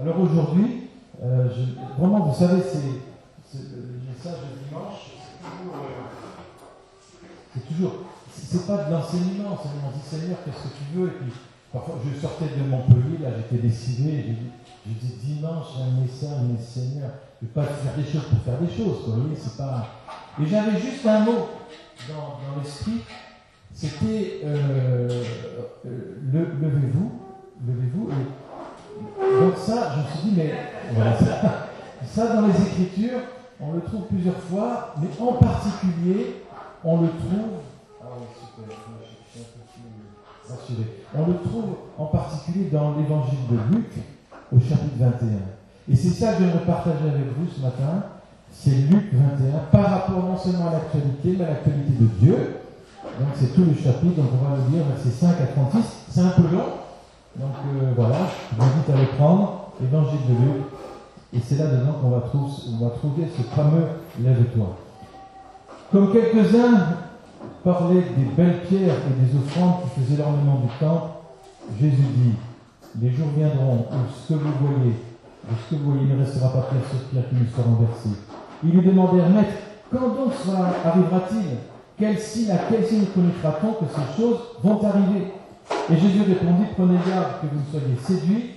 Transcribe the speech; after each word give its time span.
Alors 0.00 0.20
aujourd'hui, 0.20 0.88
euh, 1.22 1.48
vraiment, 1.98 2.26
vous 2.26 2.34
savez, 2.38 2.60
c'est 2.62 3.00
c'est 3.50 3.62
le 3.62 4.00
message 4.12 4.40
de 4.42 4.68
dimanche, 4.68 5.12
c'est 7.54 7.68
toujours. 7.68 7.92
euh, 7.92 8.04
c'est 8.32 8.66
pas 8.66 8.84
de 8.84 8.92
l'enseignement, 8.92 9.58
c'est 9.62 9.68
on 9.86 9.96
dit 9.96 10.04
Seigneur, 10.04 10.38
qu'est-ce 10.44 10.64
que 10.68 10.74
tu 10.76 10.98
veux 10.98 11.06
Et 11.08 11.10
puis, 11.12 11.32
parfois, 11.72 11.94
je 12.04 12.20
sortais 12.20 12.46
de 12.58 12.68
Montpellier, 12.68 13.18
là, 13.22 13.30
j'étais 13.38 13.62
décidé, 13.62 14.24
j'ai 14.86 14.92
dit, 14.92 15.14
dimanche, 15.24 15.66
un 15.80 16.00
message, 16.02 16.38
mais 16.46 16.60
Seigneur, 16.62 17.10
je 17.40 17.46
ne 17.46 17.48
vais 17.48 17.54
pas 17.54 17.62
faire 17.64 17.94
des 17.96 18.04
choses 18.04 18.24
pour 18.28 18.38
faire 18.40 18.58
des 18.60 18.68
choses, 18.68 19.04
vous 19.06 19.22
voyez, 19.22 19.36
c'est 19.40 19.56
pas. 19.56 19.86
Et 20.42 20.46
j'avais 20.46 20.78
juste 20.78 21.06
un 21.06 21.20
mot 21.20 21.48
dans, 22.08 22.60
l'esprit, 22.62 23.00
c'était 23.72 24.40
euh, 24.44 25.24
euh, 25.86 26.18
le- 26.32 26.52
levez-vous, 26.60 27.12
levez-vous. 27.66 28.10
Et 28.10 28.35
donc 29.40 29.56
ça, 29.56 29.92
je 29.94 30.00
me 30.00 30.04
suis 30.04 30.30
dit, 30.30 30.34
mais 30.36 30.54
voilà, 30.94 31.16
ça, 31.18 31.68
ça, 32.06 32.34
dans 32.34 32.46
les 32.46 32.62
Écritures, 32.62 33.20
on 33.60 33.72
le 33.72 33.80
trouve 33.80 34.02
plusieurs 34.08 34.38
fois, 34.38 34.94
mais 35.00 35.08
en 35.20 35.32
particulier, 35.32 36.42
on 36.84 37.00
le 37.02 37.08
trouve. 37.08 37.60
Ah 38.02 38.06
oui, 38.18 38.26
super, 38.38 38.76
je 39.02 39.32
suis 39.32 39.40
un 39.40 39.48
peu 39.52 39.64
plus 39.72 40.48
rassuré. 40.48 41.04
On 41.14 41.26
le 41.26 41.38
trouve 41.48 41.76
en 41.98 42.06
particulier 42.06 42.68
dans 42.70 42.96
l'évangile 42.96 43.46
de 43.50 43.76
Luc, 43.76 43.92
au 44.52 44.60
chapitre 44.60 44.96
21. 44.98 45.28
Et 45.90 45.96
c'est 45.96 46.10
ça 46.10 46.34
que 46.34 46.44
je 46.44 46.48
vais 46.50 46.64
partager 46.66 47.08
avec 47.08 47.26
vous 47.36 47.46
ce 47.54 47.60
matin. 47.60 48.04
C'est 48.52 48.70
Luc 48.70 49.12
21, 49.12 49.58
par 49.70 49.90
rapport 49.90 50.22
non 50.22 50.36
seulement 50.36 50.68
à 50.68 50.72
l'actualité, 50.72 51.36
mais 51.38 51.44
à 51.44 51.50
l'actualité 51.50 51.92
de 51.98 52.06
Dieu. 52.20 52.60
Donc 53.18 53.28
c'est 53.34 53.54
tout 53.54 53.64
le 53.64 53.74
chapitre, 53.74 54.16
donc 54.16 54.30
on 54.32 54.48
va 54.48 54.56
le 54.56 54.72
lire 54.72 54.84
versets 54.84 55.10
5 55.10 55.40
à 55.40 55.46
36. 55.46 55.80
C'est 56.10 56.20
un 56.20 56.28
peu 56.30 56.42
long, 56.42 56.85
donc 57.38 57.50
euh, 57.66 57.92
voilà, 57.94 58.16
je 58.50 58.56
vous 58.56 58.62
invite 58.62 58.90
à 58.90 59.00
le 59.00 59.16
prendre, 59.18 59.72
évangile 59.82 60.20
de 60.28 60.32
Luc. 60.32 60.64
Et 61.34 61.40
c'est 61.44 61.56
là-dedans 61.56 61.92
qu'on 62.00 62.10
va, 62.10 62.20
trouver, 62.20 63.24
ce 63.36 63.42
fameux 63.42 63.86
lève-toi. 64.20 64.76
Comme 65.92 66.12
quelques-uns 66.12 66.96
parlaient 67.62 68.06
des 68.16 68.24
belles 68.36 68.62
pierres 68.62 68.96
et 69.10 69.22
des 69.22 69.36
offrandes 69.36 69.82
qui 69.82 70.00
faisaient 70.00 70.22
l'ornement 70.22 70.60
du 70.60 70.68
temple, 70.80 71.10
Jésus 71.78 71.96
dit 72.14 72.32
Les 73.02 73.10
jours 73.10 73.28
viendront 73.36 73.86
où 73.90 73.96
ce 74.14 74.32
que 74.32 74.38
vous 74.38 74.52
voyez, 74.60 74.94
ce 75.68 75.74
que 75.74 75.80
vous 75.80 75.92
voyez 75.92 76.06
ne 76.06 76.18
restera 76.18 76.48
pas 76.48 76.68
pierre 76.70 76.88
sur 76.88 77.08
pierre 77.08 77.28
qui 77.28 77.34
ne 77.34 77.46
soit 77.46 77.64
renversé. 77.64 78.08
Ils 78.64 78.70
lui 78.70 78.86
demandèrent 78.86 79.28
Maître, 79.28 79.52
quand 79.92 80.08
donc 80.08 80.32
cela 80.42 80.72
arrivera-t-il? 80.84 81.58
Quel 81.98 82.18
signe, 82.18 82.50
à 82.50 82.58
quel 82.70 82.86
signe 82.86 83.06
connaîtra-t-on 83.14 83.72
que 83.72 83.90
ces 83.92 84.22
choses 84.22 84.38
vont 84.62 84.82
arriver? 84.82 85.32
Et 85.90 85.96
Jésus 85.96 86.22
répondit 86.22 86.64
Prenez 86.74 86.98
garde 87.06 87.40
que 87.40 87.46
vous 87.46 87.60
ne 87.60 87.80
soyez 87.80 87.96
séduits. 87.96 88.50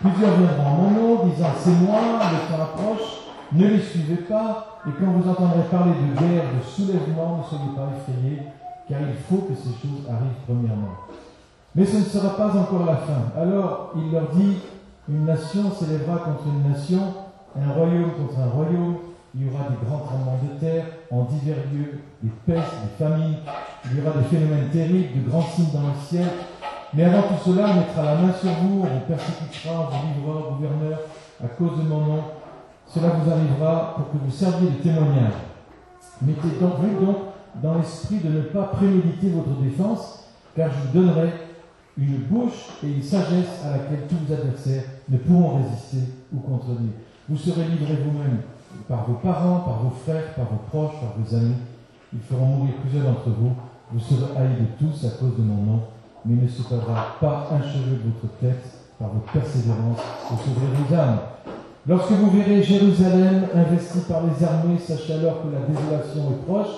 Plusieurs 0.00 0.36
viendront 0.36 0.66
en 0.66 0.76
mon 0.76 0.90
nom, 0.90 1.26
disant 1.26 1.50
C'est 1.58 1.70
moi, 1.70 1.98
le 2.32 2.56
temps 2.56 2.62
approche. 2.62 3.18
Ne 3.52 3.66
les 3.66 3.80
suivez 3.80 4.16
pas, 4.28 4.78
et 4.86 4.90
quand 4.90 5.10
vous 5.10 5.28
entendrez 5.28 5.62
parler 5.70 5.92
de 5.92 6.20
guerre, 6.20 6.44
de 6.52 6.62
soulèvement, 6.62 7.38
ne 7.38 7.42
soyez 7.48 7.72
pas 7.74 7.88
effrayés, 7.96 8.42
car 8.86 9.00
il 9.00 9.16
faut 9.26 9.42
que 9.42 9.54
ces 9.54 9.70
choses 9.70 10.04
arrivent 10.06 10.44
premièrement. 10.46 10.96
Mais 11.74 11.86
ce 11.86 11.96
ne 11.96 12.02
sera 12.02 12.36
pas 12.36 12.48
encore 12.48 12.84
la 12.84 12.96
fin. 12.96 13.32
Alors 13.40 13.92
il 13.96 14.12
leur 14.12 14.28
dit, 14.34 14.58
une 15.08 15.24
nation 15.24 15.70
s'élèvera 15.72 16.18
contre 16.18 16.44
une 16.46 16.70
nation, 16.70 17.00
un 17.58 17.72
royaume 17.72 18.12
contre 18.12 18.38
un 18.38 18.50
royaume, 18.50 18.96
il 19.34 19.44
y 19.44 19.48
aura 19.48 19.68
des 19.68 19.86
grands 19.86 19.98
tremblements 19.98 20.38
de 20.42 20.58
terre 20.58 20.84
en 21.10 21.24
divers 21.24 21.64
lieux, 21.72 22.00
des 22.22 22.30
pestes, 22.46 22.74
des 22.82 23.04
famines, 23.04 23.36
il 23.84 23.98
y 23.98 24.00
aura 24.00 24.18
des 24.18 24.24
phénomènes 24.24 24.68
terribles, 24.70 25.22
de 25.22 25.30
grands 25.30 25.42
signes 25.42 25.72
dans 25.72 25.88
le 25.88 25.94
ciel. 26.06 26.28
Mais 26.94 27.04
avant 27.04 27.22
tout 27.22 27.50
cela, 27.50 27.66
on 27.70 27.74
mettra 27.74 28.02
la 28.02 28.14
main 28.16 28.32
sur 28.32 28.50
vous, 28.50 28.80
on 28.82 28.86
vous 28.86 29.06
persécutera, 29.06 29.90
on 29.92 29.96
vous 29.96 30.14
livrera 30.14 30.50
gouverneur 30.50 30.98
à 31.44 31.48
cause 31.48 31.78
de 31.78 31.88
mon 31.88 32.00
nom. 32.00 32.22
Cela 32.86 33.08
vous 33.08 33.30
arrivera 33.30 33.94
pour 33.96 34.10
que 34.10 34.24
vous 34.24 34.30
serviez 34.30 34.70
de 34.70 34.76
témoignage. 34.76 35.34
Mettez 36.22 36.58
donc, 36.60 36.74
vous 36.80 37.16
dans 37.62 37.74
l'esprit 37.76 38.16
de 38.16 38.28
ne 38.28 38.40
pas 38.42 38.64
préméditer 38.64 39.30
votre 39.30 39.60
défense, 39.60 40.24
car 40.56 40.70
je 40.70 40.88
vous 40.88 41.04
donnerai 41.04 41.32
une 41.98 42.18
bouche 42.18 42.68
et 42.82 42.88
une 42.88 43.02
sagesse 43.02 43.64
à 43.64 43.72
laquelle 43.72 44.06
tous 44.08 44.16
vos 44.26 44.32
adversaires 44.32 44.84
ne 45.08 45.18
pourront 45.18 45.58
résister 45.58 46.12
ou 46.32 46.40
contredire. 46.40 46.92
Vous 47.28 47.36
serez 47.36 47.64
livrés 47.64 47.98
vous-même 48.04 48.38
par 48.86 49.06
vos 49.06 49.14
parents, 49.14 49.60
par 49.60 49.82
vos 49.82 49.90
frères, 49.90 50.34
par 50.34 50.46
vos 50.46 50.62
proches, 50.68 51.00
par 51.00 51.14
vos 51.18 51.34
amis. 51.34 51.56
Ils 52.12 52.20
feront 52.20 52.46
mourir 52.46 52.74
plusieurs 52.80 53.04
d'entre 53.04 53.30
vous. 53.30 53.52
Vous 53.92 54.00
serez 54.00 54.36
haïs 54.36 54.56
de 54.60 54.66
tous 54.78 55.06
à 55.06 55.10
cause 55.18 55.36
de 55.36 55.42
mon 55.42 55.62
nom, 55.62 55.80
mais 56.24 56.42
ne 56.42 56.48
se 56.48 56.62
perdra 56.62 57.16
pas 57.20 57.48
un 57.52 57.62
cheveu 57.62 57.96
de 57.96 58.10
votre 58.10 58.34
tête. 58.40 58.64
Par 58.98 59.08
votre 59.10 59.30
persévérance, 59.32 59.98
vous 60.28 60.36
sauverez 60.36 60.74
vos 60.74 60.94
âmes. 60.94 61.18
Lorsque 61.86 62.10
vous 62.10 62.30
verrez 62.30 62.62
Jérusalem 62.62 63.46
investie 63.54 64.00
par 64.08 64.22
les 64.24 64.44
armées, 64.44 64.78
sachez 64.78 65.14
alors 65.14 65.42
que 65.42 65.48
la 65.48 65.60
désolation 65.60 66.32
est 66.32 66.44
proche, 66.44 66.74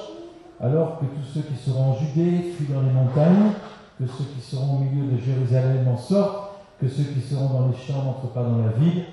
alors 0.60 1.00
que 1.00 1.06
tous 1.06 1.24
ceux 1.34 1.40
qui 1.40 1.56
seront 1.56 1.92
en 1.92 1.96
Judée 1.96 2.52
fuient 2.52 2.72
dans 2.72 2.82
les 2.82 2.92
montagnes, 2.92 3.52
que 3.98 4.06
ceux 4.06 4.24
qui 4.24 4.40
seront 4.40 4.76
au 4.76 4.78
milieu 4.80 5.12
de 5.12 5.18
Jérusalem 5.18 5.88
en 5.88 5.96
sortent, 5.96 6.50
que 6.80 6.88
ceux 6.88 7.04
qui 7.04 7.20
seront 7.20 7.48
dans 7.48 7.68
les 7.68 7.76
champs 7.76 8.04
n'entrent 8.04 8.32
pas 8.32 8.42
dans 8.42 8.58
la 8.58 8.72
ville, 8.72 9.04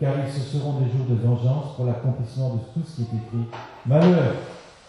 car 0.00 0.14
ils 0.24 0.32
se 0.32 0.40
seront 0.40 0.80
des 0.80 0.86
jours 0.86 1.06
de 1.08 1.14
vengeance 1.14 1.76
pour 1.76 1.84
l'accomplissement 1.84 2.54
de 2.54 2.60
tout 2.72 2.86
ce 2.86 2.96
qui 2.96 3.02
est 3.02 3.16
écrit. 3.16 3.46
Malheur 3.86 4.34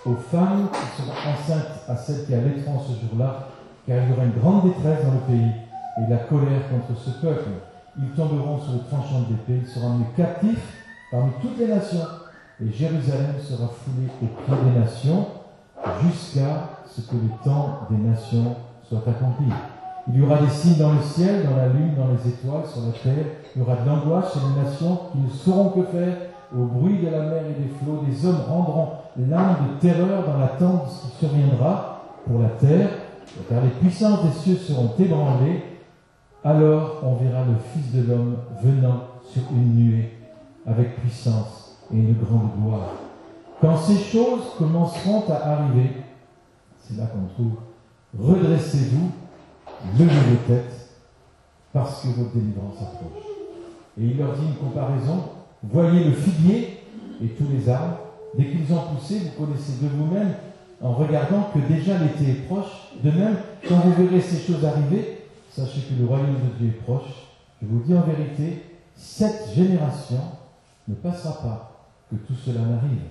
aux 0.05 0.16
femmes 0.16 0.69
qui 0.72 1.01
seront 1.01 1.11
enceintes, 1.11 1.83
à 1.88 1.95
celles 1.95 2.25
qui 2.25 2.33
allaiteront 2.33 2.79
ce 2.79 2.94
jour-là, 2.94 3.50
car 3.85 3.97
il 4.03 4.09
y 4.09 4.13
aura 4.13 4.23
une 4.23 4.39
grande 4.39 4.63
détresse 4.63 5.05
dans 5.05 5.13
le 5.13 5.19
pays 5.27 5.51
et 5.97 6.09
la 6.09 6.17
colère 6.17 6.69
contre 6.69 7.00
ce 7.00 7.11
peuple. 7.21 7.50
Ils 8.00 8.09
tomberont 8.16 8.59
sur 8.59 8.73
le 8.73 8.79
tranchant 8.89 9.21
de 9.21 9.33
l'épée, 9.33 9.61
ils 9.63 9.67
seront 9.67 9.95
mis 9.95 10.05
captifs 10.16 10.85
parmi 11.11 11.31
toutes 11.41 11.59
les 11.59 11.67
nations, 11.67 12.07
et 12.63 12.71
Jérusalem 12.71 13.35
sera 13.39 13.67
foulée 13.67 14.07
aux 14.21 14.25
pieds 14.25 14.71
des 14.71 14.79
nations 14.79 15.27
jusqu'à 16.03 16.69
ce 16.89 17.01
que 17.01 17.16
le 17.16 17.44
temps 17.44 17.81
des 17.89 17.97
nations 17.97 18.55
soit 18.88 19.03
accompli. 19.07 19.47
Il 20.07 20.19
y 20.19 20.23
aura 20.23 20.38
des 20.38 20.50
signes 20.50 20.77
dans 20.77 20.94
le 20.94 21.01
ciel, 21.01 21.45
dans 21.45 21.57
la 21.57 21.67
lune, 21.67 21.95
dans 21.95 22.07
les 22.07 22.29
étoiles, 22.29 22.63
sur 22.66 22.81
la 22.81 22.91
terre. 22.91 23.25
Il 23.56 23.59
y 23.59 23.62
aura 23.63 23.75
de 23.75 23.88
l'angoisse 23.88 24.34
chez 24.34 24.39
les 24.39 24.63
nations 24.63 25.00
qui 25.12 25.17
ne 25.19 25.29
sauront 25.29 25.69
que 25.69 25.84
faire. 25.84 26.17
Au 26.53 26.66
bruit 26.66 27.00
de 27.00 27.09
la 27.09 27.22
mer 27.22 27.44
et 27.50 27.62
des 27.62 27.69
flots, 27.69 28.03
des 28.06 28.25
hommes 28.25 28.41
rendront 28.47 28.89
l'âme 29.17 29.56
de 29.69 29.79
terreur 29.79 30.25
dans 30.28 30.38
l'attente 30.38 30.85
de 30.85 30.89
ce 30.89 31.07
qui 31.07 31.25
surviendra 31.25 32.01
pour 32.25 32.41
la 32.41 32.50
terre, 32.50 32.89
car 33.50 33.63
les 33.63 33.69
puissances 33.69 34.23
des 34.23 34.31
cieux 34.31 34.57
seront 34.57 34.91
ébranlées. 35.00 35.63
Alors 36.44 36.97
on 37.03 37.16
verra 37.16 37.45
le 37.45 37.56
Fils 37.72 37.94
de 37.94 38.06
l'homme 38.06 38.35
venant 38.62 39.01
sur 39.23 39.44
une 39.51 39.75
nuée 39.75 40.12
avec 40.68 41.00
puissance 41.00 41.78
et 41.94 41.97
une 41.97 42.16
grande 42.16 42.50
gloire. 42.59 42.95
Quand 43.62 43.78
ces 43.78 43.97
choses 43.97 44.44
commenceront 44.57 45.23
à 45.29 45.51
arriver, 45.51 45.91
c'est 46.81 46.97
là 46.97 47.06
qu'on 47.06 47.28
trouve 47.33 47.57
redressez-vous, 48.19 49.12
levez 49.97 50.19
vos 50.29 50.47
têtes, 50.47 50.89
parce 51.73 52.01
que 52.01 52.07
votre 52.07 52.33
délivrance 52.33 52.75
approche. 52.81 53.31
Et 54.00 54.06
il 54.06 54.18
leur 54.18 54.34
dit 54.34 54.46
une 54.46 54.56
comparaison. 54.56 55.24
Voyez 55.63 56.06
le 56.06 56.12
figuier 56.13 56.79
et 57.24 57.28
tous 57.28 57.47
les 57.52 57.69
arbres. 57.69 57.97
Dès 58.38 58.46
qu'ils 58.46 58.74
ont 58.74 58.96
poussé, 58.96 59.19
vous 59.19 59.46
connaissez 59.46 59.74
de 59.81 59.88
vous-même, 59.90 60.34
en 60.81 60.94
regardant 60.94 61.50
que 61.53 61.59
déjà 61.59 61.97
l'été 61.97 62.31
est 62.31 62.47
proche. 62.47 62.94
De 63.03 63.12
même, 63.12 63.35
quand 63.68 63.75
vous 63.75 63.94
verrez 63.94 64.22
ces 64.22 64.40
choses 64.40 64.63
arriver, 64.63 65.25
sachez 65.51 65.81
que 65.81 66.00
le 66.00 66.07
royaume 66.07 66.35
de 66.35 66.57
Dieu 66.57 66.69
est 66.69 66.84
proche. 66.84 67.28
Je 67.62 67.68
vous 67.68 67.81
dis 67.85 67.94
en 67.94 68.01
vérité, 68.01 68.63
cette 68.96 69.53
génération 69.53 70.22
ne 70.88 70.96
passera 70.96 71.41
pas 71.41 71.88
que 72.09 72.16
tout 72.16 72.34
cela 72.34 72.62
n'arrive. 72.62 73.01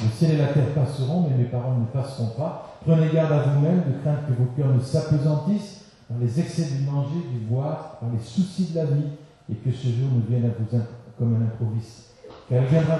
Le 0.00 0.08
ciel 0.10 0.32
et 0.32 0.36
la 0.36 0.48
terre 0.48 0.74
passeront, 0.74 1.28
mais 1.28 1.36
mes 1.36 1.48
paroles 1.48 1.78
ne 1.80 1.86
passeront 1.86 2.28
pas. 2.36 2.76
Prenez 2.84 3.10
garde 3.12 3.32
à 3.32 3.42
vous-même 3.42 3.82
de 3.86 4.00
craindre 4.00 4.26
que 4.28 4.34
vos 4.34 4.50
cœurs 4.56 4.74
ne 4.74 4.80
s'apesantissent 4.80 5.84
par 6.08 6.18
les 6.20 6.40
excès 6.40 6.66
du 6.76 6.84
manger, 6.84 7.20
du 7.32 7.40
boire, 7.46 7.96
par 8.00 8.10
les 8.10 8.22
soucis 8.22 8.70
de 8.72 8.76
la 8.76 8.84
vie, 8.84 9.10
et 9.50 9.54
que 9.54 9.70
ce 9.70 9.88
jour 9.88 10.08
ne 10.14 10.28
vienne 10.28 10.44
à 10.44 10.54
vous 10.58 10.78
comme 11.18 11.36
un 11.36 11.44
improviste. 11.46 12.14
Car 12.48 12.62
il 12.62 12.68
viendra 12.68 12.98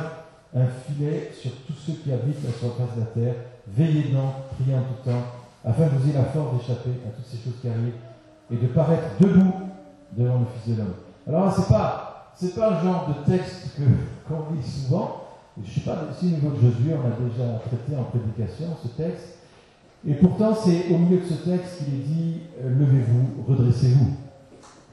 un 0.54 0.66
filet 0.66 1.30
sur 1.38 1.50
tous 1.66 1.74
ceux 1.74 1.92
qui 1.94 2.12
habitent 2.12 2.42
la 2.44 2.52
surface 2.52 2.94
de 2.96 3.00
la 3.00 3.06
terre. 3.06 3.34
Veillez 3.68 4.12
donc, 4.12 4.32
priez 4.58 4.74
en 4.74 4.80
tout 4.82 5.10
temps, 5.10 5.22
afin 5.64 5.88
que 5.88 5.96
vous 5.96 6.08
ayez 6.08 6.18
la 6.18 6.24
force 6.24 6.56
d'échapper 6.56 6.90
à 7.06 7.10
toutes 7.10 7.26
ces 7.26 7.36
choses 7.36 7.60
qui 7.60 7.68
arrivent 7.68 8.00
et 8.50 8.56
de 8.56 8.66
paraître 8.68 9.08
debout 9.20 9.52
devant 10.16 10.40
le 10.40 10.46
Fils 10.54 10.74
de 10.74 10.78
l'homme. 10.78 10.94
Alors 11.26 11.52
c'est 11.54 11.68
pas, 11.68 12.32
c'est 12.34 12.54
pas 12.54 12.70
le 12.70 12.88
genre 12.88 13.08
de 13.08 13.30
texte 13.30 13.76
que, 13.76 13.82
qu'on 14.28 14.54
lit 14.54 14.62
souvent. 14.62 15.24
Je 15.62 15.70
sais 15.70 15.80
pas 15.80 15.98
si 16.18 16.26
au 16.26 16.30
niveau 16.30 16.50
de 16.50 16.60
Josué, 16.60 16.94
on 16.94 17.06
a 17.06 17.28
déjà 17.28 17.58
traité 17.58 17.98
en 17.98 18.04
prédication 18.04 18.66
ce 18.82 18.88
texte. 18.88 19.38
Et 20.06 20.14
pourtant, 20.14 20.54
c'est 20.54 20.94
au 20.94 20.98
milieu 20.98 21.18
de 21.18 21.24
ce 21.24 21.34
texte 21.34 21.78
qu'il 21.78 21.94
est 21.94 22.04
dit 22.04 22.40
euh, 22.62 22.70
Levez-vous, 22.70 23.44
redressez-vous. 23.48 24.14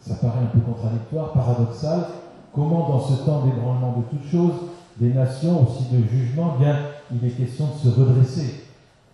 Ça 0.07 0.15
paraît 0.15 0.41
un 0.41 0.47
peu 0.47 0.59
contradictoire, 0.59 1.33
paradoxal. 1.33 2.05
Comment, 2.53 2.87
dans 2.87 3.01
ce 3.01 3.25
temps 3.25 3.41
d'ébranlement 3.41 3.97
de 3.97 4.17
toutes 4.17 4.29
choses, 4.29 4.53
des 4.97 5.13
nations, 5.13 5.63
aussi 5.63 5.85
de 5.91 6.07
jugement, 6.07 6.55
bien, 6.59 6.77
il 7.11 7.25
est 7.25 7.31
question 7.31 7.65
de 7.67 7.89
se 7.89 7.99
redresser. 7.99 8.65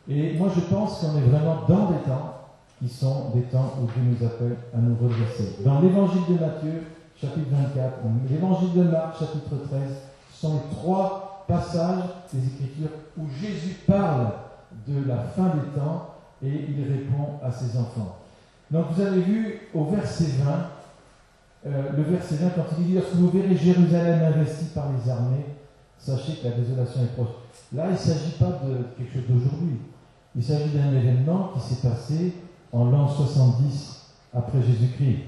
Et 0.09 0.37
moi, 0.37 0.49
je 0.53 0.61
pense 0.61 0.99
qu'on 0.99 1.17
est 1.17 1.21
vraiment 1.21 1.61
dans 1.67 1.91
des 1.91 1.99
temps 1.99 2.33
qui 2.79 2.89
sont 2.89 3.29
des 3.33 3.43
temps 3.43 3.73
où 3.81 3.85
Dieu 3.85 4.01
nous 4.03 4.25
appelle 4.25 4.57
à 4.73 4.77
nous 4.77 4.95
redresser. 4.95 5.57
Dans 5.63 5.79
l'évangile 5.79 6.21
de 6.29 6.33
Matthieu, 6.33 6.83
chapitre 7.19 7.47
24, 7.51 7.93
l'évangile 8.29 8.73
de 8.73 8.83
Marc, 8.83 9.19
chapitre 9.19 9.67
13, 9.69 9.81
sont 10.33 10.53
les 10.55 10.75
trois 10.75 11.45
passages 11.47 12.03
des 12.33 12.39
Écritures 12.39 12.89
où 13.17 13.23
Jésus 13.39 13.77
parle 13.87 14.31
de 14.87 15.07
la 15.07 15.17
fin 15.17 15.45
des 15.55 15.79
temps 15.79 16.07
et 16.43 16.65
il 16.69 16.83
répond 16.91 17.39
à 17.43 17.51
ses 17.51 17.77
enfants. 17.77 18.17
Donc 18.71 18.85
vous 18.91 19.01
avez 19.01 19.21
vu 19.21 19.59
au 19.75 19.85
verset 19.85 20.25
20, 20.43 20.51
euh, 21.67 21.83
le 21.95 22.03
verset 22.03 22.35
20, 22.35 22.49
quand 22.55 22.65
il 22.79 22.85
dit 22.87 22.93
Lorsque 22.95 23.13
vous 23.13 23.29
verrez 23.29 23.55
Jérusalem 23.55 24.33
investie 24.33 24.65
par 24.73 24.87
les 24.91 25.11
armées, 25.11 25.45
sachez 25.97 26.33
que 26.33 26.47
la 26.47 26.55
désolation 26.55 27.01
est 27.03 27.13
proche. 27.13 27.35
Là, 27.73 27.85
il 27.87 27.93
ne 27.93 27.97
s'agit 27.97 28.31
pas 28.39 28.61
de 28.65 28.97
quelque 28.97 29.13
chose 29.13 29.27
d'aujourd'hui. 29.29 29.77
Il 30.35 30.43
s'agit 30.43 30.69
d'un 30.69 30.93
événement 30.93 31.51
qui 31.53 31.59
s'est 31.59 31.87
passé 31.87 32.33
en 32.71 32.85
l'an 32.85 33.07
70 33.07 34.07
après 34.33 34.61
Jésus-Christ. 34.61 35.19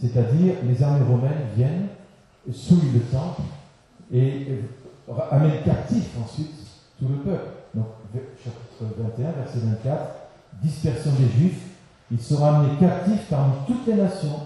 C'est-à-dire, 0.00 0.54
les 0.64 0.82
armées 0.82 1.04
romaines 1.06 1.48
viennent, 1.56 1.88
souillent 2.52 2.92
le 2.92 3.00
temple 3.00 3.42
et 4.12 4.60
amènent 5.30 5.62
captif 5.64 6.10
ensuite 6.22 6.52
tout 6.98 7.08
le 7.08 7.16
peuple. 7.16 7.48
Donc, 7.74 7.86
chapitre 8.12 8.94
21, 9.16 9.32
verset 9.32 9.58
24, 9.58 10.14
dispersion 10.62 11.10
des 11.12 11.28
Juifs, 11.28 11.62
ils 12.10 12.20
seront 12.20 12.46
amenés 12.46 12.76
captifs 12.78 13.26
parmi 13.28 13.54
toutes 13.66 13.86
les 13.86 13.94
nations 13.94 14.40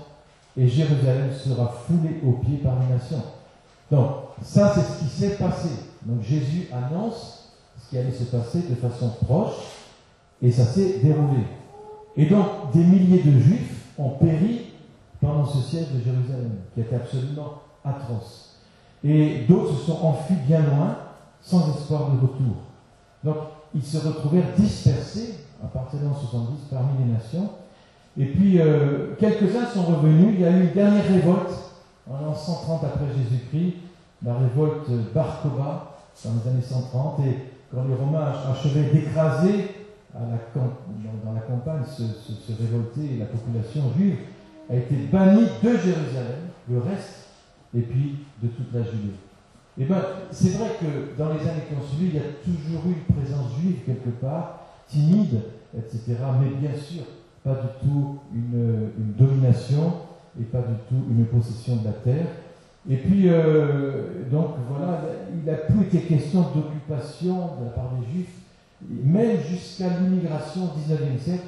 et 0.59 0.67
Jérusalem 0.67 1.31
sera 1.33 1.69
foulée 1.87 2.21
aux 2.27 2.33
pieds 2.33 2.59
par 2.59 2.75
les 2.81 2.95
nations. 2.95 3.23
Donc, 3.91 4.11
ça, 4.43 4.75
c'est 4.75 4.83
ce 4.83 4.99
qui 4.99 5.05
s'est 5.05 5.37
passé. 5.37 5.69
Donc, 6.03 6.23
Jésus 6.23 6.69
annonce 6.73 7.53
ce 7.81 7.91
qui 7.91 7.99
allait 7.99 8.13
se 8.13 8.25
passer 8.25 8.63
de 8.69 8.75
façon 8.75 9.11
proche 9.25 9.55
et 10.43 10.51
ça 10.51 10.65
s'est 10.65 10.99
déroulé. 10.99 11.45
Et 12.17 12.27
donc, 12.27 12.73
des 12.75 12.83
milliers 12.83 13.23
de 13.23 13.39
Juifs 13.39 13.85
ont 13.97 14.11
péri 14.11 14.73
pendant 15.21 15.47
ce 15.47 15.59
siège 15.59 15.87
de 15.95 16.03
Jérusalem, 16.03 16.51
qui 16.75 16.81
était 16.81 16.97
absolument 16.97 17.63
atroce. 17.85 18.57
Et 19.05 19.45
d'autres 19.49 19.79
se 19.79 19.87
sont 19.87 20.05
enfuis 20.05 20.37
bien 20.47 20.61
loin, 20.61 20.97
sans 21.41 21.71
espoir 21.71 22.11
de 22.11 22.21
retour. 22.21 22.57
Donc, 23.23 23.37
ils 23.75 23.85
se 23.85 23.99
retrouvèrent 23.99 24.55
dispersés, 24.57 25.35
l'an 25.63 26.15
70, 26.15 26.69
parmi 26.71 26.99
les 26.99 27.13
nations. 27.13 27.49
Et 28.19 28.26
puis, 28.26 28.61
euh, 28.61 29.15
quelques-uns 29.19 29.67
sont 29.67 29.82
revenus. 29.82 30.35
Il 30.35 30.41
y 30.41 30.44
a 30.44 30.50
eu 30.50 30.62
une 30.65 30.73
dernière 30.73 31.06
révolte, 31.06 31.55
en 32.11 32.20
l'an 32.20 32.35
130 32.35 32.85
après 32.85 33.06
Jésus-Christ, 33.17 33.75
la 34.25 34.35
révolte 34.35 34.91
Bar 35.15 35.41
Kokhba, 35.43 35.99
dans 36.25 36.31
les 36.32 36.50
années 36.50 36.62
130. 36.62 37.20
Et 37.20 37.37
quand 37.73 37.85
les 37.88 37.94
Romains 37.94 38.32
achevaient 38.50 38.91
d'écraser 38.93 39.69
dans 40.15 41.32
la 41.32 41.41
campagne 41.41 41.82
se, 41.87 42.03
révolter, 42.61 43.19
la 43.19 43.26
population 43.26 43.82
juive 43.97 44.17
a 44.69 44.75
été 44.75 44.97
bannie 45.12 45.47
de 45.62 45.71
Jérusalem, 45.71 46.49
le 46.69 46.79
reste, 46.79 47.29
et 47.76 47.82
puis 47.82 48.17
de 48.43 48.49
toute 48.49 48.73
la 48.73 48.82
Judée. 48.82 49.14
Eh 49.79 49.85
bien, 49.85 50.03
c'est 50.32 50.56
vrai 50.59 50.71
que 50.81 51.17
dans 51.17 51.29
les 51.29 51.41
années 51.41 51.62
qui 51.69 51.75
ont 51.75 51.87
suivi, 51.87 52.09
il 52.09 52.14
y 52.14 52.19
a 52.19 52.32
toujours 52.43 52.82
eu 52.87 52.94
une 52.94 53.14
présence 53.14 53.53
juive 53.61 53.76
quelque 53.87 54.11
part, 54.21 54.61
timide, 54.88 55.41
etc. 55.76 56.17
Mais 56.41 56.50
bien 56.56 56.76
sûr, 56.76 57.05
pas 57.44 57.55
du 57.55 57.88
tout 57.88 58.19
une, 58.35 58.90
domination 59.17 59.93
et 60.40 60.44
pas 60.44 60.61
du 60.61 60.75
tout 60.88 61.05
une 61.11 61.25
possession 61.26 61.76
de 61.76 61.85
la 61.87 61.93
terre. 61.93 62.26
Et 62.88 62.96
puis, 62.96 63.29
euh, 63.29 64.25
donc 64.31 64.55
voilà, 64.70 65.02
il 65.35 65.44
n'a 65.50 65.58
plus 65.58 65.82
été 65.82 66.00
question 66.00 66.43
d'occupation 66.55 67.35
de 67.61 67.64
la 67.64 67.70
part 67.70 67.93
des 67.99 68.12
Juifs 68.12 68.38
même 68.81 69.38
jusqu'à 69.43 69.88
l'immigration 69.88 70.64
au 70.64 70.79
XIXe 70.79 71.23
siècle. 71.23 71.46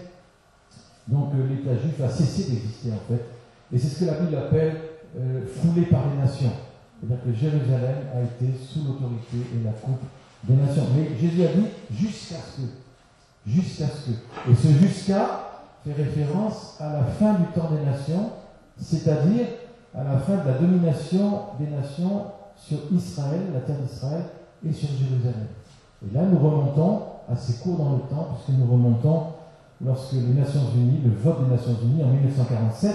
Donc 1.08 1.32
euh, 1.34 1.48
l'État 1.48 1.76
juif 1.80 2.00
a 2.00 2.08
cessé 2.08 2.50
d'exister 2.50 2.90
en 2.92 3.12
fait. 3.12 3.24
Et 3.72 3.78
c'est 3.78 3.88
ce 3.88 4.00
que 4.00 4.04
la 4.06 4.14
Bible 4.14 4.36
appelle 4.36 4.76
euh, 5.18 5.42
foulé 5.46 5.86
par 5.86 6.02
les 6.10 6.22
nations. 6.22 6.52
C'est-à-dire 7.00 7.24
que 7.24 7.32
Jérusalem 7.32 7.96
a 8.14 8.22
été 8.22 8.52
sous 8.58 8.84
l'autorité 8.84 9.38
et 9.38 9.64
la 9.64 9.72
coupe 9.72 10.02
des 10.44 10.54
nations. 10.54 10.84
Mais 10.96 11.18
Jésus 11.18 11.42
a 11.44 11.52
dit 11.52 11.66
jusqu'à 11.90 12.36
ce 12.36 12.62
que. 12.62 12.66
Jusqu'à 13.46 13.86
ce 13.86 14.10
que. 14.10 14.50
Et 14.50 14.54
ce 14.54 14.68
jusqu'à 14.86 15.49
fait 15.84 15.92
référence 15.92 16.76
à 16.80 16.92
la 16.92 17.02
fin 17.04 17.34
du 17.34 17.44
temps 17.54 17.70
des 17.70 17.84
nations, 17.84 18.30
c'est-à-dire 18.76 19.46
à 19.94 20.04
la 20.04 20.18
fin 20.18 20.36
de 20.36 20.48
la 20.48 20.58
domination 20.58 21.40
des 21.58 21.66
nations 21.66 22.24
sur 22.56 22.78
Israël, 22.92 23.40
la 23.52 23.60
terre 23.60 23.78
d'Israël, 23.78 24.24
et 24.66 24.72
sur 24.72 24.88
Jérusalem. 24.88 25.46
Et 26.04 26.14
là, 26.14 26.22
nous 26.24 26.38
remontons 26.38 27.02
assez 27.30 27.54
court 27.62 27.78
dans 27.78 27.92
le 27.92 28.00
temps, 28.00 28.28
puisque 28.34 28.58
nous 28.58 28.70
remontons 28.70 29.26
lorsque 29.84 30.12
les 30.12 30.34
Nations 30.34 30.60
Unies, 30.74 31.00
le 31.04 31.12
vote 31.12 31.44
des 31.44 31.50
Nations 31.50 31.76
Unies 31.82 32.04
en 32.04 32.08
1947, 32.08 32.94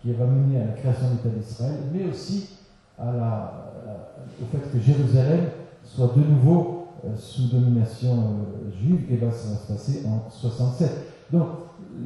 qui 0.00 0.12
va 0.12 0.24
mener 0.24 0.62
à 0.62 0.66
la 0.66 0.72
création 0.72 1.06
de 1.08 1.28
l'État 1.28 1.28
d'Israël, 1.28 1.78
mais 1.92 2.06
aussi 2.06 2.50
la, 2.98 3.66
au 4.40 4.46
fait 4.46 4.70
que 4.72 4.80
Jérusalem 4.80 5.46
soit 5.84 6.12
de 6.16 6.20
nouveau 6.20 6.88
euh, 7.04 7.10
sous 7.16 7.48
domination 7.48 8.12
euh, 8.12 8.70
juive, 8.80 9.04
et 9.10 9.18
là 9.18 9.30
ça 9.30 9.50
va 9.50 9.56
se 9.56 9.72
passer 9.72 10.06
en 10.06 10.30
67. 10.30 10.90
Donc 11.32 11.48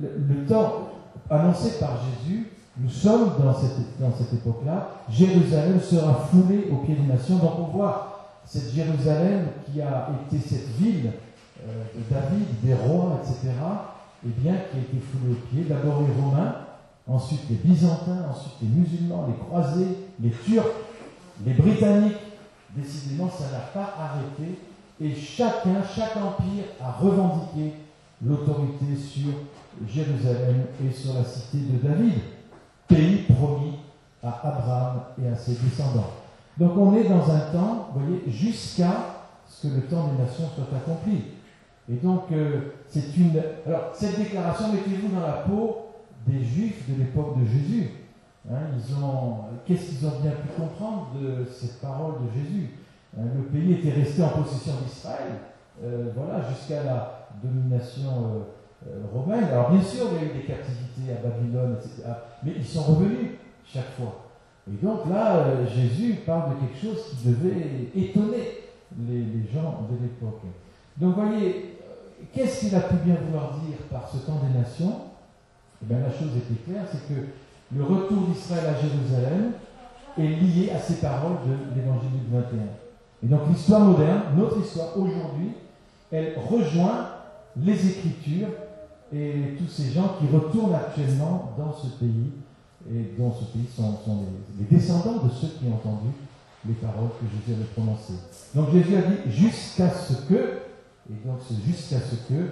le, 0.01 0.47
temps 0.47 0.89
annoncé 1.29 1.79
par 1.79 1.91
Jésus, 2.03 2.49
nous 2.79 2.89
sommes 2.89 3.33
dans 3.43 3.55
cette, 3.55 4.33
époque-là, 4.33 4.89
Jérusalem 5.11 5.81
sera 5.81 6.15
foulée 6.31 6.69
aux 6.73 6.85
pieds 6.85 6.95
des 6.95 7.07
nations, 7.07 7.37
donc 7.37 7.59
on 7.59 7.77
voit 7.77 8.41
cette 8.45 8.73
Jérusalem 8.73 9.47
qui 9.67 9.81
a 9.83 10.09
été 10.27 10.39
cette 10.39 10.69
ville 10.79 11.13
euh, 11.69 11.85
de 11.95 12.15
David, 12.15 12.47
des 12.63 12.75
rois, 12.75 13.21
etc., 13.23 13.53
et 14.23 14.29
eh 14.29 14.41
bien, 14.41 14.53
qui 14.53 14.77
a 14.77 14.81
été 14.81 14.99
foulé 14.99 15.33
aux 15.33 15.47
pieds, 15.49 15.65
d'abord 15.65 16.03
les 16.03 16.23
Romains, 16.23 16.55
ensuite 17.07 17.49
les 17.49 17.57
Byzantins, 17.57 18.27
ensuite 18.31 18.55
les 18.61 18.69
musulmans, 18.69 19.27
les 19.29 19.47
croisés, 19.47 19.97
les 20.21 20.31
Turcs, 20.31 20.67
les 21.45 21.55
Britanniques. 21.55 22.19
Décidément, 22.77 23.31
ça 23.31 23.45
n'a 23.51 23.65
pas 23.73 23.95
arrêté, 23.99 24.59
et 25.01 25.15
chacun, 25.15 25.83
chaque 25.95 26.17
empire 26.17 26.65
a 26.81 26.93
revendiqué 26.93 27.73
l'autorité 28.25 28.95
sur 28.95 29.33
Jérusalem 29.87 30.67
et 30.85 30.93
sur 30.93 31.15
la 31.15 31.25
cité 31.25 31.59
de 31.59 31.89
David, 31.89 32.15
pays 32.89 33.25
promis 33.35 33.79
à 34.23 34.41
Abraham 34.49 35.01
et 35.23 35.29
à 35.29 35.37
ses 35.37 35.55
descendants. 35.55 36.13
Donc 36.59 36.77
on 36.77 36.95
est 36.97 37.09
dans 37.09 37.31
un 37.31 37.41
temps, 37.53 37.91
vous 37.95 38.07
voyez, 38.07 38.23
jusqu'à 38.27 39.21
ce 39.49 39.67
que 39.67 39.75
le 39.75 39.83
temps 39.83 40.09
des 40.09 40.23
nations 40.23 40.45
soit 40.55 40.77
accompli. 40.77 41.23
Et 41.91 41.97
donc, 41.97 42.25
euh, 42.31 42.73
c'est 42.87 43.17
une. 43.17 43.33
Alors, 43.67 43.91
cette 43.95 44.17
déclaration, 44.17 44.73
mettez-vous 44.73 45.09
dans 45.09 45.27
la 45.27 45.33
peau 45.33 45.93
des 46.27 46.45
Juifs 46.45 46.89
de 46.89 46.99
l'époque 46.99 47.41
de 47.41 47.47
Jésus. 47.47 47.91
Hein, 48.49 48.59
ils 48.77 48.95
ont. 48.95 49.39
Qu'est-ce 49.67 49.91
qu'ils 49.91 50.07
ont 50.07 50.21
bien 50.23 50.33
pu 50.33 50.49
comprendre 50.57 51.09
de 51.21 51.45
cette 51.51 51.81
parole 51.81 52.15
de 52.23 52.41
Jésus 52.41 52.71
hein, 53.19 53.23
Le 53.37 53.43
pays 53.45 53.73
était 53.73 53.91
resté 53.91 54.23
en 54.23 54.29
possession 54.29 54.75
d'Israël, 54.85 55.33
euh, 55.83 56.13
voilà, 56.15 56.49
jusqu'à 56.49 56.85
la 56.85 57.29
domination 57.43 58.09
euh, 58.09 58.39
romaine. 59.13 59.45
Alors, 59.45 59.71
bien 59.71 59.83
sûr, 59.83 60.07
il 60.13 60.15
y 60.15 60.31
a 60.31 60.33
eu 60.33 60.39
des 60.39 60.47
captivités 60.47 61.13
à 61.13 61.29
Babylone, 61.29 61.77
etc. 61.79 62.09
Mais 62.43 62.53
ils 62.57 62.67
sont 62.67 62.83
revenus 62.83 63.31
chaque 63.65 63.93
fois. 63.97 64.31
Et 64.69 64.85
donc 64.85 65.01
là, 65.11 65.67
Jésus 65.67 66.21
parle 66.27 66.55
de 66.55 66.61
quelque 66.61 66.81
chose 66.81 67.05
qui 67.11 67.29
devait 67.29 67.91
étonner 67.95 68.61
les, 69.09 69.53
gens 69.53 69.87
de 69.91 70.03
l'époque. 70.03 70.43
Donc, 70.97 71.15
voyez, 71.15 71.77
qu'est-ce 72.33 72.61
qu'il 72.61 72.75
a 72.75 72.81
pu 72.81 72.97
bien 73.05 73.17
vouloir 73.27 73.59
dire 73.67 73.79
par 73.91 74.09
ce 74.09 74.19
temps 74.19 74.41
des 74.47 74.59
nations? 74.59 75.01
Eh 75.83 75.87
bien, 75.87 75.99
la 76.01 76.11
chose 76.11 76.37
était 76.37 76.63
claire, 76.65 76.85
c'est 76.91 77.15
que 77.15 77.21
le 77.75 77.85
retour 77.85 78.27
d'Israël 78.29 78.67
à 78.67 78.81
Jérusalem 78.81 79.53
est 80.19 80.23
lié 80.23 80.71
à 80.75 80.79
ces 80.79 80.95
paroles 80.95 81.39
de 81.47 81.77
l'évangile 81.77 82.11
du 82.11 82.35
21. 82.35 82.63
Et 83.23 83.27
donc 83.27 83.41
l'histoire 83.49 83.81
moderne, 83.81 84.23
notre 84.37 84.59
histoire 84.59 84.97
aujourd'hui, 84.99 85.53
elle 86.11 86.35
rejoint 86.39 87.11
les 87.57 87.89
Écritures 87.89 88.49
et 89.13 89.57
tous 89.59 89.69
ces 89.69 89.91
gens 89.91 90.17
qui 90.19 90.35
retournent 90.35 90.75
actuellement 90.75 91.53
dans 91.59 91.73
ce 91.73 91.89
pays, 91.99 92.31
et 92.91 93.15
dans 93.19 93.33
ce 93.33 93.45
pays 93.45 93.67
sont, 93.77 93.99
les, 94.59 94.65
descendants 94.77 95.25
de 95.25 95.31
ceux 95.31 95.49
qui 95.49 95.67
ont 95.67 95.75
entendu 95.75 96.11
les 96.67 96.75
paroles 96.75 97.11
que 97.21 97.27
Jésus 97.27 97.59
avait 97.59 97.71
prononcées. 97.73 98.21
Donc 98.55 98.73
Jésus 98.73 98.97
a 98.97 99.03
dit 99.03 99.31
jusqu'à 99.31 99.91
ce 99.91 100.15
que 100.29 100.61
et 101.11 101.27
donc 101.27 101.39
c'est 101.47 101.57
jusqu'à 101.67 101.97
ce 101.99 102.15
que, 102.33 102.51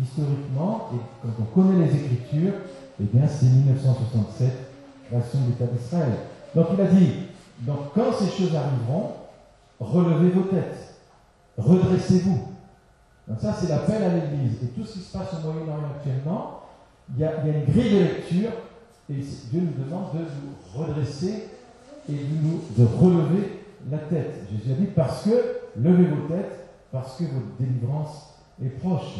historiquement, 0.00 0.88
et 0.94 0.98
quand 1.22 1.42
on 1.42 1.62
connaît 1.62 1.86
les 1.86 1.94
Écritures, 1.94 2.54
eh 3.00 3.04
bien 3.04 3.26
c'est 3.28 3.46
1967, 3.46 4.52
création 5.08 5.40
de 5.40 5.46
l'État 5.48 5.66
d'Israël. 5.66 6.12
Donc 6.54 6.66
il 6.74 6.80
a 6.80 6.86
dit, 6.86 7.12
donc 7.60 7.78
quand 7.94 8.12
ces 8.18 8.30
choses 8.30 8.54
arriveront, 8.54 9.12
relevez 9.78 10.30
vos 10.30 10.42
têtes, 10.42 10.94
redressez-vous. 11.58 12.57
Donc 13.28 13.40
ça 13.40 13.52
c'est 13.52 13.68
l'appel 13.68 14.02
à 14.02 14.08
l'Église. 14.08 14.62
Et 14.62 14.66
tout 14.68 14.84
ce 14.84 14.94
qui 14.94 14.98
se 15.00 15.16
passe 15.16 15.34
au 15.34 15.52
Moyen-Orient 15.52 15.90
actuellement, 15.96 16.62
il 17.14 17.20
y, 17.20 17.24
a, 17.24 17.32
une 17.44 17.64
grille 17.64 17.94
de 17.94 17.98
lecture, 17.98 18.50
et 19.10 19.14
Dieu 19.14 19.60
nous 19.60 19.84
demande 19.84 20.12
de 20.12 20.18
vous 20.18 20.82
redresser 20.82 21.48
et 22.08 22.12
de, 22.12 22.18
nous, 22.42 22.60
relever 22.98 23.62
la 23.90 23.98
tête. 23.98 24.46
Jésus 24.50 24.72
a 24.72 24.74
dit, 24.74 24.86
parce 24.94 25.24
que 25.24 25.60
levez 25.76 26.04
vos 26.04 26.28
têtes, 26.28 26.68
parce 26.92 27.16
que 27.16 27.24
votre 27.24 27.56
délivrance 27.58 28.34
est 28.62 28.78
proche. 28.80 29.18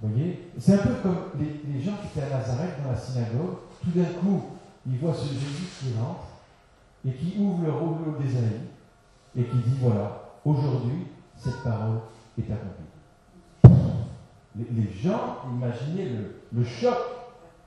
Vous 0.00 0.08
voyez? 0.08 0.50
C'est 0.58 0.74
un 0.74 0.78
peu 0.78 0.94
comme 1.02 1.16
les, 1.38 1.80
gens 1.82 1.92
qui 2.00 2.18
étaient 2.18 2.26
à 2.26 2.38
Nazareth 2.38 2.82
dans 2.82 2.90
la 2.90 2.96
synagogue, 2.96 3.56
tout 3.82 3.90
d'un 3.90 4.04
coup, 4.04 4.42
ils 4.86 4.98
voient 4.98 5.14
ce 5.14 5.28
Jésus 5.28 5.68
qui 5.78 5.98
rentre, 5.98 6.24
et 7.06 7.12
qui 7.12 7.38
ouvre 7.38 7.64
le 7.64 7.72
rouleau 7.72 8.16
d'Ésaïe 8.20 8.60
et 9.36 9.44
qui 9.44 9.56
dit 9.56 9.76
voilà, 9.80 10.32
aujourd'hui, 10.44 11.06
cette 11.36 11.62
parole 11.62 12.00
est 12.38 12.42
accomplie. 12.42 12.79
Les, 14.56 14.90
gens 14.90 15.38
imaginaient 15.50 16.10
le, 16.52 16.64
choc. 16.64 16.96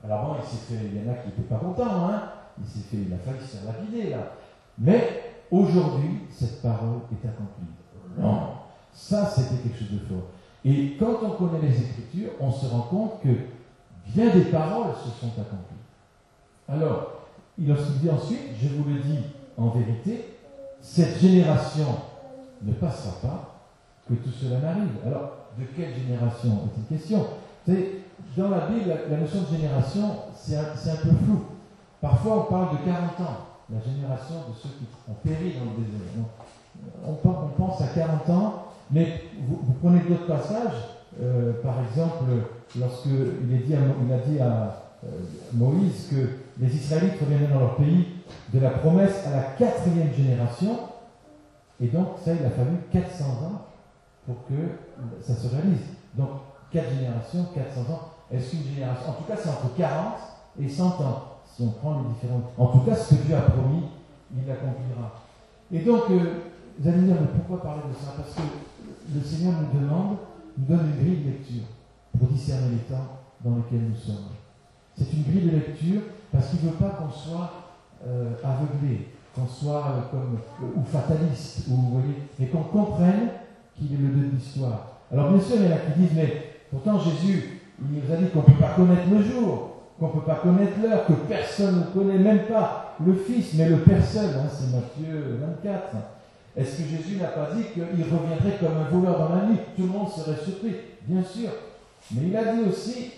Alors 0.04 0.26
bon, 0.26 0.34
il 0.42 0.46
s'est 0.46 0.74
fait, 0.74 0.84
il 0.84 1.02
y 1.02 1.08
en 1.08 1.12
a 1.12 1.16
qui 1.16 1.28
n'étaient 1.28 1.48
pas 1.48 1.56
contents, 1.56 2.08
hein. 2.08 2.22
Il 2.58 2.66
s'est 2.66 2.86
fait, 2.88 2.98
il 2.98 3.12
a 3.12 3.18
failli 3.18 3.44
se 3.44 3.66
lapider 3.66 4.10
là. 4.10 4.32
Mais 4.78 5.32
aujourd'hui, 5.50 6.20
cette 6.30 6.62
parole 6.62 7.00
est 7.10 7.26
accomplie. 7.26 7.66
Non, 8.18 8.40
ça 8.92 9.26
c'était 9.26 9.62
quelque 9.62 9.78
chose 9.78 9.92
de 9.92 9.98
fort. 9.98 10.28
Et 10.64 10.96
quand 10.98 11.18
on 11.22 11.30
connaît 11.30 11.60
les 11.62 11.76
Écritures, 11.76 12.30
on 12.40 12.52
se 12.52 12.66
rend 12.66 12.82
compte 12.82 13.22
que 13.22 13.28
bien 14.14 14.32
des 14.32 14.44
paroles 14.44 14.94
se 14.94 15.10
sont 15.20 15.32
accomplies. 15.40 15.74
Alors, 16.68 17.26
lorsqu'il 17.58 18.00
dit 18.00 18.10
ensuite, 18.10 18.40
je 18.60 18.68
vous 18.68 18.84
le 18.84 19.00
dis 19.00 19.18
en 19.56 19.68
vérité, 19.68 20.36
cette 20.80 21.18
génération 21.18 21.86
ne 22.62 22.72
passera 22.72 23.20
pas 23.20 23.54
que 24.08 24.14
tout 24.14 24.30
cela 24.30 24.60
n'arrive. 24.60 24.90
Alors, 25.04 25.32
de 25.58 25.64
quelle 25.76 25.94
génération? 25.94 26.50
Est-il 26.66 26.96
question. 26.96 27.26
Dans 28.36 28.50
la 28.50 28.66
Bible, 28.66 28.92
la, 29.10 29.16
notion 29.16 29.42
de 29.42 29.56
génération, 29.56 30.10
c'est 30.36 30.56
un, 30.56 30.96
peu 30.96 31.10
flou. 31.24 31.44
Parfois, 32.00 32.46
on 32.48 32.52
parle 32.52 32.78
de 32.78 32.84
40 32.84 33.20
ans, 33.20 33.36
la 33.72 33.80
génération 33.80 34.34
de 34.48 34.54
ceux 34.60 34.68
qui 34.70 34.84
ont 35.08 35.14
péri 35.22 35.54
dans 35.58 35.70
le 35.70 35.84
désert. 35.84 36.24
On, 37.06 37.14
pense 37.14 37.80
à 37.80 37.86
40 37.86 38.30
ans, 38.30 38.64
mais 38.90 39.22
vous, 39.48 39.74
prenez 39.80 40.00
d'autres 40.00 40.26
passages, 40.26 40.88
euh, 41.22 41.52
par 41.62 41.76
exemple, 41.88 42.24
lorsqu'il 42.78 43.46
dit 43.46 43.64
il 43.68 44.12
a 44.12 44.18
dit 44.18 44.40
à 44.40 44.82
euh, 45.04 45.08
Moïse 45.52 46.08
que 46.10 46.62
les 46.62 46.74
Israélites 46.74 47.20
reviendraient 47.20 47.52
dans 47.52 47.60
leur 47.60 47.76
pays 47.76 48.08
de 48.52 48.58
la 48.58 48.70
promesse 48.70 49.24
à 49.26 49.30
la 49.30 49.42
quatrième 49.42 50.12
génération, 50.12 50.76
et 51.80 51.86
donc 51.86 52.08
ça, 52.24 52.32
il 52.32 52.44
a 52.44 52.50
fallu 52.50 52.76
400 52.92 53.24
ans 53.24 53.62
pour 54.26 54.36
que 54.48 55.22
ça 55.22 55.34
se 55.34 55.48
réalise. 55.48 55.94
Donc, 56.14 56.28
quatre 56.70 56.90
générations, 56.90 57.46
400 57.54 57.80
ans. 57.92 58.08
Est-ce 58.30 58.50
qu'une 58.50 58.74
génération, 58.74 59.10
en 59.10 59.12
tout 59.14 59.24
cas, 59.24 59.36
c'est 59.36 59.48
entre 59.48 59.74
40 59.76 60.14
et 60.60 60.68
100 60.68 60.86
ans, 60.86 61.22
si 61.46 61.62
on 61.62 61.70
prend 61.70 62.02
les 62.02 62.08
différentes. 62.14 62.44
En 62.58 62.66
tout 62.66 62.80
cas, 62.80 62.94
ce 62.94 63.14
que 63.14 63.22
Dieu 63.22 63.36
a 63.36 63.42
promis, 63.42 63.84
il 64.36 64.46
l'accomplira. 64.46 65.22
Et 65.72 65.80
donc, 65.80 66.10
euh, 66.10 66.40
vous 66.78 66.88
allez 66.88 66.98
me 66.98 67.06
dire, 67.06 67.16
mais 67.20 67.28
pourquoi 67.38 67.62
parler 67.62 67.82
de 67.88 67.94
ça? 67.94 68.12
Parce 68.16 68.34
que 68.34 68.42
le 69.14 69.22
Seigneur 69.22 69.54
nous 69.60 69.80
demande, 69.80 70.16
nous 70.58 70.64
donne 70.66 70.86
une 70.86 71.04
grille 71.04 71.24
de 71.24 71.30
lecture 71.30 71.64
pour 72.18 72.28
discerner 72.28 72.70
les 72.72 72.94
temps 72.94 73.06
dans 73.44 73.56
lesquels 73.56 73.88
nous 73.88 73.96
sommes. 73.96 74.30
C'est 74.96 75.12
une 75.12 75.22
grille 75.24 75.50
de 75.50 75.56
lecture 75.56 76.02
parce 76.32 76.48
qu'il 76.48 76.64
ne 76.64 76.70
veut 76.70 76.76
pas 76.76 76.90
qu'on 76.90 77.10
soit 77.10 77.50
euh, 78.06 78.34
aveuglé, 78.42 79.08
qu'on 79.34 79.46
soit 79.46 79.84
euh, 79.86 80.00
comme, 80.10 80.38
ou 80.76 80.84
fataliste, 80.84 81.66
ou, 81.68 81.74
vous 81.74 81.90
voyez, 82.00 82.22
mais 82.38 82.46
qu'on 82.46 82.62
comprenne 82.62 83.28
qu'il 83.76 83.92
est 83.92 83.98
le 83.98 84.08
Dieu 84.08 84.28
de 84.28 84.36
l'histoire. 84.36 85.00
Alors 85.12 85.30
bien 85.30 85.40
sûr, 85.40 85.56
il 85.56 85.66
y 85.66 85.68
en 85.68 85.76
a 85.76 85.78
qui 85.78 86.00
disent, 86.00 86.16
mais 86.16 86.42
pourtant 86.70 86.98
Jésus, 86.98 87.60
il 87.80 87.98
nous 87.98 88.12
a 88.12 88.16
dit 88.16 88.26
qu'on 88.26 88.40
ne 88.40 88.44
peut 88.44 88.60
pas 88.60 88.74
connaître 88.76 89.08
le 89.10 89.22
jour, 89.22 89.70
qu'on 89.98 90.06
ne 90.08 90.12
peut 90.12 90.26
pas 90.26 90.36
connaître 90.36 90.72
l'heure, 90.82 91.06
que 91.06 91.12
personne 91.12 91.80
ne 91.80 92.00
connaît, 92.00 92.18
même 92.18 92.44
pas 92.44 92.96
le 93.04 93.14
Fils, 93.14 93.54
mais 93.54 93.68
le 93.68 93.78
Père 93.78 94.04
seul, 94.04 94.30
hein, 94.36 94.48
c'est 94.50 94.74
Matthieu 94.74 95.38
24. 95.62 95.96
Est-ce 96.56 96.78
que 96.78 96.88
Jésus 96.88 97.16
n'a 97.20 97.28
pas 97.28 97.48
dit 97.54 97.64
qu'il 97.72 97.82
reviendrait 97.82 98.58
comme 98.60 98.76
un 98.78 98.88
voleur 98.88 99.18
dans 99.18 99.34
la 99.34 99.46
nuit? 99.46 99.58
Tout 99.76 99.82
le 99.82 99.88
monde 99.88 100.08
serait 100.08 100.36
surpris, 100.36 100.74
bien 101.02 101.22
sûr. 101.22 101.50
Mais 102.12 102.28
il 102.28 102.36
a 102.36 102.54
dit 102.54 102.60
aussi 102.68 103.10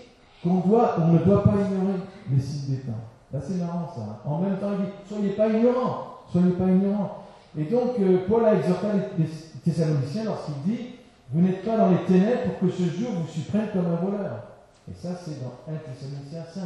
qu'on 0.43 0.55
ne 0.55 1.23
doit 1.23 1.43
pas 1.43 1.51
ignorer 1.51 1.99
les 2.31 2.41
signes 2.41 2.75
des 2.75 2.81
temps. 2.81 2.93
Là, 3.31 3.39
c'est 3.45 3.55
marrant 3.55 3.91
ça. 3.93 4.21
En 4.25 4.39
même 4.39 4.57
temps, 4.57 4.71
il 4.79 4.85
dit 4.85 4.91
soyez 5.07 5.29
pas 5.33 5.47
ignorants, 5.49 6.21
soyez 6.31 6.51
pas 6.51 6.65
ignorants. 6.65 7.23
Et 7.57 7.63
donc, 7.63 7.99
euh, 7.99 8.19
Paul 8.27 8.45
a 8.45 8.55
exhorté 8.55 8.87
les 9.17 9.25
Thessaloniciens 9.59 10.25
lorsqu'il 10.25 10.61
dit 10.65 10.87
Vous 11.31 11.41
n'êtes 11.41 11.63
pas 11.63 11.77
dans 11.77 11.91
les 11.91 12.05
ténèbres 12.05 12.53
pour 12.59 12.69
que 12.69 12.75
ce 12.75 12.83
jour 12.83 13.11
vous 13.11 13.27
supprenne 13.27 13.69
comme 13.73 13.85
un 13.87 13.95
voleur. 13.95 14.43
Et 14.89 14.93
ça, 14.93 15.09
c'est 15.23 15.41
dans 15.41 15.53
1 15.67 15.77
Thessaloniciens 15.77 16.45
5. 16.53 16.63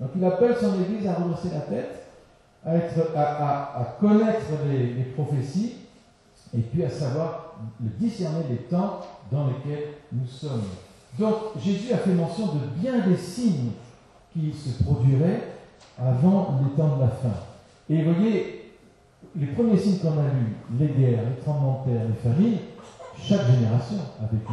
Donc, 0.00 0.10
il 0.14 0.24
appelle 0.24 0.56
son 0.60 0.80
Église 0.80 1.06
à 1.08 1.14
redresser 1.14 1.48
la 1.52 1.60
tête, 1.60 2.04
à, 2.64 3.96
connaître 4.00 4.46
les 4.68 5.04
prophéties 5.14 5.74
et 6.56 6.60
puis 6.60 6.84
à 6.84 6.90
savoir 6.90 7.56
le 7.82 7.90
discerner 7.90 8.44
des 8.48 8.56
temps 8.56 9.00
dans 9.30 9.48
lesquels 9.48 9.94
nous 10.12 10.26
sommes. 10.26 10.64
Donc 11.18 11.34
Jésus 11.62 11.92
a 11.92 11.98
fait 11.98 12.12
mention 12.12 12.46
de 12.46 12.80
bien 12.80 13.06
des 13.06 13.16
signes 13.16 13.72
qui 14.32 14.52
se 14.52 14.82
produiraient 14.82 15.42
avant 15.98 16.60
les 16.62 16.76
temps 16.76 16.96
de 16.96 17.02
la 17.02 17.08
fin. 17.08 17.34
Et 17.90 18.02
vous 18.02 18.14
voyez, 18.14 18.57
les 19.38 19.46
premiers 19.46 19.76
signes 19.76 19.98
qu'on 19.98 20.18
a 20.18 20.24
lus, 20.34 20.56
les 20.78 20.88
guerres, 20.88 21.22
les 21.30 21.42
tremblements 21.42 21.84
de 21.86 21.92
terre, 21.92 22.02
les 22.08 22.30
familles, 22.30 22.58
chaque 23.16 23.46
génération 23.46 23.98
a 24.20 24.26
vécu 24.26 24.52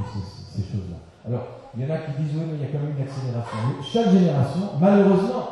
ces, 0.54 0.62
choses-là. 0.62 0.98
Alors, 1.25 1.48
il 1.75 1.84
y 1.84 1.86
en 1.86 1.94
a 1.94 1.98
qui 2.00 2.12
disent 2.22 2.36
oui, 2.36 2.44
mais 2.48 2.58
il 2.58 2.62
y 2.62 2.65
a 2.65 2.72
quand 2.72 2.84
même 2.84 2.96
une 2.96 3.04
accélération. 3.04 3.58
chaque 3.82 4.12
génération, 4.12 4.62
malheureusement, 4.80 5.50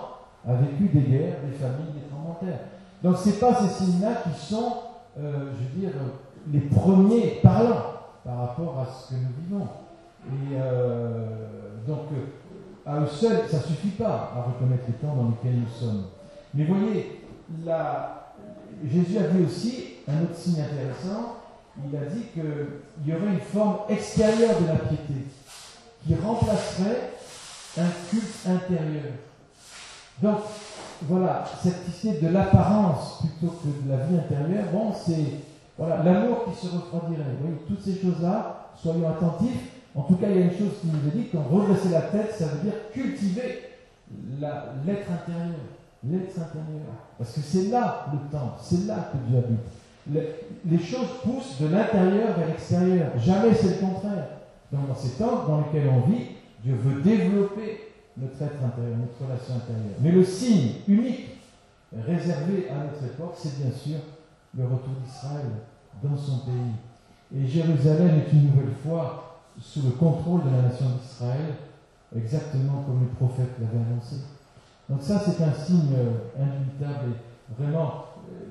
a 0.48 0.54
vécu 0.56 0.90
des 0.94 1.02
guerres, 1.02 1.38
des 1.46 1.58
familles, 1.58 1.94
des 1.96 2.08
tremblements 2.10 2.38
de 2.42 2.48
terre. 2.48 2.60
Donc, 3.02 3.18
ce 3.18 3.30
n'est 3.30 3.36
pas 3.36 3.56
ces 3.56 3.70
signes-là 3.70 4.24
qui 4.24 4.40
sont, 4.40 4.74
euh, 5.20 5.52
je 5.58 5.64
veux 5.64 5.82
dire, 5.82 6.00
les 6.52 6.62
premiers 6.62 7.40
parlants 7.42 7.94
par 8.24 8.38
rapport 8.38 8.80
à 8.80 8.86
ce 8.86 9.14
que 9.14 9.20
nous 9.20 9.30
vivons. 9.44 9.68
Et 10.28 10.56
euh, 10.56 11.28
donc, 11.88 12.08
euh, 12.14 12.90
à 12.90 13.00
eux 13.02 13.08
seuls, 13.08 13.48
ça 13.50 13.58
ne 13.58 13.64
suffit 13.64 13.90
pas 13.90 14.32
à 14.36 14.42
reconnaître 14.44 14.84
les 14.88 14.94
temps 14.94 15.16
dans 15.16 15.30
lesquels 15.30 15.60
nous 15.60 15.68
sommes. 15.68 16.04
Mais 16.54 16.66
voyez, 16.66 17.22
Jésus 18.84 19.18
a 19.18 19.28
dit 19.28 19.46
aussi 19.46 19.86
un 20.08 20.24
autre 20.24 20.36
signe 20.36 20.62
intéressant. 20.62 21.38
Il 21.78 21.96
a 21.96 22.06
dit 22.06 22.24
qu'il 22.34 23.08
y 23.08 23.16
aurait 23.16 23.34
une 23.34 23.40
forme 23.40 23.78
extérieure 23.90 24.60
de 24.62 24.68
la 24.68 24.76
piété 24.76 25.26
qui 26.06 26.16
remplacerait 26.16 27.14
un 27.78 27.90
culte 28.10 28.48
intérieur. 28.48 29.14
Donc, 30.22 30.38
voilà, 31.04 31.44
cette 31.62 32.04
idée 32.04 32.20
de 32.20 32.28
l'apparence 32.28 33.22
plutôt 33.22 33.56
que 33.56 33.86
de 33.86 33.92
la 33.92 34.06
vie 34.06 34.18
intérieure, 34.18 34.66
bon, 34.72 34.94
c'est 34.94 35.40
voilà, 35.78 36.04
l'amour 36.04 36.46
qui 36.46 36.68
se 36.68 36.72
refroidirait. 36.72 37.24
Vous 37.40 37.48
voyez, 37.48 37.62
toutes 37.68 37.82
ces 37.82 38.00
choses-là, 38.00 38.70
soyons 38.82 39.10
attentifs. 39.10 39.72
En 39.96 40.04
tout 40.04 40.16
cas, 40.16 40.28
il 40.30 40.38
y 40.38 40.42
a 40.42 40.46
une 40.46 40.52
chose 40.52 40.80
qui 40.82 40.88
nous 40.88 41.08
est 41.08 41.16
dit, 41.16 41.30
quand 41.32 41.44
redresser 41.44 41.90
la 41.90 42.02
tête, 42.02 42.36
ça 42.38 42.46
veut 42.46 42.60
dire 42.60 42.74
cultiver 42.92 43.70
l'être 44.40 45.12
intérieur. 45.12 45.56
L'être 46.06 46.38
intérieur. 46.38 46.94
Parce 47.18 47.34
que 47.34 47.42
c'est 47.42 47.70
là 47.70 48.08
le 48.12 48.20
temps, 48.30 48.56
c'est 48.62 48.86
là 48.86 49.10
que 49.12 49.30
Dieu 49.30 49.38
habite. 49.38 50.30
les 50.66 50.78
choses 50.78 51.08
poussent 51.24 51.62
de 51.62 51.68
l'intérieur 51.68 52.38
vers 52.38 52.48
l'extérieur. 52.48 53.12
Jamais 53.18 53.54
c'est 53.54 53.82
le 53.82 53.88
contraire. 53.88 54.28
Donc 54.72 54.88
dans 54.88 54.96
ces 54.96 55.12
temps 55.12 55.46
dans 55.48 55.60
lesquels 55.60 55.90
on 55.90 56.10
vit, 56.10 56.26
Dieu 56.64 56.76
veut 56.76 57.02
développer 57.02 57.94
notre 58.18 58.42
être 58.42 58.64
intérieur, 58.64 58.98
notre 58.98 59.24
relation 59.24 59.56
intérieure. 59.56 59.98
Mais 60.02 60.12
le 60.12 60.26
signe 60.26 60.72
unique 60.88 61.38
réservé 61.96 62.68
à 62.70 62.84
notre 62.84 63.06
époque, 63.06 63.36
c'est 63.38 63.62
bien 63.62 63.72
sûr 63.72 64.00
le 64.58 64.64
retour 64.64 64.94
d'Israël 65.04 65.46
dans 66.02 66.18
son 66.18 66.40
pays. 66.40 67.36
Et 67.36 67.48
Jérusalem 67.48 68.20
est 68.20 68.32
une 68.34 68.48
nouvelle 68.48 68.74
fois 68.86 69.42
sous 69.60 69.82
le 69.84 69.92
contrôle 69.92 70.44
de 70.44 70.50
la 70.50 70.64
nation 70.64 70.86
d'Israël, 71.02 71.56
exactement 72.16 72.84
comme 72.86 73.02
le 73.02 73.08
prophète 73.08 73.50
l'avait 73.60 73.86
annoncé. 73.86 74.18
Donc 74.90 75.02
ça, 75.02 75.20
c'est 75.20 75.42
un 75.44 75.54
signe 75.54 75.96
indubitable 76.38 77.12
et 77.12 77.62
vraiment, 77.62 78.06
euh, 78.30 78.46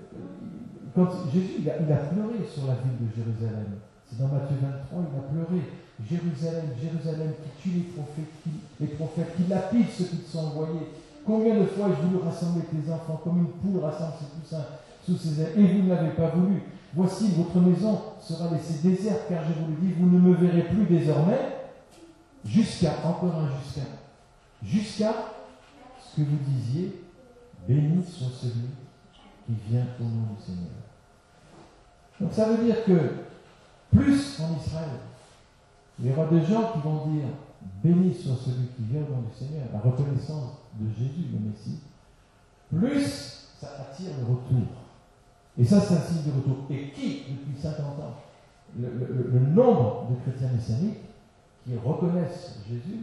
quand 0.94 1.08
Jésus, 1.32 1.60
il 1.60 1.68
a, 1.68 1.74
pleuré 1.74 2.44
sur 2.52 2.66
la 2.66 2.74
ville 2.74 2.98
de 3.00 3.08
Jérusalem. 3.14 3.78
C'est 4.06 4.18
dans 4.18 4.28
Matthieu 4.28 4.56
23, 4.60 5.00
il 5.00 5.18
a 5.18 5.22
pleuré. 5.32 5.62
Jérusalem, 6.08 6.70
Jérusalem, 6.80 7.32
qui 7.42 7.62
tue 7.62 7.76
les 7.76 7.86
prophètes, 7.92 8.32
qui, 8.42 8.50
les 8.80 8.86
prophètes, 8.88 9.36
qui 9.36 9.44
lapide 9.48 9.86
ceux 9.96 10.04
qui 10.04 10.16
te 10.18 10.30
sont 10.30 10.46
envoyés. 10.46 10.90
Combien 11.24 11.60
de 11.60 11.66
fois 11.66 11.88
ai-je 11.88 12.06
voulu 12.06 12.22
rassembler 12.22 12.62
tes 12.64 12.90
enfants 12.90 13.20
comme 13.22 13.38
une 13.38 13.52
poule 13.60 13.82
rassemble 13.82 14.14
ses 14.18 14.40
poussins 14.40 14.66
sous 15.04 15.16
ses 15.16 15.40
ailes, 15.40 15.52
et 15.56 15.66
vous 15.66 15.82
ne 15.84 15.94
l'avez 15.94 16.10
pas 16.10 16.28
voulu. 16.28 16.62
Voici, 16.94 17.32
votre 17.36 17.58
maison 17.60 18.00
sera 18.20 18.50
laissée 18.50 18.86
déserte, 18.86 19.22
car 19.28 19.42
je 19.44 19.58
vous 19.58 19.70
le 19.70 19.76
dis, 19.80 19.94
vous 19.98 20.10
ne 20.10 20.18
me 20.18 20.34
verrez 20.34 20.64
plus 20.64 20.84
désormais, 20.84 21.38
jusqu'à, 22.44 22.94
encore 23.04 23.36
un 23.36 23.48
jusqu'à, 23.62 23.88
jusqu'à 24.62 25.14
que 26.16 26.22
vous 26.22 26.38
disiez, 26.46 27.02
béni 27.66 28.04
soit 28.04 28.28
celui 28.40 28.68
qui 29.46 29.52
vient 29.68 29.86
au 30.00 30.04
nom 30.04 30.34
du 30.36 30.42
Seigneur. 30.42 30.70
Donc 32.20 32.32
ça 32.32 32.52
veut 32.52 32.64
dire 32.64 32.84
que 32.84 32.98
plus 33.94 34.40
en 34.40 34.56
Israël, 34.56 35.00
il 35.98 36.06
y 36.06 36.12
aura 36.12 36.26
des 36.26 36.44
gens 36.44 36.72
qui 36.72 36.78
vont 36.80 37.06
dire 37.06 37.28
béni 37.82 38.14
soit 38.14 38.36
celui 38.36 38.66
qui 38.76 38.82
vient 38.90 39.02
au 39.02 39.14
nom 39.14 39.22
du 39.22 39.36
Seigneur, 39.36 39.64
la 39.72 39.80
reconnaissance 39.80 40.58
de 40.78 40.88
Jésus, 40.92 41.28
le 41.32 41.50
Messie, 41.50 41.80
plus 42.70 43.42
ça 43.60 43.68
attire 43.80 44.10
le 44.18 44.24
retour. 44.24 44.66
Et 45.58 45.64
ça, 45.64 45.80
c'est 45.80 45.94
un 45.94 46.00
signe 46.00 46.32
de 46.32 46.36
retour. 46.36 46.64
Et 46.70 46.90
qui, 46.90 47.24
depuis 47.30 47.60
50 47.60 47.80
ans, 48.00 48.16
le, 48.78 49.38
nombre 49.38 50.08
de 50.10 50.16
chrétiens 50.22 50.48
messianiques 50.52 50.98
qui 51.64 51.76
reconnaissent 51.76 52.58
Jésus 52.68 53.00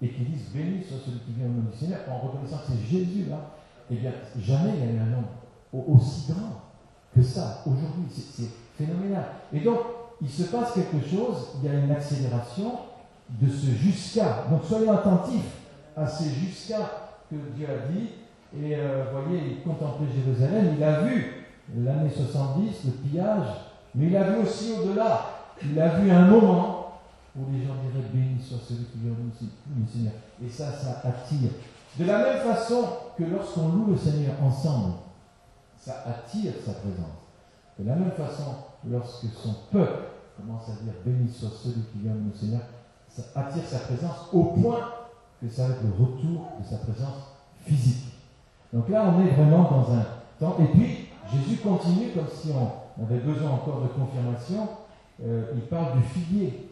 et 0.00 0.08
qui 0.08 0.22
disent 0.22 0.50
béni 0.54 0.82
soit 0.82 0.98
celui 1.04 1.18
qui 1.20 1.32
vient 1.32 1.46
au 1.46 1.50
nom 1.50 1.70
du 1.70 1.76
Seigneur, 1.76 2.00
en 2.08 2.18
reconnaissant 2.18 2.58
que 2.58 2.72
c'est 2.72 2.98
Jésus 2.98 3.26
là, 3.28 3.54
eh 3.90 3.96
bien, 3.96 4.12
jamais 4.40 4.70
il 4.76 4.84
y 4.84 4.88
a 4.88 4.92
eu 4.92 4.98
un 4.98 5.06
nombre 5.06 5.28
aussi 5.72 6.32
grand 6.32 6.62
que 7.14 7.22
ça 7.22 7.62
aujourd'hui. 7.66 8.06
C'est 8.10 8.50
phénoménal. 8.76 9.24
Et 9.52 9.60
donc, 9.60 9.78
il 10.20 10.28
se 10.28 10.44
passe 10.44 10.72
quelque 10.72 11.04
chose, 11.06 11.48
il 11.58 11.70
y 11.70 11.74
a 11.74 11.78
une 11.78 11.90
accélération 11.90 12.72
de 13.28 13.50
ce 13.50 13.70
jusqu'à. 13.72 14.44
Donc, 14.50 14.64
soyons 14.64 14.92
attentifs 14.92 15.56
à 15.96 16.06
ces 16.06 16.30
jusqu'à 16.30 16.90
que 17.30 17.36
Dieu 17.56 17.66
a 17.66 17.92
dit. 17.92 18.08
Et 18.56 18.76
euh, 18.76 19.04
voyez, 19.12 19.42
il 19.50 19.62
contemplait 19.62 20.06
Jérusalem, 20.14 20.74
il 20.76 20.82
a 20.82 21.02
vu 21.02 21.44
l'année 21.76 22.10
70, 22.10 22.84
le 22.86 22.90
pillage, 22.92 23.46
mais 23.94 24.06
il 24.06 24.16
a 24.16 24.30
vu 24.30 24.42
aussi 24.42 24.72
au-delà. 24.72 25.20
Il 25.62 25.78
a 25.78 25.88
vu 25.98 26.10
un 26.10 26.26
moment 26.26 26.77
où 27.38 27.52
les 27.52 27.64
gens 27.64 27.74
diraient 27.74 28.08
béni 28.12 28.42
soit 28.42 28.58
celui 28.66 28.84
qui 28.84 28.98
vient 28.98 29.12
nous 29.12 29.86
Seigneur. 29.86 30.12
Et 30.44 30.48
ça, 30.48 30.72
ça 30.72 31.02
attire. 31.04 31.50
De 31.98 32.04
la 32.04 32.18
même 32.18 32.38
façon 32.38 32.84
que 33.16 33.24
lorsqu'on 33.24 33.68
loue 33.68 33.86
le 33.92 33.96
Seigneur 33.96 34.34
ensemble, 34.42 34.94
ça 35.78 36.04
attire 36.06 36.52
sa 36.64 36.72
présence. 36.72 37.18
De 37.78 37.86
la 37.86 37.94
même 37.94 38.10
façon, 38.12 38.54
lorsque 38.88 39.26
son 39.42 39.54
peuple 39.70 40.02
commence 40.36 40.68
à 40.68 40.82
dire 40.82 40.92
béni 41.04 41.28
soit 41.28 41.50
celui 41.62 41.82
qui 41.92 41.98
vient 42.02 42.14
de 42.14 42.36
Seigneur, 42.36 42.62
ça 43.08 43.22
attire 43.34 43.64
sa 43.64 43.78
présence 43.78 44.28
au 44.32 44.44
point 44.44 44.80
que 45.40 45.48
ça 45.48 45.68
va 45.68 45.74
être 45.74 45.82
le 45.84 45.92
retour 45.92 46.48
de 46.60 46.66
sa 46.68 46.78
présence 46.78 47.36
physique. 47.64 48.12
Donc 48.72 48.88
là, 48.88 49.04
on 49.14 49.24
est 49.24 49.30
vraiment 49.30 49.62
dans 49.70 49.92
un 49.92 50.04
temps. 50.38 50.56
Et 50.60 50.66
puis, 50.76 51.08
Jésus 51.32 51.58
continue 51.58 52.10
comme 52.14 52.28
si 52.32 52.50
on 52.52 53.02
avait 53.02 53.20
besoin 53.20 53.50
encore 53.50 53.82
de 53.82 53.88
confirmation. 53.88 54.68
Euh, 55.24 55.52
il 55.54 55.62
parle 55.62 55.98
du 55.98 56.02
figuier. 56.02 56.67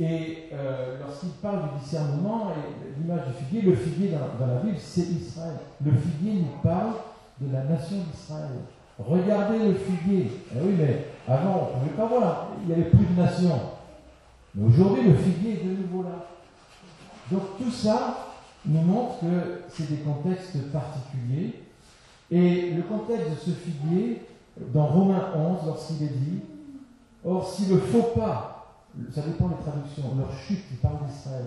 Et 0.00 0.48
euh, 0.52 0.98
lorsqu'il 1.00 1.30
parle 1.40 1.62
du 1.62 1.80
discernement, 1.80 2.50
et 2.50 3.00
l'image 3.00 3.26
du 3.28 3.44
figuier, 3.44 3.62
le 3.62 3.76
figuier 3.76 4.10
dans, 4.10 4.46
la 4.46 4.60
Bible, 4.60 4.76
c'est 4.78 5.02
Israël. 5.02 5.54
Le 5.84 5.92
figuier 5.92 6.40
nous 6.40 6.60
parle 6.62 6.94
de 7.40 7.52
la 7.52 7.62
nation 7.62 7.98
d'Israël. 8.10 8.50
Regardez 8.98 9.58
le 9.58 9.74
figuier. 9.74 10.30
Eh 10.52 10.58
oui, 10.60 10.74
mais 10.78 11.06
avant, 11.28 11.70
on 11.70 11.76
ne 11.76 11.80
pouvait 11.80 11.96
pas 11.96 12.06
voir. 12.06 12.48
Il 12.62 12.68
n'y 12.68 12.74
avait 12.74 12.90
plus 12.90 13.06
de 13.06 13.20
nation. 13.20 13.60
Mais 14.54 14.66
aujourd'hui, 14.66 15.10
le 15.10 15.16
figuier 15.16 15.60
est 15.60 15.64
de 15.64 15.82
nouveau 15.82 16.02
là. 16.02 16.26
Donc 17.30 17.42
tout 17.58 17.70
ça 17.70 18.34
nous 18.66 18.82
montre 18.82 19.20
que 19.20 19.62
c'est 19.68 19.88
des 19.88 20.02
contextes 20.02 20.72
particuliers. 20.72 21.60
Et 22.30 22.70
le 22.70 22.82
contexte 22.82 23.30
de 23.30 23.36
ce 23.36 23.50
figuier, 23.50 24.22
dans 24.72 24.86
Romains 24.86 25.30
11, 25.36 25.66
lorsqu'il 25.66 26.02
est 26.02 26.08
dit, 26.08 26.40
Or 27.24 27.48
si 27.48 27.66
le 27.66 27.78
faux 27.78 28.12
pas, 28.14 28.53
ça 29.12 29.22
dépend 29.22 29.48
des 29.48 29.62
traductions, 29.62 30.14
leur 30.16 30.32
chute, 30.32 30.64
il 30.70 30.76
parle 30.78 31.06
d'Israël, 31.06 31.46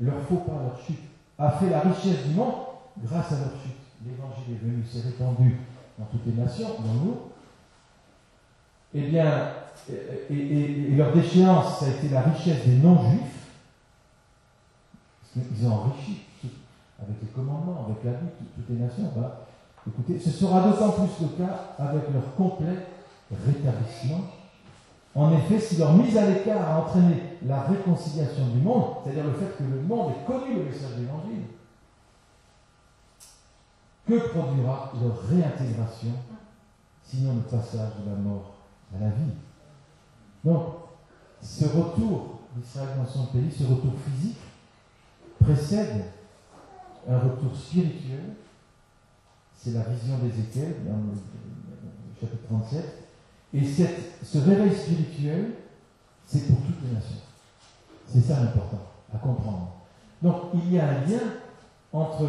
leur 0.00 0.20
faux 0.22 0.36
pas, 0.36 0.62
leur 0.62 0.80
chute, 0.80 1.00
a 1.38 1.50
fait 1.50 1.70
la 1.70 1.80
richesse 1.80 2.26
du 2.26 2.34
monde, 2.34 2.54
grâce 3.02 3.32
à 3.32 3.38
leur 3.38 3.52
chute, 3.62 3.76
l'évangile 4.04 4.54
est 4.54 4.64
venu, 4.64 4.84
s'est 4.84 5.06
répandu 5.06 5.56
dans 5.98 6.06
toutes 6.06 6.26
les 6.26 6.32
nations, 6.32 6.68
dans 6.84 6.94
nous, 6.94 7.16
eh 8.94 9.02
bien, 9.08 9.48
et, 10.30 10.94
leur 10.96 11.12
déchéance, 11.12 11.80
ça 11.80 11.86
a 11.86 11.88
été 11.88 12.08
la 12.08 12.22
richesse 12.22 12.64
des 12.64 12.76
non-juifs, 12.76 13.48
ils 15.36 15.66
ont 15.66 15.72
enrichi 15.72 16.22
avec 17.02 17.16
les 17.22 17.28
commandements, 17.28 17.86
avec 17.86 18.04
la 18.04 18.12
vie, 18.12 18.32
toutes 18.54 18.68
les 18.70 18.84
nations. 18.84 19.10
Bah, 19.16 19.46
écoutez, 19.86 20.18
ce 20.18 20.30
sera 20.30 20.62
d'autant 20.62 20.90
plus 20.90 21.26
le 21.26 21.44
cas 21.44 21.74
avec 21.78 22.02
leur 22.12 22.34
complet 22.36 22.86
rétablissement. 23.46 24.20
En 25.14 25.32
effet, 25.32 25.60
si 25.60 25.76
leur 25.76 25.92
mise 25.92 26.16
à 26.16 26.28
l'écart 26.28 26.68
a 26.68 26.80
entraîné 26.80 27.38
la 27.46 27.62
réconciliation 27.62 28.48
du 28.48 28.58
monde, 28.58 28.96
c'est-à-dire 29.02 29.24
le 29.24 29.32
fait 29.34 29.56
que 29.56 29.62
le 29.62 29.80
monde 29.82 30.12
ait 30.12 30.26
connu 30.26 30.56
le 30.56 30.64
message 30.64 30.96
de 30.96 31.02
l'Évangile, 31.02 31.44
que 34.06 34.28
produira 34.28 34.92
leur 35.00 35.18
réintégration, 35.28 36.12
sinon 37.04 37.36
le 37.36 37.42
passage 37.42 37.90
de 38.04 38.10
la 38.10 38.16
mort 38.16 38.54
à 38.94 39.00
la 39.00 39.10
vie? 39.10 39.32
Donc, 40.44 40.62
ce 41.40 41.64
retour 41.66 42.40
d'Israël 42.56 42.98
dans 42.98 43.06
son 43.06 43.26
pays, 43.26 43.50
ce 43.50 43.64
retour 43.64 43.92
physique, 44.04 44.38
précède 45.38 46.04
un 47.08 47.18
retour 47.18 47.54
spirituel. 47.54 48.34
C'est 49.56 49.72
la 49.72 49.82
vision 49.82 50.18
d'Ézéchiel 50.18 50.84
dans 50.86 50.96
le 50.96 51.14
chapitre 52.20 52.42
37. 52.48 53.03
Et 53.54 53.62
ce 53.64 54.38
réveil 54.38 54.74
spirituel, 54.74 55.52
c'est 56.26 56.48
pour 56.48 56.56
toutes 56.56 56.82
les 56.84 56.94
nations. 56.94 57.22
C'est 58.08 58.20
ça 58.20 58.40
l'important 58.40 58.82
à 59.14 59.18
comprendre. 59.18 59.74
Donc 60.20 60.36
il 60.54 60.72
y 60.72 60.78
a 60.78 60.88
un 60.88 61.00
lien 61.06 61.20
entre 61.92 62.26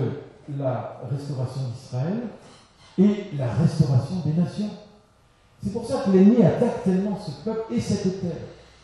la 0.55 1.01
restauration 1.09 1.61
d'Israël 1.69 2.27
et 2.99 3.35
la 3.37 3.51
restauration 3.53 4.17
des 4.23 4.33
nations. 4.33 4.69
C'est 5.63 5.73
pour 5.73 5.85
ça 5.85 6.03
que 6.05 6.11
l'ennemi 6.11 6.43
attaque 6.43 6.83
tellement 6.83 7.17
ce 7.19 7.31
peuple 7.43 7.73
et 7.73 7.81
cette 7.81 8.21
terre. 8.21 8.37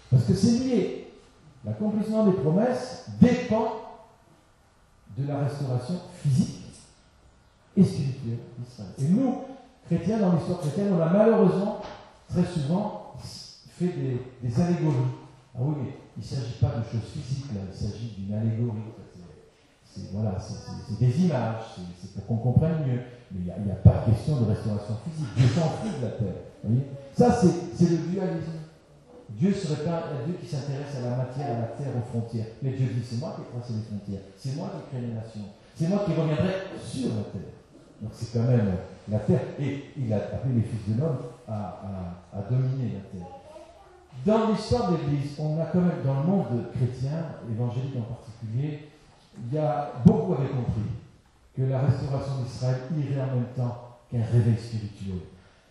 Parce 0.09 0.23
que 0.23 0.33
c'est 0.33 0.59
lié. 0.59 1.13
L'accomplissement 1.63 2.25
des 2.25 2.33
promesses 2.33 3.05
dépend 3.21 3.73
de 5.15 5.27
la 5.27 5.39
restauration 5.43 5.95
physique 6.23 6.61
et 7.77 7.83
spirituelle 7.83 8.39
d'Israël. 8.57 8.91
Et 8.97 9.03
nous, 9.03 9.41
chrétiens, 9.85 10.19
dans 10.19 10.33
l'histoire 10.33 10.59
chrétienne, 10.59 10.93
on 10.97 11.01
a 11.01 11.09
malheureusement 11.09 11.81
très 12.31 12.45
souvent 12.45 13.15
fait 13.77 13.93
des, 14.41 14.61
allégories. 14.61 15.11
Ah 15.55 15.59
oui, 15.61 15.75
mais 15.81 15.91
il 16.17 16.21
ne 16.21 16.25
s'agit 16.25 16.59
pas 16.61 16.79
de 16.79 16.83
choses 16.83 17.09
physiques, 17.11 17.51
là, 17.53 17.61
il 17.67 17.75
s'agit 17.75 18.15
d'une 18.17 18.33
allégorie. 18.33 18.93
C'est 19.83 20.09
voilà, 20.13 20.37
des 20.99 21.25
images, 21.25 21.75
c'est 21.99 22.13
pour 22.13 22.25
qu'on 22.25 22.37
comprenne 22.37 22.87
mieux. 22.87 23.01
Mais 23.31 23.41
il 23.43 23.63
n'y 23.65 23.71
a, 23.71 23.75
pas 23.75 24.05
question 24.05 24.39
de 24.39 24.45
restauration 24.45 24.95
physique. 25.03 25.27
Dieu 25.35 25.47
s'en 25.47 25.67
fout 25.67 25.99
de 25.99 26.05
la 26.05 26.11
terre. 26.11 26.39
Ça, 27.13 27.41
c'est 27.41 27.89
le 27.89 27.97
dualisme. 28.07 28.61
Dieu 29.29 29.53
serait 29.53 29.83
pas 29.83 30.11
un 30.11 30.25
Dieu 30.25 30.35
qui 30.41 30.47
s'intéresse 30.47 30.95
à 30.97 31.09
la 31.09 31.15
matière, 31.17 31.57
à 31.57 31.59
la 31.59 31.67
terre, 31.75 31.91
aux 31.97 32.07
frontières. 32.07 32.47
Mais 32.61 32.71
Dieu 32.71 32.87
dit, 32.87 33.03
c'est 33.03 33.19
moi 33.19 33.35
qui 33.35 33.41
ai 33.41 33.51
tracé 33.51 33.73
les 33.73 33.83
frontières, 33.83 34.25
c'est 34.37 34.55
moi 34.55 34.71
qui 34.71 34.77
ai 34.79 34.99
créé 34.99 35.07
les 35.07 35.13
nations, 35.15 35.49
c'est 35.75 35.87
moi 35.87 36.03
qui 36.05 36.11
reviendrai 36.11 36.53
sur 36.79 37.09
la 37.09 37.23
terre. 37.31 37.60
Donc 38.01 38.11
c'est 38.13 38.33
quand 38.33 38.45
même 38.45 38.77
la 39.09 39.19
terre. 39.19 39.41
Et 39.59 39.85
il 39.97 40.11
a 40.11 40.17
appelé 40.17 40.55
les 40.55 40.61
fils 40.61 40.95
de 40.95 40.99
l'homme 40.99 41.17
à, 41.47 42.41
dominer 42.49 42.93
la 42.93 43.19
terre. 43.19 43.27
Dans 44.25 44.51
l'histoire 44.51 44.91
de 44.91 44.97
l'Église, 44.97 45.39
on 45.39 45.59
a 45.61 45.65
quand 45.65 45.81
même, 45.81 46.03
dans 46.03 46.21
le 46.21 46.27
monde 46.27 46.71
chrétien, 46.75 47.25
évangélique 47.49 47.95
en 47.97 48.13
particulier, 48.13 48.89
il 49.45 49.53
y 49.53 49.57
a 49.57 49.93
beaucoup 50.05 50.33
avaient 50.33 50.49
compris 50.49 50.91
que 51.55 51.63
la 51.63 51.79
restauration 51.79 52.41
d'Israël 52.43 52.81
irait 52.97 53.21
en 53.21 53.35
même 53.35 53.45
temps 53.55 53.97
qu'un 54.09 54.23
réveil 54.31 54.57
spirituel. 54.57 55.19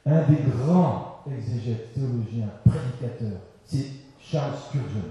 Un 0.06 0.22
des 0.22 0.38
grands 0.50 1.22
exégètes, 1.30 1.92
théologiens, 1.94 2.48
prédicateurs, 2.64 3.40
c'est 3.64 3.86
Charles 4.20 4.54
Spurgeon. 4.56 5.10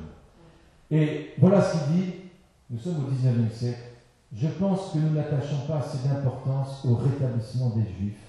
Et 0.91 1.33
voilà 1.37 1.61
ce 1.61 1.77
qu'il 1.77 1.95
dit, 1.95 2.13
nous 2.69 2.79
sommes 2.79 3.05
au 3.05 3.09
XIXe 3.09 3.53
siècle, 3.53 3.88
je 4.35 4.47
pense 4.47 4.91
que 4.91 4.99
nous 4.99 5.11
n'attachons 5.11 5.65
pas 5.67 5.79
assez 5.79 6.07
d'importance 6.07 6.85
au 6.85 6.95
rétablissement 6.95 7.69
des 7.71 7.85
Juifs. 7.97 8.25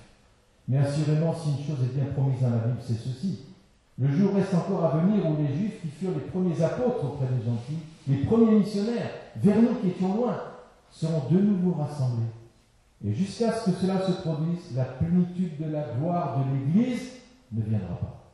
Mais 0.67 0.79
assurément, 0.79 1.35
si 1.35 1.51
une 1.51 1.67
chose 1.67 1.85
est 1.85 1.95
bien 1.95 2.07
promise 2.13 2.41
dans 2.41 2.51
la 2.51 2.59
Bible, 2.59 2.79
c'est 2.81 2.95
ceci. 2.95 3.41
Le 3.99 4.11
jour 4.11 4.35
reste 4.35 4.55
encore 4.55 4.85
à 4.85 4.99
venir 4.99 5.27
où 5.27 5.37
les 5.37 5.55
Juifs 5.55 5.83
qui 5.83 5.89
furent 5.89 6.15
les 6.15 6.31
premiers 6.31 6.63
apôtres 6.63 7.05
auprès 7.05 7.27
des 7.27 7.45
gentils, 7.45 7.85
les 8.09 8.25
premiers 8.25 8.59
missionnaires, 8.59 9.11
vers 9.37 9.61
nous 9.61 9.75
qui 9.75 9.89
étions 9.89 10.15
loin, 10.15 10.41
seront 10.91 11.29
de 11.31 11.39
nouveau 11.39 11.73
rassemblés. 11.73 12.31
Et 13.05 13.13
jusqu'à 13.13 13.53
ce 13.53 13.71
que 13.71 13.77
cela 13.77 14.01
se 14.07 14.13
produise, 14.13 14.75
la 14.75 14.85
plénitude 14.85 15.59
de 15.59 15.71
la 15.71 15.85
gloire 15.99 16.39
de 16.39 16.55
l'Église 16.55 17.13
ne 17.53 17.63
viendra 17.63 17.97
pas. 17.97 18.25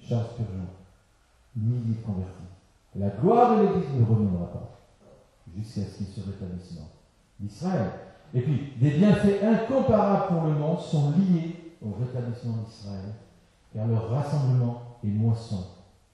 Charles 0.00 0.26
Spurgeon 0.32 0.66
ni 1.56 1.94
convertis. 1.96 2.32
La 2.96 3.08
gloire 3.08 3.56
de 3.56 3.62
l'Église 3.62 3.94
ne 3.98 4.04
reviendra 4.04 4.52
pas 4.52 4.74
jusqu'à 5.56 5.82
ce 5.82 5.98
qu'il 5.98 6.06
se 6.06 6.20
rétablissement 6.20 6.88
d'Israël. 7.40 7.90
Et 8.34 8.40
puis, 8.40 8.72
des 8.80 8.90
bienfaits 8.90 9.42
incomparables 9.42 10.34
pour 10.34 10.44
le 10.44 10.54
monde 10.54 10.80
sont 10.80 11.12
liés 11.12 11.76
au 11.82 11.92
rétablissement 11.92 12.64
d'Israël, 12.66 13.14
car 13.72 13.86
leur 13.86 14.10
rassemblement 14.10 14.98
et 15.04 15.08
moisson 15.08 15.64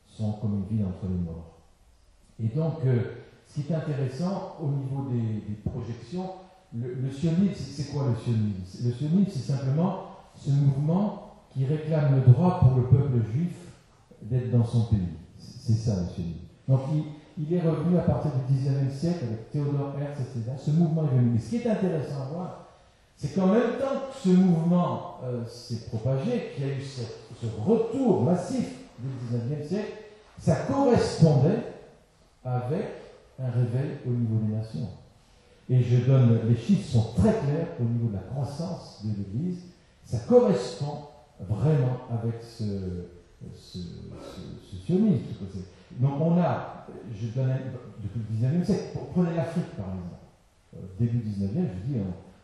sont 0.07 0.33
comme 0.33 0.65
une 0.71 0.77
vie 0.77 0.85
entre 0.85 1.07
les 1.09 1.19
morts. 1.19 1.59
Et 2.43 2.49
donc, 2.49 2.85
euh, 2.85 3.03
ce 3.47 3.61
qui 3.61 3.73
est 3.73 3.77
intéressant 3.77 4.57
au 4.61 4.69
niveau 4.69 5.09
des, 5.11 5.71
projections, 5.71 6.31
le, 6.75 6.95
le 6.95 7.11
sionisme, 7.11 7.55
c'est 7.55 7.93
quoi 7.93 8.07
le 8.09 8.17
sionisme? 8.17 8.87
Le 8.87 8.93
sionisme, 8.93 9.31
c'est 9.31 9.53
simplement 9.53 10.01
ce 10.37 10.51
mouvement 10.51 11.31
qui 11.53 11.65
réclame 11.65 12.17
le 12.17 12.33
droit 12.33 12.61
pour 12.61 12.77
le 12.77 12.85
peuple 12.85 13.25
juif 13.33 13.57
d'être 14.23 14.51
dans 14.51 14.65
son 14.65 14.85
pays. 14.85 15.01
C'est 15.39 15.75
ça, 15.75 16.03
monsieur. 16.03 16.25
Donc, 16.69 16.81
il, 16.93 17.03
est 17.51 17.61
revenu 17.61 17.99
à 17.99 18.03
partir 18.03 18.31
du 18.49 18.55
19e 18.55 18.91
siècle 18.91 19.25
avec 19.25 19.51
Théodore 19.51 19.95
Herz, 20.01 20.21
etc. 20.21 20.53
Ce 20.59 20.71
mouvement 20.71 21.05
est 21.05 21.17
venu. 21.17 21.31
Mais 21.35 21.41
ce 21.41 21.51
qui 21.51 21.57
est 21.57 21.71
intéressant 21.71 22.23
à 22.23 22.35
voir, 22.35 22.67
c'est 23.17 23.35
qu'en 23.35 23.49
même 23.49 23.79
temps 23.79 24.09
que 24.11 24.29
ce 24.29 24.35
mouvement 24.35 25.19
euh, 25.25 25.45
s'est 25.47 25.89
propagé, 25.89 26.53
qu'il 26.55 26.67
y 26.67 26.71
a 26.71 26.75
eu 26.75 26.81
ce, 26.81 27.03
retour 27.65 28.23
massif 28.23 28.67
du 28.99 29.37
19e 29.37 29.67
siècle, 29.67 29.93
ça 30.39 30.57
correspondait 30.67 31.63
avec 32.45 32.89
un 33.39 33.51
réveil 33.51 33.99
au 34.07 34.11
niveau 34.11 34.37
des 34.47 34.55
nations. 34.55 34.89
Et 35.69 35.83
je 35.83 35.99
donne, 36.05 36.41
les 36.49 36.57
chiffres 36.57 36.91
sont 36.91 37.13
très 37.13 37.33
clairs 37.33 37.69
au 37.81 37.85
niveau 37.85 38.09
de 38.09 38.15
la 38.15 38.23
croissance 38.23 39.05
de 39.05 39.11
l'Église. 39.11 39.61
ça 40.05 40.19
correspond 40.29 41.05
vraiment 41.49 41.99
avec 42.11 42.43
ce, 42.43 42.65
ce, 43.55 43.79
ce, 43.79 44.77
sionisme. 44.85 45.25
Donc 45.99 46.13
on 46.21 46.39
a, 46.41 46.87
je 47.13 47.27
donne 47.29 47.53
depuis 48.03 48.21
le 48.21 48.49
19e 48.49 48.65
siècle, 48.65 48.99
prenez 49.13 49.35
l'Afrique 49.35 49.77
par 49.77 49.87
exemple. 49.87 50.21
Euh, 50.77 50.79
début 50.99 51.19
19e, 51.19 51.67
je 51.67 51.93
dis, 51.93 52.01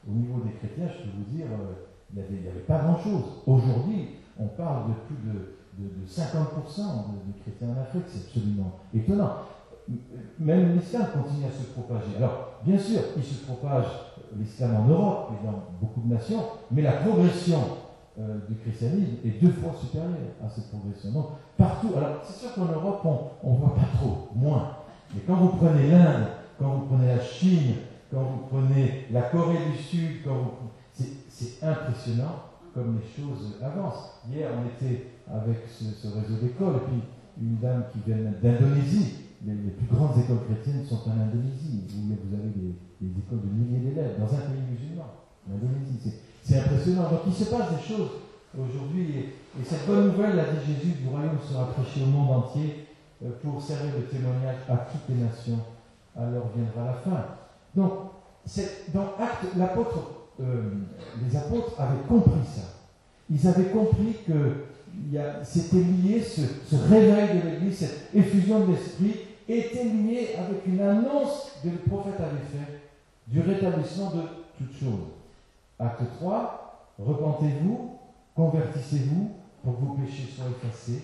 au 0.09 0.13
niveau 0.13 0.41
des 0.41 0.53
chrétiens, 0.53 0.89
je 0.89 1.05
peux 1.05 1.17
vous 1.17 1.37
dire, 1.37 1.47
euh, 1.53 1.87
il 2.15 2.41
n'y 2.41 2.49
avait, 2.49 2.61
pas 2.61 2.79
grand-chose. 2.79 3.43
Aujourd'hui, 3.47 4.17
on 4.39 4.47
parle 4.49 4.89
de 4.89 4.95
plus 5.07 5.17
de, 5.31 5.57
50% 6.07 6.23
de, 6.27 7.43
chrétiens 7.43 7.69
en 7.69 7.81
Afrique, 7.83 8.05
c'est 8.09 8.27
absolument 8.27 8.73
étonnant. 8.95 9.37
Même 10.39 10.75
l'islam 10.75 11.07
continue 11.13 11.45
à 11.47 11.51
se 11.51 11.71
propager. 11.73 12.17
Alors, 12.17 12.61
bien 12.65 12.79
sûr, 12.79 13.01
il 13.17 13.23
se 13.23 13.45
propage 13.45 13.87
l'islam 14.37 14.77
en 14.77 14.89
Europe 14.89 15.33
et 15.33 15.47
dans 15.47 15.63
beaucoup 15.81 16.01
de 16.01 16.15
nations, 16.15 16.43
mais 16.71 16.83
la 16.83 16.93
progression 16.93 17.61
euh, 18.19 18.39
du 18.49 18.57
christianisme 18.57 19.17
est 19.25 19.43
deux 19.43 19.53
fois 19.53 19.75
supérieure 19.79 20.11
à 20.43 20.49
cette 20.49 20.69
progression. 20.69 21.13
Donc, 21.13 21.27
partout, 21.57 21.89
alors 21.97 22.23
c'est 22.25 22.47
sûr 22.47 22.55
qu'en 22.55 22.65
Europe, 22.65 23.01
on 23.43 23.53
ne 23.53 23.59
voit 23.59 23.75
pas 23.75 23.89
trop, 23.95 24.29
moins. 24.35 24.77
Mais 25.15 25.21
quand 25.27 25.37
vous 25.37 25.57
prenez 25.57 25.91
l'Inde, 25.91 26.27
quand 26.59 26.71
vous 26.71 26.87
prenez 26.87 27.09
la 27.09 27.21
Chine, 27.21 27.75
quand 28.11 28.23
vous 28.23 28.47
prenez 28.49 29.07
la 29.11 29.23
Corée 29.23 29.59
du 29.71 29.83
Sud, 29.83 30.23
c'est 30.93 31.63
impressionnant 31.63 32.37
comme 32.73 33.01
les 33.01 33.23
choses 33.23 33.57
avancent. 33.63 34.21
Hier, 34.31 34.49
on 34.57 34.67
était 34.67 35.07
avec 35.29 35.59
ce, 35.69 36.09
réseau 36.09 36.41
d'écoles, 36.43 36.77
et 36.77 36.87
puis 36.89 37.01
une 37.41 37.57
dame 37.57 37.85
qui 37.93 37.99
vient 38.07 38.17
d'Indonésie. 38.43 39.25
Les, 39.45 39.55
plus 39.55 39.95
grandes 39.95 40.19
écoles 40.19 40.45
chrétiennes 40.49 40.85
sont 40.85 41.09
en 41.09 41.21
Indonésie, 41.21 41.85
où 41.93 42.09
vous 42.09 42.35
avez 42.35 42.49
des, 42.49 43.19
écoles 43.21 43.43
de 43.45 43.53
milliers 43.53 43.91
d'élèves, 43.91 44.19
dans 44.19 44.27
un 44.27 44.41
pays 44.41 44.65
musulman, 44.71 45.07
en 45.47 45.55
Indonésie. 45.55 46.15
C'est 46.47 46.61
impressionnant. 46.61 47.11
Donc 47.11 47.21
il 47.27 47.35
se 47.35 47.51
passe 47.51 47.71
des 47.71 47.83
choses 47.83 48.11
aujourd'hui, 48.57 49.11
et, 49.19 49.61
et, 49.61 49.65
cette 49.65 49.87
bonne 49.87 50.13
nouvelle, 50.13 50.39
a 50.39 50.45
dit 50.45 50.67
Jésus, 50.67 50.95
du 51.03 51.09
royaume 51.09 51.39
sera 51.47 51.67
prêchée 51.71 52.03
au 52.03 52.07
monde 52.07 52.45
entier 52.45 52.87
euh, 53.25 53.31
pour 53.43 53.61
servir 53.61 53.95
de 53.97 54.03
témoignage 54.03 54.57
à 54.69 54.77
toutes 54.77 55.09
les 55.09 55.23
nations. 55.23 55.59
Alors 56.17 56.51
viendra 56.55 56.85
la 56.87 56.93
fin. 56.95 57.25
Donc, 57.75 57.93
dans 58.95 59.13
l'apôtre, 59.57 60.11
euh, 60.41 60.71
les 61.23 61.37
apôtres 61.37 61.81
avaient 61.81 62.03
compris 62.09 62.45
ça. 62.45 62.63
Ils 63.29 63.47
avaient 63.49 63.71
compris 63.71 64.17
que 64.27 64.65
c'était 65.43 65.77
lié, 65.77 66.23
ce, 66.23 66.77
réveil 66.77 67.41
de 67.41 67.49
l'Église, 67.49 67.79
cette 67.79 68.11
effusion 68.15 68.61
de 68.61 68.73
l'Esprit, 68.73 69.17
était 69.49 69.85
lié 69.85 70.31
avec 70.39 70.67
une 70.67 70.81
annonce 70.81 71.53
que 71.63 71.69
le 71.69 71.77
prophète 71.77 72.21
avait 72.21 72.59
faite 72.59 72.81
du 73.27 73.41
rétablissement 73.41 74.11
de 74.11 74.23
toutes 74.57 74.79
choses. 74.79 75.16
Acte 75.79 76.03
3, 76.19 76.95
repentez-vous, 76.99 77.99
convertissez-vous 78.35 79.31
pour 79.63 79.77
que 79.77 79.85
vos 79.85 79.95
péchés 79.95 80.29
soient 80.35 80.47
effacés, 80.47 81.03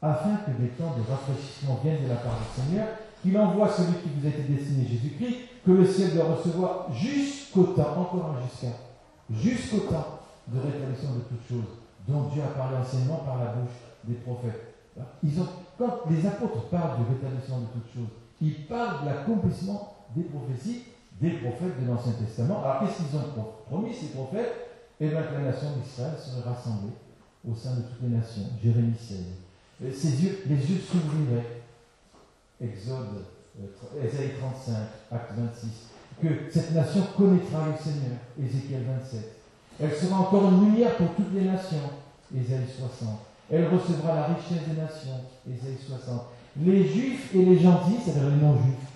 afin 0.00 0.36
que 0.38 0.50
des 0.60 0.70
temps 0.70 0.94
de 0.96 1.08
rafraîchissement 1.08 1.78
viennent 1.82 2.02
de 2.02 2.08
la 2.08 2.16
part 2.16 2.36
du 2.38 2.62
Seigneur, 2.62 2.88
qu'il 3.22 3.38
envoie 3.38 3.68
celui 3.68 3.94
qui 4.02 4.08
vous 4.08 4.26
a 4.26 4.30
été 4.30 4.42
destiné, 4.42 4.86
Jésus-Christ, 4.86 5.36
que 5.64 5.70
le 5.70 5.86
ciel 5.86 6.14
doit 6.14 6.34
recevoir 6.34 6.92
jusqu'au 6.92 7.64
temps, 7.64 8.00
encore 8.00 8.34
un 8.36 8.42
jusqu'à, 8.42 8.74
jusqu'au 9.30 9.88
temps 9.88 10.18
de 10.48 10.58
rétablissement 10.58 11.14
de 11.14 11.20
toutes 11.20 11.48
choses, 11.48 11.78
dont 12.08 12.22
Dieu 12.32 12.42
a 12.42 12.58
parlé 12.58 12.78
anciennement 12.78 13.22
par 13.24 13.38
la 13.38 13.52
bouche 13.52 13.78
des 14.02 14.14
prophètes. 14.14 14.74
Quand 15.78 16.00
les 16.10 16.26
apôtres 16.26 16.68
parlent 16.68 16.98
du 16.98 17.14
rétablissement 17.14 17.60
de 17.60 17.66
toutes 17.66 17.94
choses, 17.94 18.10
ils 18.40 18.66
parlent 18.66 19.02
de 19.02 19.06
l'accomplissement 19.06 19.94
des 20.16 20.24
prophéties 20.24 20.82
des 21.20 21.30
prophètes 21.30 21.80
de 21.80 21.86
l'Ancien 21.86 22.12
Testament. 22.12 22.62
Alors 22.64 22.80
qu'est-ce 22.80 23.08
qu'ils 23.08 23.16
ont 23.16 23.44
promis, 23.68 23.94
ces 23.94 24.08
prophètes? 24.08 24.68
Eh 25.00 25.08
bien 25.08 25.22
que 25.22 25.34
la 25.34 25.50
nation 25.50 25.68
d'Israël 25.76 26.14
serait 26.18 26.48
rassemblée 26.48 26.92
au 27.48 27.54
sein 27.54 27.74
de 27.74 27.82
toutes 27.82 28.02
les 28.02 28.16
nations. 28.16 28.42
Jérémie 28.62 28.94
16. 28.98 29.94
Ses 29.94 30.24
yeux, 30.24 30.38
les 30.46 30.56
yeux 30.56 30.80
s'ouvriraient. 30.80 31.62
Exode 32.60 33.24
Ésaïe 34.02 34.30
35, 34.38 34.74
acte 35.10 35.32
26, 35.36 35.68
que 36.22 36.28
cette 36.50 36.72
nation 36.72 37.02
connaîtra 37.16 37.66
le 37.66 37.76
Seigneur, 37.76 38.16
Ézéchiel 38.40 38.84
27. 38.84 39.36
Elle 39.80 39.94
sera 39.94 40.20
encore 40.20 40.48
une 40.48 40.66
lumière 40.66 40.96
pour 40.96 41.08
toutes 41.14 41.34
les 41.34 41.42
nations, 41.42 41.90
Ésaïe 42.34 42.66
60. 42.66 43.18
Elle 43.50 43.68
recevra 43.68 44.14
la 44.14 44.26
richesse 44.26 44.68
des 44.68 44.80
nations, 44.80 45.20
Ésaïe 45.46 45.76
60. 45.86 46.22
Les 46.62 46.86
juifs 46.86 47.34
et 47.34 47.44
les 47.44 47.58
gentils, 47.58 47.98
c'est-à-dire 48.02 48.30
les 48.30 48.36
non-juifs, 48.36 48.91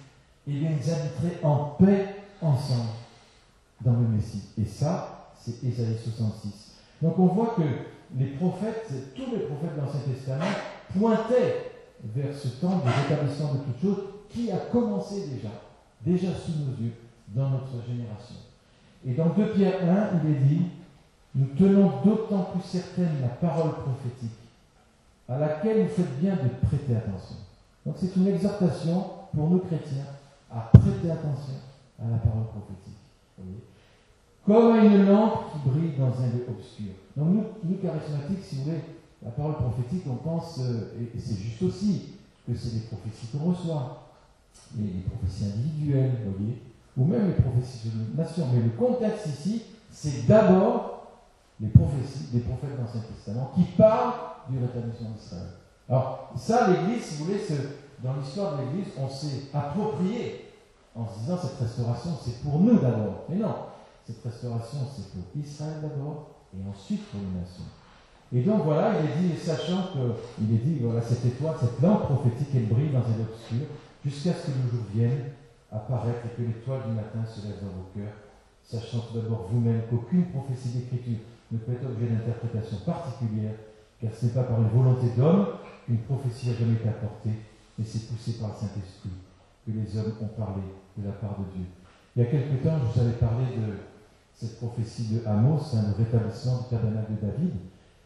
eh 0.46 0.52
bien, 0.52 0.70
ils 0.70 0.90
habiteraient 0.90 1.44
en 1.44 1.56
paix 1.78 2.06
ensemble 2.40 2.90
dans 3.84 3.92
le 3.92 4.08
Messie. 4.08 4.42
Et 4.60 4.64
ça, 4.64 5.32
c'est 5.38 5.62
Ésaïe 5.64 5.96
66. 6.02 6.72
Donc 7.02 7.18
on 7.18 7.26
voit 7.26 7.54
que 7.56 7.62
les 8.16 8.26
prophètes, 8.26 8.90
tous 9.14 9.32
les 9.32 9.44
prophètes 9.46 9.74
de 9.74 9.80
l'Ancien 9.80 10.00
Testament, 10.00 10.44
pointaient 10.98 11.72
vers 12.04 12.34
ce 12.34 12.48
temps 12.48 12.78
de 12.78 13.08
rétablissement 13.08 13.54
de 13.54 13.58
toutes 13.58 13.82
choses 13.82 14.04
qui 14.30 14.50
a 14.50 14.56
commencé 14.56 15.28
déjà, 15.28 15.50
déjà 16.04 16.28
sous 16.34 16.52
nos 16.52 16.76
yeux, 16.84 16.92
dans 17.28 17.50
notre 17.50 17.84
génération. 17.86 18.36
Et 19.04 19.14
dans 19.14 19.30
2 19.30 19.52
Pierre 19.54 19.82
1, 19.82 20.20
il 20.22 20.30
est 20.30 20.38
dit, 20.40 20.62
nous 21.34 21.46
tenons 21.58 22.02
d'autant 22.04 22.50
plus 22.52 22.62
certaine 22.62 23.20
la 23.20 23.28
parole 23.28 23.72
prophétique, 23.72 24.30
à 25.28 25.38
laquelle 25.38 25.82
vous 25.82 25.94
faites 25.94 26.20
bien 26.20 26.34
de 26.34 26.66
prêter 26.66 26.96
attention. 26.96 27.36
Donc 27.84 27.96
c'est 27.98 28.14
une 28.16 28.28
exhortation 28.28 29.04
pour 29.34 29.50
nous 29.50 29.58
chrétiens 29.58 30.06
à 30.50 30.70
prêter 30.78 31.10
attention 31.10 31.54
à 31.98 32.10
la 32.10 32.18
parole 32.18 32.46
prophétique. 32.48 32.98
Comme 34.44 34.72
à 34.72 34.84
une 34.84 35.06
lampe 35.06 35.52
qui 35.52 35.68
brille 35.68 35.92
dans 35.98 36.06
un 36.22 36.28
lieu 36.28 36.46
obscur. 36.48 36.92
Donc 37.16 37.28
nous, 37.28 37.44
nous 37.64 37.76
charismatiques, 37.78 38.44
si 38.44 38.56
vous 38.56 38.64
voulez, 38.64 38.80
la 39.24 39.30
parole 39.30 39.56
prophétique, 39.56 40.04
on 40.08 40.16
pense, 40.16 40.60
euh, 40.60 40.92
et 41.14 41.18
c'est 41.18 41.34
juste 41.34 41.62
aussi, 41.62 42.16
que 42.46 42.54
c'est 42.54 42.74
des 42.74 42.86
prophéties 42.86 43.26
qu'on 43.32 43.50
reçoit 43.50 44.06
les, 44.78 45.02
prophéties 45.02 45.46
individuelles, 45.46 46.12
voyez, 46.24 46.62
ou 46.96 47.04
même 47.04 47.28
les 47.28 47.42
prophéties 47.42 47.90
de 47.90 48.16
nation. 48.16 48.46
Mais 48.52 48.62
le 48.62 48.70
contexte 48.70 49.26
ici, 49.26 49.62
c'est 49.90 50.26
d'abord 50.26 51.08
les 51.60 51.68
prophéties 51.68 52.28
des 52.32 52.40
prophètes 52.40 52.76
de 52.76 52.82
l'Ancien 52.82 53.00
Testament 53.00 53.50
qui 53.54 53.62
parlent 53.76 54.14
du 54.48 54.58
rétablissement 54.58 55.10
d'Israël. 55.10 55.48
Alors, 55.88 56.32
ça, 56.36 56.68
l'Église, 56.70 57.02
si 57.02 57.18
vous 57.18 57.24
voulez, 57.26 57.40
dans 58.02 58.14
l'histoire 58.16 58.56
de 58.56 58.62
l'Église, 58.62 58.92
on 58.98 59.08
s'est 59.08 59.48
approprié 59.54 60.52
en 60.94 61.06
se 61.06 61.20
disant 61.20 61.38
cette 61.38 61.58
restauration, 61.58 62.10
c'est 62.24 62.42
pour 62.42 62.58
nous 62.60 62.78
d'abord. 62.78 63.24
Mais 63.28 63.36
non, 63.36 63.54
cette 64.06 64.22
restauration, 64.22 64.78
c'est 64.94 65.10
pour 65.12 65.24
Israël 65.42 65.80
d'abord 65.82 66.30
et 66.54 66.68
ensuite 66.68 67.04
pour 67.10 67.20
les 67.20 67.40
nations. 67.40 67.64
Et 68.32 68.42
donc 68.42 68.64
voilà, 68.64 68.92
il 68.98 69.10
est 69.10 69.28
dit, 69.28 69.38
sachant 69.38 69.92
qu'il 69.92 70.54
est 70.54 70.58
dit, 70.58 70.78
voilà, 70.80 71.00
cette 71.00 71.24
étoile, 71.24 71.54
cette 71.60 71.80
lampe 71.80 72.04
prophétique, 72.04 72.48
elle 72.54 72.66
brille 72.66 72.90
dans 72.90 72.98
un 72.98 73.22
obscur, 73.22 73.66
jusqu'à 74.04 74.32
ce 74.32 74.46
que 74.46 74.52
le 74.52 74.70
jour 74.70 74.84
vienne 74.94 75.30
apparaître 75.70 76.26
et 76.26 76.36
que 76.36 76.46
l'étoile 76.46 76.82
du 76.88 76.94
matin 76.94 77.24
se 77.24 77.46
lève 77.46 77.58
dans 77.62 77.70
vos 77.70 77.88
cœurs, 77.94 78.14
sachant 78.62 78.98
tout 79.00 79.18
d'abord 79.18 79.48
vous-même 79.50 79.82
qu'aucune 79.90 80.26
prophétie 80.26 80.70
d'écriture 80.70 81.18
ne 81.52 81.58
peut 81.58 81.72
être 81.72 81.86
objet 81.86 82.06
d'interprétation 82.06 82.78
particulière, 82.84 83.54
car 84.00 84.10
ce 84.12 84.26
n'est 84.26 84.32
pas 84.32 84.42
par 84.42 84.60
une 84.60 84.68
volonté 84.68 85.06
d'homme 85.16 85.46
qu'une 85.84 85.98
prophétie 85.98 86.50
a 86.50 86.54
jamais 86.54 86.74
été 86.74 86.88
apportée, 86.88 87.30
mais 87.78 87.84
c'est 87.84 88.08
poussé 88.08 88.38
par 88.38 88.48
le 88.48 88.54
Saint-Esprit 88.54 89.10
que 89.66 89.72
les 89.72 89.98
hommes 89.98 90.14
ont 90.22 90.40
parlé 90.40 90.62
de 90.96 91.06
la 91.06 91.12
part 91.12 91.38
de 91.38 91.44
Dieu. 91.56 91.66
Il 92.14 92.22
y 92.22 92.26
a 92.26 92.30
quelque 92.30 92.64
temps, 92.64 92.78
je 92.78 92.92
vous 92.92 93.06
avais 93.06 93.18
parlé 93.18 93.44
de 93.56 93.74
cette 94.34 94.58
prophétie 94.58 95.08
de 95.08 95.26
Amos, 95.26 95.60
hein, 95.74 95.84
le 95.88 96.04
rétablissement 96.04 96.58
du 96.58 96.64
tabernacle 96.70 97.12
de 97.12 97.26
David. 97.26 97.54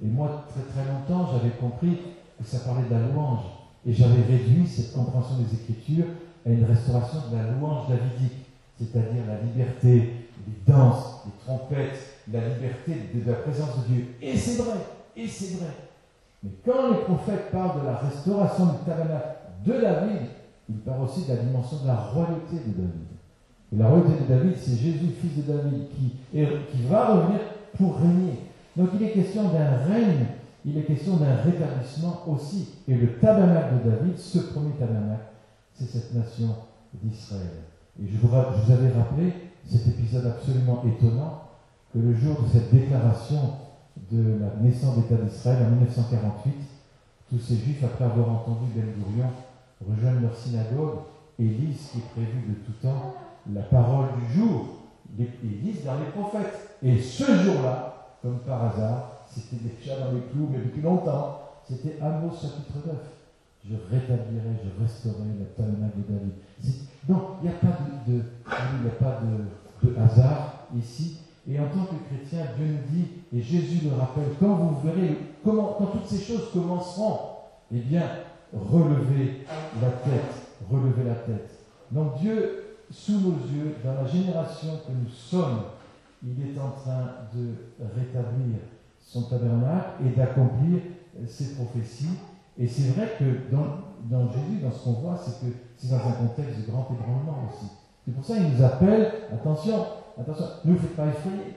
Et 0.02 0.06
moi, 0.06 0.46
très 0.48 0.62
très 0.62 0.90
longtemps, 0.90 1.30
j'avais 1.32 1.54
compris 1.56 1.98
que 2.38 2.44
ça 2.44 2.60
parlait 2.60 2.88
de 2.88 2.94
la 2.94 3.08
louange. 3.08 3.44
Et 3.86 3.92
j'avais 3.92 4.22
réduit 4.22 4.66
cette 4.66 4.92
compréhension 4.92 5.36
des 5.38 5.54
Écritures 5.54 6.06
à 6.46 6.50
une 6.50 6.64
restauration 6.64 7.18
de 7.30 7.36
la 7.36 7.50
louange 7.50 7.88
davidique, 7.88 8.46
c'est-à-dire 8.78 9.22
la 9.26 9.40
liberté 9.42 10.28
des 10.46 10.72
danses, 10.72 11.24
des 11.26 11.32
trompettes, 11.44 11.98
la 12.32 12.48
liberté 12.48 13.10
de 13.14 13.30
la 13.30 13.36
présence 13.38 13.78
de 13.78 13.94
Dieu. 13.94 14.06
Et 14.22 14.36
c'est 14.36 14.62
vrai, 14.62 14.78
et 15.16 15.28
c'est 15.28 15.56
vrai. 15.58 15.74
Mais 16.42 16.50
quand 16.64 16.90
les 16.90 17.04
prophètes 17.04 17.50
parlent 17.50 17.80
de 17.82 17.86
la 17.86 17.96
restauration 17.96 18.66
du 18.66 18.78
tabernacle 18.86 19.39
de 19.64 19.72
David, 19.72 20.28
ils 20.68 20.76
parlent 20.76 21.02
aussi 21.02 21.24
de 21.24 21.34
la 21.34 21.42
dimension 21.42 21.78
de 21.82 21.86
la 21.86 21.96
royauté 21.96 22.56
de 22.56 22.72
David. 22.72 23.10
Et 23.72 23.76
la 23.76 23.88
royauté 23.88 24.12
de 24.22 24.28
David, 24.28 24.56
c'est 24.56 24.76
Jésus, 24.76 25.14
fils 25.20 25.44
de 25.44 25.52
David, 25.52 25.88
qui, 25.90 26.16
qui 26.32 26.82
va 26.88 27.14
revenir 27.14 27.40
pour 27.76 27.98
régner. 27.98 28.40
Donc 28.76 28.90
il 28.94 29.02
est 29.02 29.12
question 29.12 29.44
d'un 29.44 29.76
règne 29.92 30.26
il 30.64 30.76
est 30.76 30.82
question 30.82 31.16
d'un 31.16 31.36
rétablissement 31.36 32.22
aussi. 32.26 32.68
Et 32.86 32.94
le 32.94 33.18
tabernacle 33.18 33.76
de 33.84 33.90
David, 33.90 34.18
ce 34.18 34.38
premier 34.38 34.72
tabernacle, 34.72 35.24
c'est 35.74 35.86
cette 35.86 36.14
nation 36.14 36.54
d'Israël. 37.02 37.64
Et 38.00 38.06
je 38.06 38.18
vous, 38.18 38.34
avais 38.34 38.92
rappelé 38.92 39.32
cet 39.66 39.88
épisode 39.88 40.26
absolument 40.26 40.82
étonnant 40.86 41.42
que 41.92 41.98
le 41.98 42.14
jour 42.14 42.42
de 42.42 42.48
cette 42.48 42.72
déclaration 42.72 43.40
de 44.10 44.38
la 44.40 44.62
naissance 44.62 44.96
d'État 44.96 45.22
d'Israël 45.22 45.66
en 45.66 45.70
1948, 45.70 46.52
tous 47.30 47.38
ces 47.38 47.56
juifs, 47.56 47.82
après 47.84 48.04
avoir 48.04 48.28
entendu 48.28 48.66
Ben 48.74 48.84
Gurion, 48.84 49.30
rejoignent 49.88 50.22
leur 50.22 50.36
synagogue 50.36 50.98
et 51.38 51.44
lisent 51.44 51.90
qui 51.92 51.98
est 51.98 52.10
prévu 52.12 52.48
de 52.48 52.54
tout 52.66 52.78
temps, 52.82 53.14
la 53.52 53.62
parole 53.62 54.08
du 54.18 54.38
jour. 54.38 54.66
Ils 55.18 55.62
lisent 55.62 55.84
dans 55.84 55.98
les 55.98 56.10
prophètes. 56.10 56.76
Et 56.82 56.98
ce 57.00 57.24
jour-là, 57.24 58.16
comme 58.22 58.38
par 58.40 58.64
hasard, 58.64 59.24
c'était 59.26 59.56
déjà 59.56 59.98
dans 59.98 60.12
les 60.12 60.20
clous, 60.32 60.48
mais 60.50 60.58
depuis 60.58 60.82
longtemps, 60.82 61.40
c'était 61.68 61.98
Amos 62.00 62.32
chapitre 62.32 62.86
9. 62.86 62.96
Je 63.64 63.74
rétablirai, 63.90 64.56
je 64.64 64.82
restaurerai 64.82 65.28
la 65.38 65.46
tabernacle 65.46 65.98
de 65.98 66.14
David. 66.14 66.32
Donc, 67.08 67.22
il 67.42 67.48
n'y 67.48 67.54
a 67.54 67.58
pas 67.58 67.78
de, 68.06 68.12
de, 68.12 68.22
il 68.82 68.88
a 68.88 68.92
pas 68.92 69.20
de, 69.22 69.88
de 69.88 69.96
hasard 69.98 70.66
ici. 70.76 71.18
Et 71.48 71.58
en 71.58 71.64
tant 71.64 71.84
que 71.84 71.96
chrétien, 72.08 72.46
Dieu 72.56 72.66
nous 72.66 72.96
dit, 72.96 73.06
et 73.32 73.42
Jésus 73.42 73.88
le 73.88 73.96
rappelle, 73.96 74.34
quand 74.38 74.54
vous 74.54 74.80
verrez 74.80 75.16
comment, 75.44 75.74
quand 75.78 75.86
toutes 75.86 76.06
ces 76.06 76.22
choses 76.22 76.50
commenceront, 76.52 77.18
eh 77.72 77.78
bien, 77.78 78.02
relevez 78.52 79.46
la 79.80 79.90
tête, 79.90 80.34
relevez 80.70 81.04
la 81.04 81.14
tête. 81.14 81.50
Donc 81.90 82.18
Dieu, 82.18 82.64
sous 82.90 83.20
nos 83.20 83.36
yeux, 83.52 83.76
dans 83.84 83.94
la 83.94 84.06
génération 84.06 84.80
que 84.86 84.92
nous 84.92 85.08
sommes, 85.08 85.62
il 86.22 86.40
est 86.40 86.58
en 86.58 86.70
train 86.70 87.10
de 87.34 87.54
rétablir 87.96 88.58
son 89.00 89.22
tabernacle 89.22 90.02
et 90.04 90.10
d'accomplir 90.10 90.80
ses 91.26 91.54
prophéties. 91.54 92.18
Et 92.58 92.66
c'est 92.66 92.92
vrai 92.92 93.16
que 93.18 93.54
dans, 93.54 93.66
dans 94.04 94.30
Jésus, 94.30 94.60
dans 94.62 94.70
ce 94.70 94.84
qu'on 94.84 94.92
voit, 94.92 95.16
c'est 95.16 95.40
que 95.40 95.54
c'est 95.76 95.88
dans 95.88 95.96
un 95.96 96.12
contexte 96.12 96.60
de 96.60 96.70
grand 96.70 96.88
ébranlement 96.92 97.48
aussi. 97.48 97.70
C'est 98.04 98.12
pour 98.12 98.24
ça 98.24 98.36
qu'il 98.36 98.50
nous 98.50 98.62
appelle, 98.62 99.12
attention, 99.32 99.86
attention, 100.18 100.44
ne 100.64 100.72
vous 100.72 100.78
faites 100.78 100.96
pas 100.96 101.06
effrayer, 101.06 101.56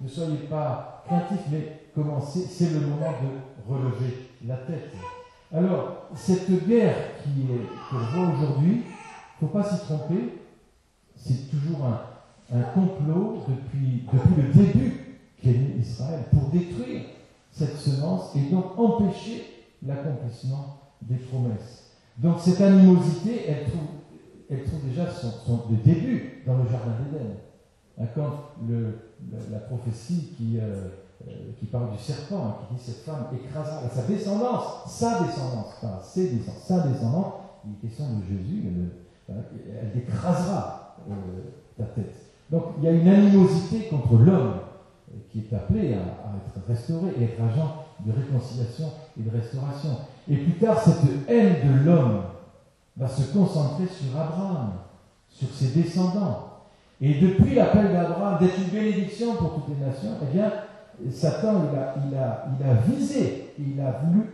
ne 0.00 0.08
soyez 0.08 0.38
pas 0.48 1.04
craintifs, 1.06 1.46
mais 1.52 1.80
commencez, 1.94 2.40
c'est 2.40 2.70
le 2.70 2.80
moment 2.86 3.12
de 3.22 3.72
relever 3.72 4.28
la 4.46 4.56
tête. 4.56 4.90
Alors, 5.52 6.08
cette 6.14 6.66
guerre 6.66 6.96
qui 7.22 7.42
est, 7.52 7.66
qu'on 7.90 7.98
voit 7.98 8.34
aujourd'hui, 8.34 8.82
il 8.82 9.44
ne 9.44 9.48
faut 9.48 9.58
pas 9.58 9.64
s'y 9.64 9.80
tromper, 9.80 10.38
c'est 11.16 11.50
toujours 11.50 11.86
un, 11.86 12.62
complot 12.74 13.44
depuis, 13.48 14.04
depuis 14.12 14.42
le 14.42 14.52
début 14.52 15.18
qu'est 15.40 15.78
Israël 15.78 16.24
pour 16.32 16.50
détruire 16.50 17.02
cette 17.52 17.76
semence 17.76 18.34
et 18.36 18.50
donc 18.50 18.76
empêcher 18.78 19.44
l'accomplissement 19.86 20.80
des 21.02 21.16
promesses. 21.16 21.92
Donc 22.18 22.38
cette 22.40 22.60
animosité, 22.60 23.44
elle 23.48 23.64
trouve, 23.64 24.88
déjà 24.88 25.10
son, 25.10 25.30
son 25.30 25.62
début 25.84 26.42
dans 26.46 26.58
le 26.58 26.64
jardin 26.68 26.92
d'Éden. 27.02 27.36
Quand 28.14 28.50
prophétie 29.70 30.34
qui, 30.36 30.58
euh, 30.58 30.88
qui 31.58 31.66
parle 31.66 31.92
du 31.92 31.98
serpent, 31.98 32.36
hein, 32.36 32.54
qui 32.68 32.74
dit 32.74 32.80
cette 32.82 33.04
femme 33.04 33.26
écrasera 33.32 33.82
sa 33.94 34.02
descendance, 34.02 34.64
sa 34.86 35.22
descendance, 35.22 35.74
pas 35.80 36.00
ses 36.02 36.30
descendants, 36.30 36.60
sa 36.66 36.80
descendance, 36.88 37.32
il 37.64 37.72
est 37.72 37.88
question 37.88 38.04
de 38.18 38.24
Jésus, 38.24 38.64
elle, 39.28 39.44
elle 39.68 40.00
écrasera 40.00 40.96
euh, 41.10 41.14
ta 41.76 41.84
tête. 41.84 42.14
Donc 42.50 42.62
il 42.78 42.84
y 42.84 42.88
a 42.88 42.92
une 42.92 43.08
animosité 43.08 43.88
contre 43.88 44.14
l'homme 44.14 44.54
qui 45.30 45.40
est 45.40 45.54
appelé 45.54 45.94
à, 45.94 45.98
à, 45.98 46.36
être 46.36 46.66
restauré 46.66 47.12
et 47.18 47.24
être 47.24 47.42
agent 47.42 47.84
de 48.06 48.12
réconciliation 48.12 48.90
et 49.18 49.22
de 49.22 49.30
restauration. 49.30 49.96
Et 50.28 50.36
plus 50.36 50.54
tard, 50.54 50.80
cette 50.80 51.28
haine 51.28 51.56
de 51.68 51.84
l'homme 51.84 52.22
va 52.96 53.08
se 53.08 53.32
concentrer 53.32 53.86
sur 53.86 54.18
Abraham, 54.18 54.72
sur 55.28 55.48
ses 55.48 55.68
descendants. 55.68 56.46
Et 57.00 57.14
depuis 57.14 57.54
l'appel 57.54 57.92
d'Abraham 57.92 58.38
d'être 58.38 58.58
une 58.58 58.78
bénédiction 58.78 59.34
pour 59.36 59.54
toutes 59.54 59.68
les 59.68 59.86
nations, 59.86 60.10
eh 60.22 60.34
bien, 60.34 60.50
Satan, 61.10 61.62
il 61.72 61.78
a, 61.78 61.94
il 62.06 62.16
a, 62.16 62.46
il 62.58 62.66
a 62.66 62.74
visé, 62.74 63.54
il 63.58 63.80
a 63.80 64.00
voulu 64.04 64.26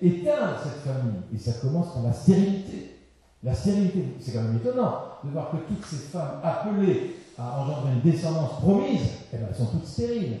éteindre 0.00 0.58
cette 0.62 0.92
famille. 0.92 1.20
Et 1.34 1.38
ça 1.38 1.52
commence 1.60 1.94
par 1.94 2.02
la 2.02 2.12
stérilité. 2.12 2.96
La 3.42 3.54
stérilité, 3.54 4.04
c'est 4.20 4.32
quand 4.32 4.42
même 4.42 4.56
étonnant 4.56 4.94
de 5.24 5.30
voir 5.30 5.50
que 5.50 5.56
toutes 5.56 5.84
ces 5.84 5.96
femmes 5.96 6.40
appelées 6.42 7.16
à 7.38 7.60
engendrer 7.60 7.92
une 7.92 8.10
descendance 8.10 8.60
promise, 8.60 9.00
eh 9.32 9.36
bien, 9.36 9.46
elles 9.48 9.56
sont 9.56 9.66
toutes 9.66 9.86
stériles. 9.86 10.38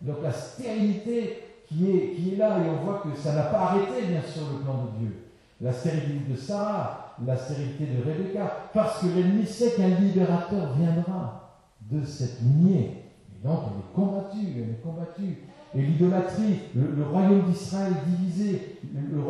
Donc 0.00 0.16
la 0.22 0.32
stérilité 0.32 1.44
qui 1.68 1.90
est, 1.90 2.14
qui 2.14 2.34
est 2.34 2.36
là, 2.36 2.58
et 2.58 2.68
on 2.68 2.84
voit 2.84 3.02
que 3.02 3.18
ça 3.18 3.32
n'a 3.34 3.44
pas 3.44 3.60
arrêté, 3.60 4.06
bien 4.08 4.20
sûr, 4.20 4.42
le 4.52 4.64
plan 4.64 4.84
de 4.84 4.98
Dieu. 4.98 5.16
La 5.60 5.72
stérilité 5.72 6.32
de 6.32 6.36
Sarah, 6.36 7.14
la 7.24 7.36
stérilité 7.36 7.86
de 7.86 8.02
Rebecca, 8.02 8.68
parce 8.74 9.00
que 9.00 9.06
l'ennemi 9.06 9.46
sait 9.46 9.72
qu'un 9.72 9.88
libérateur 9.88 10.74
viendra 10.74 11.60
de 11.80 12.04
cette 12.04 12.40
lignée. 12.40 13.01
Et 13.42 13.48
donc, 13.48 13.58
elle 13.66 13.80
est 13.80 13.94
combattue, 13.94 14.52
elle 14.56 14.70
est 14.70 14.82
combattue. 14.82 15.38
Et 15.74 15.82
l'idolâtrie, 15.82 16.60
le, 16.74 17.02
royaume 17.04 17.50
d'Israël 17.50 17.94
divisé, 18.06 18.78
le, 18.94 19.22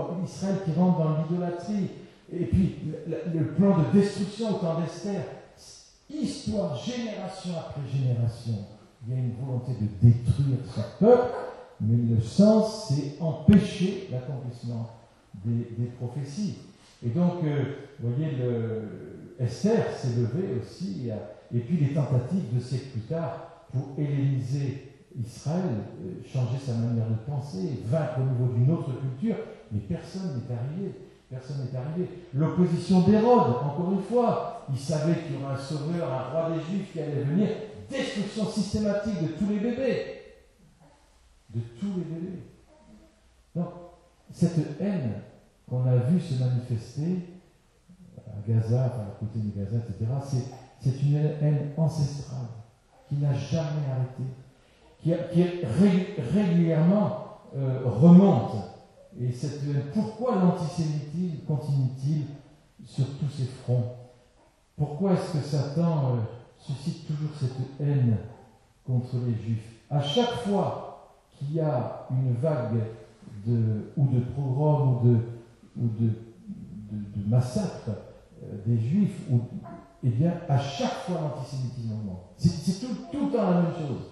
qui 0.64 0.78
rentre 0.78 0.98
dans 0.98 1.22
l'idolâtrie, 1.22 1.88
et 2.32 2.44
puis 2.46 2.78
le, 3.06 3.44
plan 3.54 3.78
de 3.78 3.98
destruction 3.98 4.50
au 4.50 4.58
temps 4.58 4.80
d'Esther, 4.80 5.22
histoire, 6.10 6.76
génération 6.76 7.52
après 7.58 7.82
génération, 7.88 8.54
il 9.06 9.14
y 9.14 9.16
a 9.16 9.20
une 9.20 9.34
volonté 9.34 9.72
de 9.80 10.08
détruire 10.08 10.58
ce 10.74 10.80
peuple, 11.04 11.32
mais 11.80 12.14
le 12.14 12.20
sens, 12.20 12.88
c'est 12.88 13.22
empêcher 13.22 14.08
l'accomplissement 14.10 14.90
des, 15.44 15.86
prophéties. 15.98 16.58
Et 17.04 17.08
donc, 17.08 17.44
euh, 17.44 17.62
vous 18.00 18.10
voyez, 18.10 18.32
Esther 19.38 19.84
s'est 19.96 20.16
levée 20.16 20.60
aussi, 20.60 21.08
et 21.54 21.58
puis 21.60 21.76
les 21.76 21.94
tentatives 21.94 22.54
de 22.54 22.60
siècles 22.60 22.90
plus 22.90 23.00
tard 23.02 23.51
pour 23.72 23.98
helléniser 23.98 24.92
Israël, 25.18 25.62
euh, 26.04 26.22
changer 26.26 26.58
sa 26.64 26.74
manière 26.74 27.08
de 27.08 27.14
penser, 27.26 27.80
vaincre 27.86 28.20
au 28.20 28.24
niveau 28.24 28.52
d'une 28.54 28.70
autre 28.70 28.92
culture, 29.00 29.36
mais 29.70 29.80
personne 29.80 30.34
n'est 30.36 30.54
arrivé. 30.54 30.92
Personne 31.28 31.64
n'est 31.64 31.78
arrivé. 31.78 32.08
L'opposition 32.34 33.00
d'Hérode, 33.00 33.56
encore 33.64 33.92
une 33.92 34.02
fois, 34.02 34.66
il 34.70 34.78
savait 34.78 35.14
qu'il 35.14 35.40
y 35.40 35.42
aurait 35.42 35.54
un 35.54 35.58
sauveur, 35.58 36.12
un 36.12 36.30
roi 36.30 36.50
des 36.50 36.60
Juifs 36.62 36.92
qui 36.92 37.00
allait 37.00 37.24
venir. 37.24 37.48
Destruction 37.90 38.46
systématique 38.46 39.22
de 39.22 39.28
tous 39.28 39.48
les 39.48 39.58
bébés. 39.58 40.04
De 41.54 41.60
tous 41.78 41.86
les 41.96 42.04
bébés. 42.04 42.42
Donc, 43.54 43.68
cette 44.30 44.80
haine 44.80 45.12
qu'on 45.68 45.86
a 45.86 45.96
vue 45.96 46.20
se 46.20 46.42
manifester 46.42 47.18
à 48.26 48.46
Gaza, 48.46 48.84
à 48.84 49.16
côté 49.18 49.38
de 49.38 49.58
Gaza, 49.58 49.76
etc., 49.76 50.44
c'est 50.80 51.02
une 51.02 51.16
haine 51.16 51.70
ancestrale 51.78 52.61
qui 53.12 53.22
n'a 53.22 53.34
jamais 53.34 53.86
arrêté, 53.90 54.22
qui, 55.02 55.12
régulièrement 56.34 57.40
euh, 57.54 57.80
remonte. 57.84 58.54
Et 59.20 59.30
cette, 59.30 59.60
pourquoi 59.92 60.36
l'antisémitisme 60.36 61.44
continue-t-il 61.46 62.24
sur 62.86 63.04
tous 63.18 63.28
ces 63.28 63.44
fronts? 63.44 63.96
Pourquoi 64.76 65.12
est-ce 65.12 65.32
que 65.34 65.44
Satan 65.44 66.14
euh, 66.14 66.20
suscite 66.58 67.06
toujours 67.06 67.30
cette 67.38 67.86
haine 67.86 68.16
contre 68.86 69.16
les 69.26 69.34
Juifs? 69.34 69.82
À 69.90 70.00
chaque 70.00 70.32
fois 70.46 71.18
qu'il 71.36 71.54
y 71.54 71.60
a 71.60 72.06
une 72.10 72.32
vague 72.34 72.80
de, 73.46 73.92
ou 73.96 74.06
de 74.06 74.20
pogrom 74.20 74.96
ou 74.96 75.08
de, 75.08 75.16
ou 75.78 75.88
de, 76.00 76.06
de, 76.06 77.20
de 77.22 77.28
massacre 77.28 77.90
euh, 78.42 78.56
des 78.64 78.78
Juifs, 78.78 79.20
ou, 79.30 79.40
eh 80.04 80.08
bien, 80.08 80.32
à 80.48 80.58
chaque 80.58 81.04
fois 81.06 81.20
l'antisémitisme 81.20 81.92
augmente. 81.92 82.22
C'est 82.36 82.80
tout, 82.80 82.94
le 83.12 83.32
temps 83.32 83.50
la 83.50 83.62
même 83.62 83.72
chose. 83.72 84.02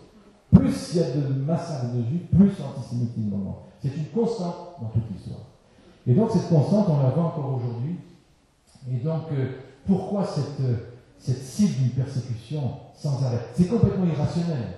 Plus 0.52 0.94
il 0.94 1.00
y 1.00 1.02
a 1.02 1.10
de 1.10 1.34
massacres 1.34 1.92
de 1.94 2.02
Juifs, 2.02 2.28
plus 2.30 2.52
l'antisémitisme 2.58 3.32
augmente. 3.34 3.62
C'est 3.82 3.96
une 3.96 4.06
constante 4.06 4.76
dans 4.80 4.88
toute 4.88 5.10
l'histoire. 5.10 5.46
Et 6.06 6.14
donc 6.14 6.30
cette 6.30 6.48
constante, 6.48 6.86
on 6.88 7.02
la 7.02 7.10
voit 7.10 7.24
encore 7.24 7.54
aujourd'hui. 7.56 7.96
Et 8.90 8.96
donc, 8.96 9.24
euh, 9.32 9.52
pourquoi 9.86 10.24
cette, 10.24 10.60
euh, 10.60 10.76
cette 11.18 11.42
cible 11.42 11.74
d'une 11.74 11.90
persécution 11.90 12.62
sans 12.94 13.22
arrêt? 13.24 13.46
C'est 13.54 13.66
complètement 13.66 14.06
irrationnel. 14.06 14.74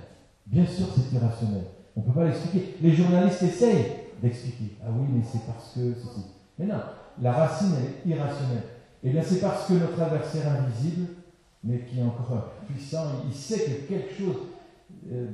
Bien 0.46 0.66
sûr, 0.66 0.86
c'est 0.94 1.14
irrationnel. 1.16 1.64
On 1.96 2.00
ne 2.00 2.06
peut 2.06 2.12
pas 2.12 2.24
l'expliquer. 2.24 2.76
Les 2.80 2.92
journalistes 2.94 3.42
essayent 3.42 3.92
d'expliquer. 4.20 4.76
Ah 4.82 4.88
oui, 4.90 5.06
mais 5.12 5.22
c'est 5.30 5.46
parce 5.46 5.72
que. 5.74 5.94
Mais 6.58 6.66
non, 6.66 6.80
la 7.20 7.32
racine, 7.32 7.72
elle 7.76 8.12
est 8.12 8.16
irrationnelle. 8.16 8.64
Et 9.02 9.10
bien, 9.10 9.22
c'est 9.22 9.40
parce 9.40 9.66
que 9.66 9.74
notre 9.74 10.00
adversaire 10.00 10.60
invisible, 10.60 11.06
mais 11.64 11.84
qui 11.84 12.00
est 12.00 12.02
encore 12.02 12.52
puissant, 12.66 13.22
il 13.26 13.34
sait 13.34 13.64
que 13.64 13.88
quelque 13.88 14.14
chose 14.14 14.36
euh, 15.10 15.26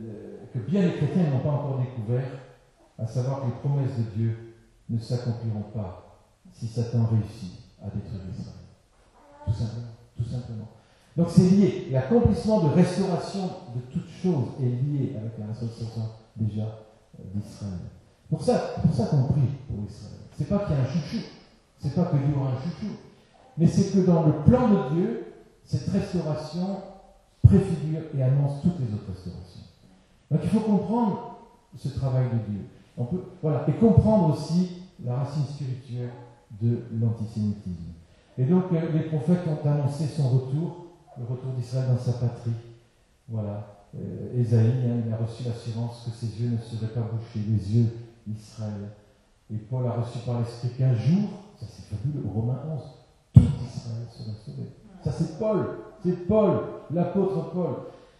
que 0.53 0.59
bien 0.59 0.83
les 0.83 0.95
chrétiens 0.95 1.31
n'ont 1.31 1.41
pas 1.41 1.51
encore 1.51 1.81
découvert, 1.81 2.27
à 2.99 3.07
savoir 3.07 3.41
que 3.43 3.47
les 3.47 3.53
promesses 3.53 3.97
de 3.97 4.03
Dieu 4.17 4.55
ne 4.89 4.99
s'accompliront 4.99 5.71
pas 5.75 6.25
si 6.53 6.67
Satan 6.67 7.07
réussit 7.07 7.53
à 7.83 7.87
détruire 7.87 8.23
Israël. 8.31 8.55
Tout 9.47 9.53
simplement. 9.53 9.93
Tout 10.17 10.25
simplement. 10.25 10.69
Donc 11.17 11.29
c'est 11.31 11.51
lié. 11.51 11.89
L'accomplissement 11.91 12.61
de 12.61 12.69
restauration 12.75 13.51
de 13.75 13.81
toutes 13.93 14.09
choses 14.09 14.49
est 14.61 14.83
lié 14.83 15.17
avec 15.19 15.39
la 15.39 15.47
restauration 15.47 16.03
déjà 16.37 16.63
euh, 16.63 17.23
d'Israël. 17.35 17.79
Pour 18.31 18.43
ça, 18.43 18.75
pour 18.83 18.95
ça 18.95 19.07
qu'on 19.07 19.25
prie 19.25 19.49
pour 19.69 19.85
Israël. 19.89 20.21
C'est 20.37 20.49
pas 20.49 20.61
qu'il 20.61 20.77
y 20.77 20.79
a 20.79 20.83
un 20.83 20.87
chouchou. 20.87 21.25
C'est 21.79 21.95
pas 21.95 22.05
que 22.05 22.17
Dieu 22.17 22.35
aura 22.37 22.53
un 22.53 22.57
chouchou. 22.57 22.95
Mais 23.59 23.67
c'est 23.67 23.93
que 23.93 24.07
dans 24.07 24.25
le 24.27 24.33
plan 24.45 24.69
de 24.69 24.95
Dieu, 24.95 25.25
cette 25.65 25.89
restauration 25.89 26.79
préfigure 27.43 28.03
et 28.17 28.23
annonce 28.23 28.63
toutes 28.63 28.79
les 28.81 28.95
autres 28.95 29.09
restaurations. 29.13 29.63
Donc 30.31 30.41
il 30.45 30.49
faut 30.51 30.61
comprendre 30.61 31.39
ce 31.77 31.89
travail 31.89 32.27
de 32.27 32.53
Dieu. 32.53 32.65
Voilà, 33.43 33.65
et 33.69 33.73
comprendre 33.73 34.35
aussi 34.35 34.83
la 35.05 35.17
racine 35.17 35.45
spirituelle 35.45 36.11
de 36.61 36.79
l'antisémitisme. 37.01 37.93
Et 38.37 38.45
donc, 38.45 38.65
euh, 38.73 38.93
les 38.93 39.09
prophètes 39.09 39.41
ont 39.47 39.69
annoncé 39.69 40.07
son 40.07 40.29
retour, 40.29 40.87
le 41.19 41.25
retour 41.25 41.53
d'Israël 41.53 41.89
dans 41.89 41.99
sa 41.99 42.13
patrie. 42.19 42.53
Voilà. 43.29 43.79
euh, 43.97 44.41
Ésaïe, 44.41 44.67
hein, 44.87 45.03
il 45.07 45.13
a 45.13 45.17
reçu 45.17 45.45
l'assurance 45.45 46.05
que 46.05 46.11
ses 46.11 46.43
yeux 46.43 46.51
ne 46.51 46.59
seraient 46.59 46.93
pas 46.93 47.01
bouchés, 47.01 47.41
les 47.49 47.77
yeux 47.77 47.89
d'Israël. 48.27 48.91
Et 49.53 49.57
Paul 49.57 49.87
a 49.87 49.93
reçu 49.93 50.19
par 50.27 50.41
l'Esprit 50.41 50.71
qu'un 50.77 50.95
jour, 50.95 51.29
ça 51.59 51.67
c'est 51.69 51.95
fabuleux, 51.97 52.25
Romains 52.33 52.61
11, 52.75 52.81
tout 53.41 53.65
Israël 53.65 54.07
sera 54.11 54.35
sauvé. 54.45 54.69
Ça 55.03 55.13
c'est 55.13 55.39
Paul, 55.39 55.79
c'est 56.03 56.27
Paul, 56.27 56.61
l'apôtre 56.91 57.51
Paul. 57.53 57.75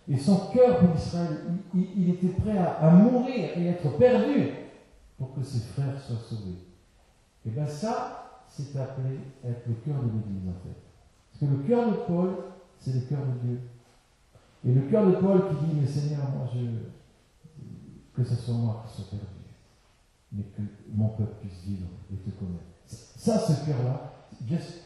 Et 0.09 0.17
son 0.17 0.37
cœur 0.53 0.79
pour 0.79 0.97
Israël, 0.97 1.39
il, 1.75 2.11
était 2.11 2.29
prêt 2.29 2.57
à, 2.57 2.91
mourir 2.91 3.51
et 3.57 3.67
être 3.67 3.99
perdu 3.99 4.49
pour 5.19 5.35
que 5.35 5.43
ses 5.43 5.61
frères 5.61 6.01
soient 6.01 6.17
sauvés. 6.17 6.65
Et 7.45 7.51
bien 7.51 7.67
ça, 7.67 8.43
c'est 8.49 8.75
appelé 8.79 9.19
être 9.45 9.67
le 9.67 9.75
cœur 9.75 10.03
de 10.03 10.09
l'Église 10.09 10.49
en 10.49 10.59
fait. 10.63 10.77
Parce 11.31 11.41
que 11.41 11.59
le 11.59 11.63
cœur 11.69 11.91
de 11.91 11.97
Paul, 12.07 12.31
c'est 12.79 12.95
le 12.95 13.01
cœur 13.01 13.19
de 13.19 13.47
Dieu. 13.47 13.61
Et 14.65 14.73
le 14.73 14.81
cœur 14.91 15.07
de 15.07 15.13
Paul 15.13 15.49
qui 15.49 15.67
dit, 15.67 15.81
mais 15.81 15.87
Seigneur, 15.87 16.31
moi, 16.31 16.49
je, 16.55 16.61
que 18.15 18.25
ce 18.27 18.35
soit 18.35 18.55
moi 18.55 18.85
qui 18.87 18.97
soit 18.97 19.11
perdu, 19.11 19.27
mais 20.33 20.43
que 20.43 20.63
mon 20.93 21.09
peuple 21.09 21.35
puisse 21.41 21.65
vivre 21.65 21.87
et 22.13 22.17
te 22.17 22.31
connaître. 22.31 22.65
Ça, 22.87 23.39
ce 23.39 23.67
cœur-là, 23.67 24.13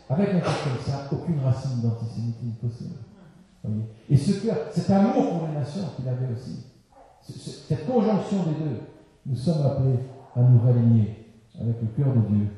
avec 0.09 0.29
un 0.29 0.41
cœur 0.41 0.65
comme 0.65 0.85
ça, 0.85 1.09
aucune 1.13 1.41
racine 1.41 1.81
d'antisémitisme 1.81 2.55
possible. 2.61 2.95
Et 4.11 4.17
ce 4.17 4.45
cœur, 4.45 4.57
cet 4.73 4.91
amour 4.91 5.39
pour 5.39 5.49
les 5.49 5.55
nations 5.55 5.83
qu'il 5.97 6.09
avait 6.09 6.33
aussi, 6.33 6.67
cette 7.23 7.87
conjonction 7.87 8.43
des 8.45 8.65
deux, 8.65 8.81
nous 9.27 9.37
sommes 9.37 9.65
appelés 9.65 9.99
à 10.35 10.41
nous 10.41 10.61
réaligner 10.61 11.23
avec 11.61 11.77
le 11.81 11.89
cœur 11.89 12.15
de 12.15 12.21
Dieu 12.35 12.49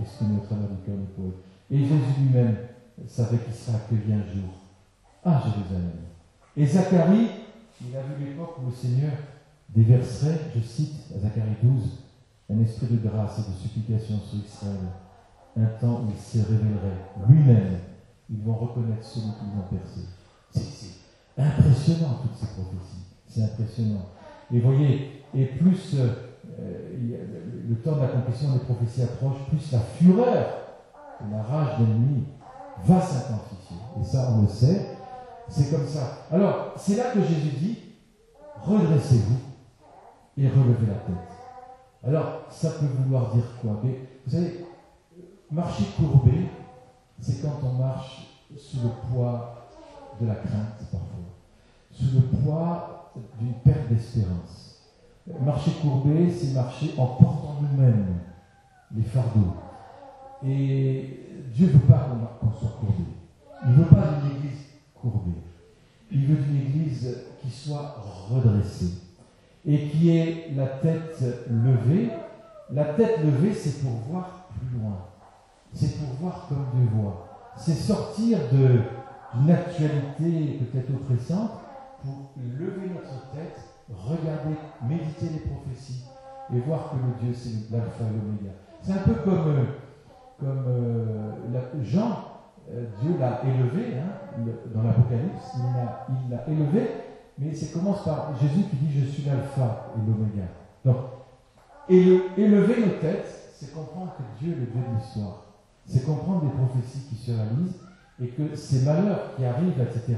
exprimé 0.00 0.36
au 0.36 0.44
travers 0.44 0.68
du 0.68 0.76
cœur 0.84 0.96
de 0.96 1.06
Paul. 1.16 1.32
Et 1.70 1.78
Jésus 1.78 2.20
lui-même 2.20 2.56
savait 3.06 3.38
qu'il 3.38 3.54
serait 3.54 3.76
accueilli 3.76 4.12
un 4.12 4.26
jour 4.32 4.50
à 5.24 5.42
Jérusalem. 5.42 5.92
Et 6.56 6.66
Zacharie, 6.66 7.28
il 7.80 7.96
a 7.96 8.02
vu 8.02 8.24
l'époque 8.24 8.58
où 8.62 8.66
le 8.66 8.72
Seigneur 8.72 9.12
déverserait, 9.68 10.38
je 10.54 10.60
cite 10.60 10.94
à 11.14 11.20
Zacharie 11.20 11.56
12, 11.62 11.82
un 12.50 12.60
esprit 12.60 12.86
de 12.86 13.08
grâce 13.08 13.40
et 13.40 13.50
de 13.50 13.56
supplication 13.56 14.18
sur 14.20 14.38
Israël, 14.38 14.78
un 15.56 15.66
temps 15.80 16.02
où 16.02 16.10
il 16.10 16.20
se 16.20 16.46
révélerait 16.46 17.28
lui-même. 17.28 17.78
Ils 18.28 18.42
vont 18.42 18.54
reconnaître 18.54 19.04
celui 19.04 19.28
qu'ils 19.28 19.58
ont 19.58 19.78
percé. 19.78 20.00
C'est 20.50 21.42
impressionnant, 21.42 22.18
toutes 22.22 22.36
ces 22.36 22.54
prophéties. 22.54 23.06
C'est 23.28 23.42
impressionnant. 23.42 24.06
Et 24.52 24.60
voyez, 24.60 25.22
et 25.34 25.46
plus 25.46 25.96
euh, 25.98 27.68
le, 27.68 27.74
temps 27.76 27.96
d'accomplissement 27.96 28.54
des 28.54 28.60
prophéties 28.60 29.02
approche, 29.02 29.36
plus 29.48 29.72
la 29.72 29.80
fureur 29.80 30.46
la 31.30 31.42
rage 31.42 31.78
de 31.80 31.84
l'ennemi 31.86 32.24
va 32.84 33.00
s'intensifier. 33.00 33.76
Et 34.00 34.04
ça, 34.04 34.32
on 34.36 34.42
le 34.42 34.48
sait. 34.48 34.96
C'est 35.48 35.70
comme 35.70 35.86
ça. 35.86 36.26
Alors, 36.30 36.72
c'est 36.76 36.96
là 36.96 37.04
que 37.12 37.20
Jésus 37.20 37.56
dit, 37.58 37.78
redressez-vous 38.62 39.38
et 40.36 40.48
relevez 40.48 40.86
la 40.86 40.94
tête. 40.94 41.36
Alors, 42.04 42.42
ça 42.50 42.70
peut 42.70 42.86
vouloir 42.86 43.32
dire 43.34 43.44
quoi? 43.60 43.80
Vous 43.82 44.30
savez, 44.30 44.65
marcher 45.50 45.84
courbé, 45.96 46.48
c'est 47.20 47.42
quand 47.42 47.58
on 47.62 47.72
marche 47.74 48.26
sous 48.56 48.78
le 48.82 48.90
poids 49.08 49.68
de 50.20 50.26
la 50.26 50.34
crainte, 50.34 50.78
parfois, 50.90 51.00
sous 51.90 52.14
le 52.14 52.20
poids 52.38 53.12
d'une 53.38 53.54
perte 53.54 53.88
d'espérance. 53.88 54.82
Marcher 55.40 55.72
courbé, 55.82 56.30
c'est 56.30 56.54
marcher 56.54 56.94
en 56.96 57.06
portant 57.06 57.56
nous-mêmes 57.60 58.20
les 58.94 59.02
fardeaux. 59.02 59.54
Et 60.44 61.42
Dieu 61.52 61.66
ne 61.66 61.72
veut 61.72 61.86
pas 61.86 62.08
qu'on 62.40 62.50
soit 62.52 62.76
courbé. 62.78 63.04
Il 63.64 63.70
ne 63.72 63.76
veut 63.76 63.86
pas 63.86 64.20
d'une 64.20 64.36
église 64.36 64.66
courbée. 64.94 65.42
Il 66.12 66.26
veut 66.26 66.44
une 66.48 66.56
église 66.56 67.24
qui 67.42 67.50
soit 67.50 67.96
redressée 68.30 69.02
et 69.66 69.88
qui 69.88 70.10
ait 70.10 70.52
la 70.54 70.66
tête 70.66 71.24
levée. 71.50 72.10
La 72.70 72.84
tête 72.84 73.18
levée, 73.24 73.52
c'est 73.52 73.82
pour 73.82 73.92
voir 74.08 74.48
plus 74.56 74.78
loin. 74.78 74.96
C'est 75.72 75.98
pour 75.98 76.08
voir 76.20 76.46
comme 76.48 76.66
Dieu 76.74 76.88
voit. 76.94 77.26
C'est 77.56 77.74
sortir 77.74 78.38
d'une 78.52 79.50
actualité 79.50 80.60
peut-être 80.60 80.90
oppressante 80.94 81.50
pour 82.02 82.30
lever 82.36 82.90
notre 82.94 83.30
tête, 83.32 83.60
regarder, 83.88 84.56
méditer 84.88 85.26
les 85.32 85.40
prophéties 85.40 86.04
et 86.54 86.60
voir 86.60 86.90
que 86.90 86.96
le 86.96 87.20
Dieu, 87.20 87.34
c'est 87.34 87.72
l'alpha 87.72 88.04
et 88.04 88.14
l'oméga. 88.14 88.54
C'est 88.82 88.92
un 88.92 88.98
peu 88.98 89.14
comme, 89.14 89.48
euh, 89.48 89.64
comme 90.38 90.64
euh, 90.68 91.82
Jean, 91.82 92.24
euh, 92.70 92.84
Dieu 93.00 93.16
l'a 93.18 93.40
élevé 93.44 93.98
hein, 93.98 94.44
dans 94.74 94.82
l'Apocalypse, 94.82 95.56
il 95.56 96.30
l'a 96.30 96.44
élevé, 96.48 96.90
mais 97.38 97.54
ça 97.54 97.78
commence 97.78 98.04
par 98.04 98.36
Jésus 98.40 98.64
qui 98.70 98.76
dit 98.76 99.00
Je 99.00 99.06
suis 99.06 99.24
l'alpha 99.24 99.92
et 99.96 99.98
l'oméga. 99.98 100.46
Donc, 100.84 100.96
élever 101.88 102.86
nos 102.86 103.00
têtes, 103.00 103.52
c'est 103.54 103.72
comprendre 103.72 104.12
que 104.16 104.44
Dieu 104.44 104.52
est 104.52 104.60
le 104.60 104.66
Dieu 104.66 104.80
de 104.80 104.98
l'histoire. 104.98 105.45
C'est 105.86 106.04
comprendre 106.04 106.42
des 106.42 106.50
prophéties 106.50 107.06
qui 107.08 107.14
se 107.16 107.30
réalisent 107.30 107.80
et 108.20 108.28
que 108.28 108.56
ces 108.56 108.84
malheurs 108.84 109.36
qui 109.36 109.44
arrivent, 109.44 109.80
etc., 109.80 110.16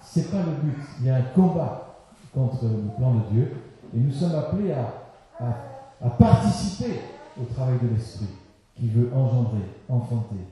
c'est 0.00 0.30
pas 0.30 0.38
le 0.38 0.52
but. 0.62 0.78
Il 1.00 1.06
y 1.06 1.10
a 1.10 1.16
un 1.16 1.22
combat 1.34 2.06
contre 2.32 2.64
le 2.64 2.96
plan 2.96 3.14
de 3.14 3.20
Dieu 3.32 3.52
et 3.94 3.98
nous 3.98 4.12
sommes 4.12 4.34
appelés 4.34 4.72
à, 4.72 4.94
à 5.40 6.10
participer 6.10 7.00
au 7.40 7.44
travail 7.52 7.78
de 7.82 7.88
l'Esprit 7.94 8.28
qui 8.76 8.88
veut 8.88 9.10
engendrer, 9.14 9.64
enfanter 9.88 10.46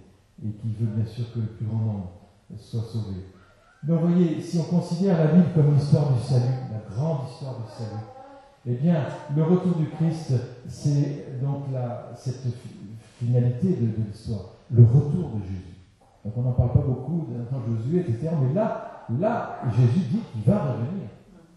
et 0.45 0.51
qui 0.51 0.75
veut 0.81 0.87
bien 0.87 1.07
sûr 1.07 1.33
que 1.33 1.39
le 1.39 1.47
plus 1.47 1.67
grand 1.67 1.79
nombre 1.79 2.11
soit 2.59 2.83
sauvé. 2.83 3.17
Donc 3.83 4.01
vous 4.01 4.09
voyez, 4.09 4.41
si 4.41 4.59
on 4.59 4.65
considère 4.65 5.19
la 5.19 5.27
Bible 5.27 5.49
comme 5.55 5.75
l'histoire 5.75 6.13
du 6.13 6.21
salut, 6.21 6.55
la 6.73 6.95
grande 6.95 7.29
histoire 7.31 7.57
du 7.57 7.71
salut, 7.73 8.03
eh 8.67 8.75
bien, 8.75 9.07
le 9.35 9.43
retour 9.45 9.77
du 9.77 9.89
Christ, 9.91 10.33
c'est 10.69 11.41
donc 11.41 11.67
la, 11.73 12.13
cette 12.17 12.43
finalité 13.19 13.69
de, 13.69 14.03
l'histoire, 14.05 14.56
le 14.71 14.83
retour 14.83 15.31
de 15.37 15.43
Jésus. 15.43 15.77
Donc 16.25 16.35
on 16.37 16.43
n'en 16.43 16.53
parle 16.53 16.73
pas 16.73 16.81
beaucoup 16.81 17.27
dans 17.31 17.61
Josué, 17.61 18.01
etc. 18.01 18.31
Mais 18.43 18.53
là, 18.53 19.07
là, 19.21 19.61
Jésus 19.77 20.07
dit 20.11 20.21
qu'il 20.33 20.43
va 20.43 20.59
revenir 20.59 21.09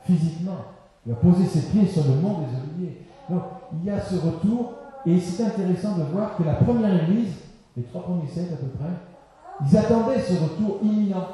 physiquement. 0.01 0.57
Il 1.05 1.13
va 1.13 1.19
poser 1.19 1.45
ses 1.45 1.71
pieds 1.71 1.87
sur 1.87 2.03
le 2.03 2.21
mont 2.21 2.41
des 2.41 2.55
Oliviers. 2.55 3.01
Donc 3.29 3.41
il 3.73 3.85
y 3.85 3.89
a 3.89 3.99
ce 3.99 4.15
retour, 4.15 4.73
et 5.05 5.19
c'est 5.19 5.43
intéressant 5.43 5.97
de 5.97 6.03
voir 6.03 6.35
que 6.35 6.43
la 6.43 6.53
première 6.53 7.03
Église, 7.03 7.33
les 7.75 7.83
trois 7.83 8.03
premiers 8.03 8.27
siècles 8.27 8.53
à 8.53 8.57
peu 8.57 8.67
près, 8.67 8.91
ils 9.65 9.77
attendaient 9.77 10.19
ce 10.19 10.33
retour 10.33 10.79
imminent. 10.83 11.27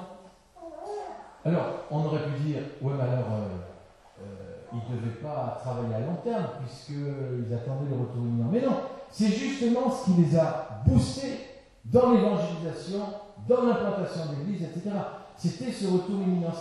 Alors, 1.44 1.66
on 1.92 2.06
aurait 2.06 2.24
pu 2.24 2.44
dire, 2.44 2.58
ouais, 2.82 2.94
mais 2.98 3.04
alors, 3.04 3.28
euh, 3.34 4.24
euh, 4.24 4.56
ils 4.74 4.96
ne 4.96 5.00
devaient 5.00 5.22
pas 5.22 5.60
travailler 5.62 5.94
à 5.94 6.00
long 6.00 6.16
terme, 6.24 6.46
puisqu'ils 6.60 7.54
attendaient 7.54 7.90
le 7.90 8.00
retour 8.00 8.24
imminent. 8.24 8.50
Mais 8.52 8.62
non, 8.62 8.78
c'est 9.12 9.28
justement 9.28 9.92
ce 9.92 10.06
qui 10.06 10.22
les 10.22 10.38
a 10.38 10.82
boostés 10.86 11.55
dans 11.86 12.14
l'évangélisation, 12.14 13.02
dans 13.48 13.64
l'implantation 13.64 14.22
d'église, 14.32 14.64
etc. 14.64 14.92
C'était 15.38 15.72
ce 15.72 15.88
retour 15.88 16.22
imminent. 16.22 16.54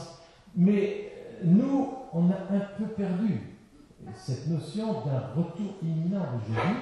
Mais 0.56 1.12
nous, 1.42 1.92
on 2.12 2.30
a 2.30 2.54
un 2.54 2.60
peu 2.78 2.84
perdu 2.96 3.54
cette 4.14 4.48
notion 4.48 4.86
d'un 5.04 5.20
retour 5.34 5.74
imminent 5.82 6.20
de 6.34 6.54
Jésus, 6.54 6.78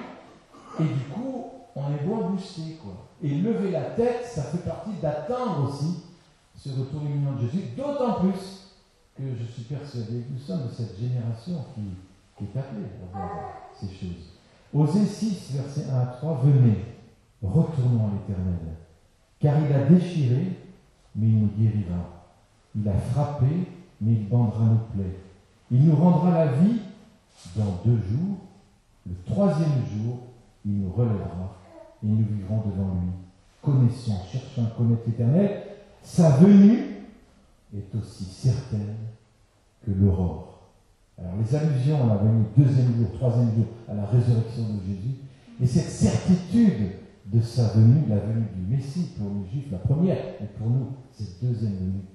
et 0.79 0.93
du 0.93 1.03
coup, 1.13 1.45
on 1.75 1.81
est 1.93 2.05
moins 2.05 2.29
boosté, 2.29 2.77
quoi. 2.81 3.07
Et 3.21 3.29
lever 3.29 3.71
la 3.71 3.81
tête, 3.91 4.25
ça 4.25 4.43
fait 4.43 4.69
partie 4.69 4.91
d'attendre 5.01 5.69
aussi 5.69 6.03
ce 6.57 6.69
retour 6.69 7.01
imminent 7.01 7.33
de 7.33 7.47
Jésus, 7.47 7.69
d'autant 7.77 8.19
plus 8.19 8.63
que 9.15 9.23
je 9.39 9.51
suis 9.51 9.63
persuadé 9.63 10.21
que 10.21 10.33
nous 10.33 10.39
sommes 10.39 10.67
de 10.67 10.73
cette 10.73 10.99
génération 10.99 11.63
qui, 11.75 12.43
est 12.43 12.59
appelée 12.59 12.83
à 12.83 13.17
voir 13.17 13.29
ces 13.79 13.87
choses. 13.87 14.33
Osée 14.73 15.05
6, 15.05 15.53
versets 15.53 15.89
1 15.89 15.99
à 15.99 16.05
3, 16.07 16.41
venez, 16.43 16.92
retournons 17.47 18.07
à 18.07 18.11
l'Éternel, 18.13 18.59
car 19.39 19.55
il 19.59 19.73
a 19.73 19.85
déchiré, 19.85 20.59
mais 21.15 21.27
il 21.27 21.39
nous 21.39 21.49
guérira. 21.57 22.23
Il 22.75 22.87
a 22.87 22.93
frappé, 22.93 23.45
mais 24.01 24.13
il 24.13 24.29
bandera 24.29 24.65
nos 24.65 24.93
plaies. 24.93 25.19
Il 25.71 25.85
nous 25.85 25.95
rendra 25.95 26.31
la 26.31 26.51
vie 26.53 26.79
dans 27.55 27.79
deux 27.85 27.97
jours. 27.97 28.37
Le 29.05 29.15
troisième 29.25 29.85
jour, 29.93 30.19
il 30.65 30.79
nous 30.79 30.91
relèvera 30.91 31.59
et 32.03 32.07
nous 32.07 32.25
vivrons 32.25 32.63
devant 32.65 32.93
lui. 32.93 33.09
Connaissons, 33.61 34.17
cherchons 34.31 34.65
à 34.65 34.77
connaître 34.77 35.03
l'Éternel, 35.05 35.63
sa 36.01 36.31
venue 36.31 36.79
est 37.75 37.95
aussi 37.95 38.25
certaine 38.25 38.95
que 39.85 39.91
l'aurore. 39.91 40.59
Alors 41.17 41.33
les 41.39 41.55
allusions 41.55 42.03
à 42.03 42.07
la 42.07 42.15
venue, 42.15 42.45
deuxième 42.57 42.95
jour, 42.97 43.11
troisième 43.13 43.55
jour, 43.55 43.65
à 43.89 43.93
la 43.93 44.05
résurrection 44.05 44.63
de 44.63 44.79
Jésus, 44.85 45.15
et 45.61 45.67
cette 45.67 45.89
certitude 45.89 46.91
de 47.33 47.41
sa 47.41 47.69
venue, 47.69 48.03
la 48.07 48.17
venue 48.17 48.45
du 48.55 48.75
Messie 48.75 49.09
pour 49.17 49.31
les 49.33 49.49
Juifs, 49.49 49.71
la 49.71 49.79
première, 49.79 50.17
et 50.39 50.45
pour 50.57 50.69
nous, 50.69 50.89
cette 51.11 51.43
deuxième 51.43 51.75
venue, 51.77 52.05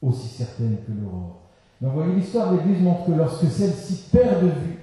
aussi 0.00 0.28
certaine 0.28 0.78
que 0.86 0.92
l'aurore. 0.92 1.42
Donc 1.80 1.92
voyez, 1.94 2.14
l'histoire 2.14 2.52
de 2.52 2.58
l'Église 2.58 2.82
montre 2.82 3.06
que 3.06 3.12
lorsque 3.12 3.46
celle-ci 3.46 4.08
perd 4.10 4.42
de 4.42 4.48
vue 4.48 4.78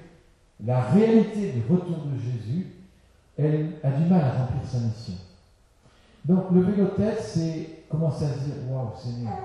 la 0.66 0.82
réalité 0.82 1.54
du 1.54 1.62
retour 1.74 2.06
de 2.06 2.20
Jésus, 2.20 2.68
elle 3.38 3.72
a 3.84 3.92
du 3.92 4.06
mal 4.06 4.22
à 4.22 4.32
remplir 4.32 4.62
sa 4.70 4.80
mission. 4.80 5.14
Donc 6.26 6.52
le 6.52 6.62
vélo 6.62 6.88
tête, 6.98 7.22
c'est 7.22 7.86
commencer 7.90 8.26
à 8.26 8.34
se 8.34 8.40
dire 8.40 8.56
Waouh, 8.70 8.90
Seigneur, 8.96 9.38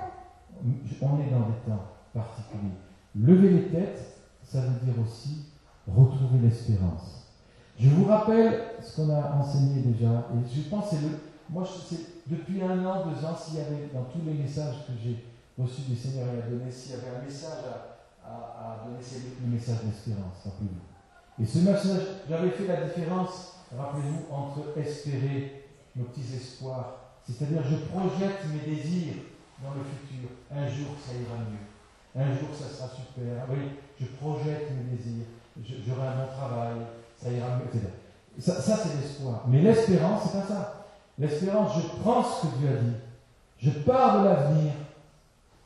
on 1.01 1.19
est 1.19 1.31
dans 1.31 1.47
des 1.47 1.57
temps 1.65 1.85
particulier. 2.13 2.73
Lever 3.15 3.49
les 3.49 3.67
têtes, 3.69 4.19
ça 4.43 4.61
veut 4.61 4.85
dire 4.85 5.01
aussi 5.01 5.45
retrouver 5.87 6.39
l'espérance. 6.43 7.24
Je 7.77 7.89
vous 7.89 8.05
rappelle 8.05 8.61
ce 8.81 8.95
qu'on 8.95 9.09
a 9.09 9.33
enseigné 9.33 9.81
déjà, 9.81 10.27
et 10.31 10.55
je 10.55 10.61
pense 10.69 10.89
que 10.89 10.95
c'est 10.95 11.01
le. 11.01 11.09
Moi, 11.49 11.63
c'est 11.87 12.25
depuis 12.27 12.61
un 12.61 12.83
an, 12.85 13.05
deux 13.05 13.23
ans, 13.25 13.35
s'il 13.37 13.59
y 13.59 13.61
avait 13.61 13.89
dans 13.93 14.05
tous 14.05 14.21
les 14.25 14.33
messages 14.33 14.87
que 14.87 14.93
j'ai 15.03 15.23
reçus 15.61 15.81
du 15.81 15.95
Seigneur 15.95 16.27
et 16.33 16.41
à 16.41 16.49
donner, 16.49 16.71
s'il 16.71 16.91
y 16.91 16.95
avait 16.95 17.17
un 17.17 17.23
message 17.23 17.63
à, 18.25 18.29
à, 18.29 18.85
donner, 18.85 18.97
c'est 19.01 19.21
le 19.41 19.47
message 19.47 19.83
d'espérance, 19.83 20.41
rappelez-vous. 20.43 21.43
Et 21.43 21.45
ce 21.45 21.59
message, 21.59 22.01
j'avais 22.27 22.49
fait 22.49 22.65
la 22.65 22.85
différence, 22.87 23.57
rappelez-vous, 23.77 24.33
entre 24.33 24.77
espérer 24.79 25.65
nos 25.95 26.05
petits 26.05 26.35
espoirs, 26.35 26.95
c'est-à-dire 27.27 27.61
je 27.63 27.75
projette 27.91 28.45
mes 28.49 28.73
désirs 28.73 29.21
dans 29.61 29.73
le 29.75 29.83
futur. 29.83 30.29
Un 30.51 30.67
jour, 30.67 30.95
ça 30.97 31.13
ira 31.13 31.37
mieux. 31.45 31.65
Un 32.15 32.31
jour, 32.39 32.49
ça 32.53 32.69
sera 32.69 32.89
super. 32.89 33.45
Oui, 33.49 33.77
je 33.99 34.05
projette 34.17 34.71
mes 34.71 34.95
désirs. 34.95 35.25
J'aurai 35.85 36.07
un 36.07 36.15
bon 36.15 36.31
travail. 36.31 36.77
Ça 38.39 38.53
c'est 38.61 39.01
l'espoir. 39.01 39.43
Mais 39.47 39.61
l'espérance, 39.61 40.23
c'est 40.23 40.39
pas 40.39 40.47
ça. 40.47 40.85
L'espérance, 41.17 41.71
je 41.75 42.01
prends 42.01 42.23
ce 42.23 42.47
que 42.47 42.57
Dieu 42.57 42.69
a 42.69 42.81
dit. 42.81 42.95
Je 43.59 43.69
pars 43.81 44.21
de 44.21 44.25
l'avenir. 44.25 44.73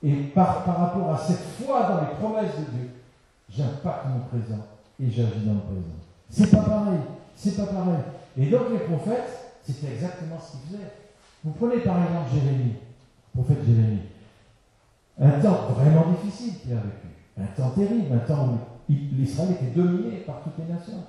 Et 0.02 0.14
par, 0.34 0.64
par 0.64 0.78
rapport 0.78 1.14
à 1.14 1.18
cette 1.18 1.44
foi 1.62 1.84
dans 1.84 2.02
les 2.02 2.16
promesses 2.16 2.56
de 2.58 2.78
Dieu, 2.78 2.90
j'impacte 3.50 4.06
mon 4.06 4.20
présent 4.20 4.64
et 5.02 5.10
j'agis 5.10 5.46
dans 5.46 5.56
le 5.56 5.60
présent. 5.60 6.00
C'est 6.30 6.52
pas 6.52 6.64
pareil. 6.64 7.00
C'est 7.36 7.58
pas 7.58 7.66
pareil. 7.66 8.04
Et 8.38 8.46
donc 8.46 8.70
les 8.72 8.80
prophètes, 8.80 9.58
c'était 9.66 9.94
exactement 9.94 10.38
ce 10.40 10.52
qu'ils 10.52 10.78
faisaient. 10.78 10.92
Vous 11.44 11.52
prenez 11.52 11.80
par 11.80 11.98
exemple 12.02 12.30
Jérémie, 12.34 12.76
prophète 13.34 13.66
Jérémie. 13.66 14.02
Un 15.20 15.32
temps 15.42 15.68
vraiment 15.76 16.06
difficile 16.12 16.60
qu'il 16.60 16.72
a 16.72 16.76
vécu. 16.76 17.08
Un 17.38 17.46
temps 17.48 17.72
terrible, 17.72 18.14
un 18.14 18.20
temps 18.20 18.48
où 18.90 18.94
l'Israël 19.18 19.52
était 19.52 19.76
dominé 19.76 20.18
par 20.20 20.42
toutes 20.44 20.58
les 20.60 20.74
nations. 20.74 21.04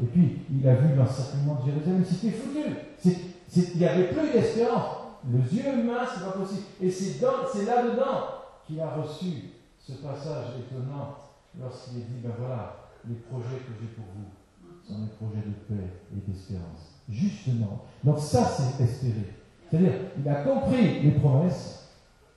Et 0.00 0.06
puis, 0.06 0.38
il 0.50 0.66
a 0.68 0.74
vu 0.74 0.94
l'encerclement 0.94 1.56
de 1.56 1.70
Jérusalem, 1.70 2.04
c'était 2.04 2.36
foutu. 2.36 2.60
il 3.04 3.78
n'y 3.78 3.84
avait 3.84 4.08
plus 4.08 4.32
d'espérance. 4.32 4.96
Le 5.30 5.38
yeux 5.38 5.80
humain, 5.80 6.00
c'est 6.12 6.24
pas 6.24 6.32
possible. 6.32 6.62
Et 6.80 6.90
c'est 6.90 7.20
là-dedans 7.20 8.42
qu'il 8.66 8.80
a 8.80 8.90
reçu 8.90 9.50
ce 9.78 9.92
passage 9.92 10.46
étonnant 10.58 11.16
lorsqu'il 11.60 11.98
est 11.98 12.04
dit, 12.04 12.20
ben 12.22 12.32
voilà, 12.38 12.76
les 13.08 13.16
projets 13.16 13.58
que 13.58 13.72
j'ai 13.80 13.88
pour 13.88 14.04
vous 14.14 14.86
sont 14.86 15.00
des 15.00 15.10
projets 15.10 15.46
de 15.46 15.74
paix 15.74 15.90
et 16.12 16.30
d'espérance. 16.30 17.00
Justement. 17.08 17.84
Donc 18.02 18.18
ça, 18.18 18.44
c'est 18.44 18.82
espérer. 18.82 19.34
C'est-à-dire, 19.68 19.92
il 20.18 20.28
a 20.28 20.42
compris 20.42 21.00
les 21.00 21.12
promesses 21.12 21.88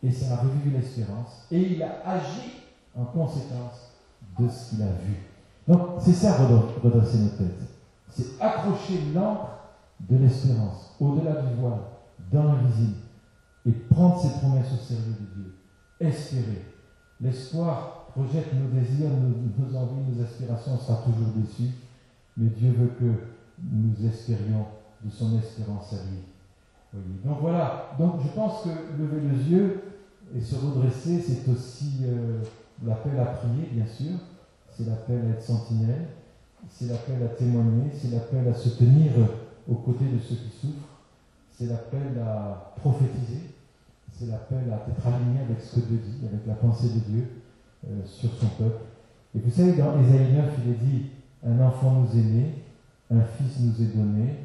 et 0.03 0.11
ça 0.11 0.33
a 0.33 0.37
revivu 0.37 0.71
l'espérance 0.71 1.47
et 1.51 1.59
il 1.59 1.83
a 1.83 2.01
agi 2.05 2.63
en 2.95 3.05
conséquence 3.05 3.93
de 4.39 4.47
ce 4.47 4.69
qu'il 4.69 4.83
a 4.83 4.91
vu. 5.05 5.15
Donc, 5.67 5.81
c'est 5.99 6.13
ça 6.13 6.37
redresser 6.83 7.17
nos 7.19 7.29
têtes. 7.29 7.61
C'est 8.09 8.41
accrocher 8.41 8.99
l'encre 9.13 9.49
de 9.99 10.17
l'espérance 10.17 10.95
au-delà 10.99 11.41
du 11.41 11.55
voile, 11.55 11.79
dans 12.31 12.43
l'invisible, 12.43 12.97
et 13.65 13.71
prendre 13.71 14.19
ses 14.19 14.39
promesses 14.39 14.71
au 14.73 14.77
sérieux 14.77 15.15
de 15.19 15.41
Dieu. 15.41 15.55
Espérer. 15.99 16.65
L'espoir 17.19 18.07
projette 18.11 18.53
nos 18.53 18.79
désirs, 18.79 19.09
nos, 19.09 19.77
envies, 19.77 20.15
nos 20.15 20.23
aspirations, 20.23 20.73
on 20.73 20.77
sera 20.77 20.97
toujours 20.99 21.33
déçu, 21.35 21.71
mais 22.37 22.49
Dieu 22.49 22.71
veut 22.77 22.91
que 22.99 23.11
nous 23.61 24.07
espérions 24.07 24.65
de 25.03 25.09
son 25.09 25.37
espérance 25.37 25.93
à 25.93 25.97
lui. 25.97 27.01
Donc 27.25 27.39
voilà, 27.41 27.89
donc 27.99 28.21
je 28.23 28.29
pense 28.29 28.63
que 28.63 28.69
lever 28.69 29.21
les 29.29 29.51
yeux 29.51 29.83
et 30.35 30.39
se 30.39 30.55
redresser, 30.55 31.19
c'est 31.19 31.51
aussi 31.51 31.97
euh, 32.03 32.41
l'appel 32.85 33.19
à 33.19 33.25
prier, 33.25 33.69
bien 33.71 33.85
sûr, 33.85 34.13
c'est 34.75 34.85
l'appel 34.85 35.21
à 35.25 35.29
être 35.31 35.43
sentinelle, 35.43 36.07
c'est 36.69 36.87
l'appel 36.87 37.23
à 37.23 37.27
témoigner, 37.35 37.91
c'est 37.93 38.11
l'appel 38.11 38.47
à 38.47 38.53
se 38.53 38.69
tenir 38.69 39.11
aux 39.69 39.75
côtés 39.75 40.05
de 40.05 40.19
ceux 40.19 40.35
qui 40.35 40.49
souffrent, 40.49 40.89
c'est 41.51 41.67
l'appel 41.67 42.19
à 42.19 42.73
prophétiser, 42.75 43.41
c'est 44.11 44.27
l'appel 44.27 44.71
à 44.71 44.89
être 44.89 45.07
aligné 45.07 45.41
avec 45.41 45.61
ce 45.61 45.75
que 45.75 45.85
Dieu 45.85 45.97
dit, 45.97 46.27
avec 46.27 46.45
la 46.45 46.55
pensée 46.55 46.89
de 46.89 46.99
Dieu 46.99 47.27
euh, 47.87 48.05
sur 48.05 48.29
son 48.33 48.47
peuple. 48.47 48.83
Et 49.35 49.39
vous 49.39 49.51
savez, 49.51 49.73
dans 49.73 49.99
Ésaïe 50.01 50.33
9, 50.33 50.45
il 50.65 50.71
est 50.71 50.75
dit, 50.75 51.05
un 51.45 51.59
enfant 51.61 51.91
nous 52.01 52.19
est 52.19 52.23
né, 52.23 52.63
un 53.11 53.21
fils 53.21 53.59
nous 53.61 53.81
est 53.81 53.95
donné, 53.95 54.35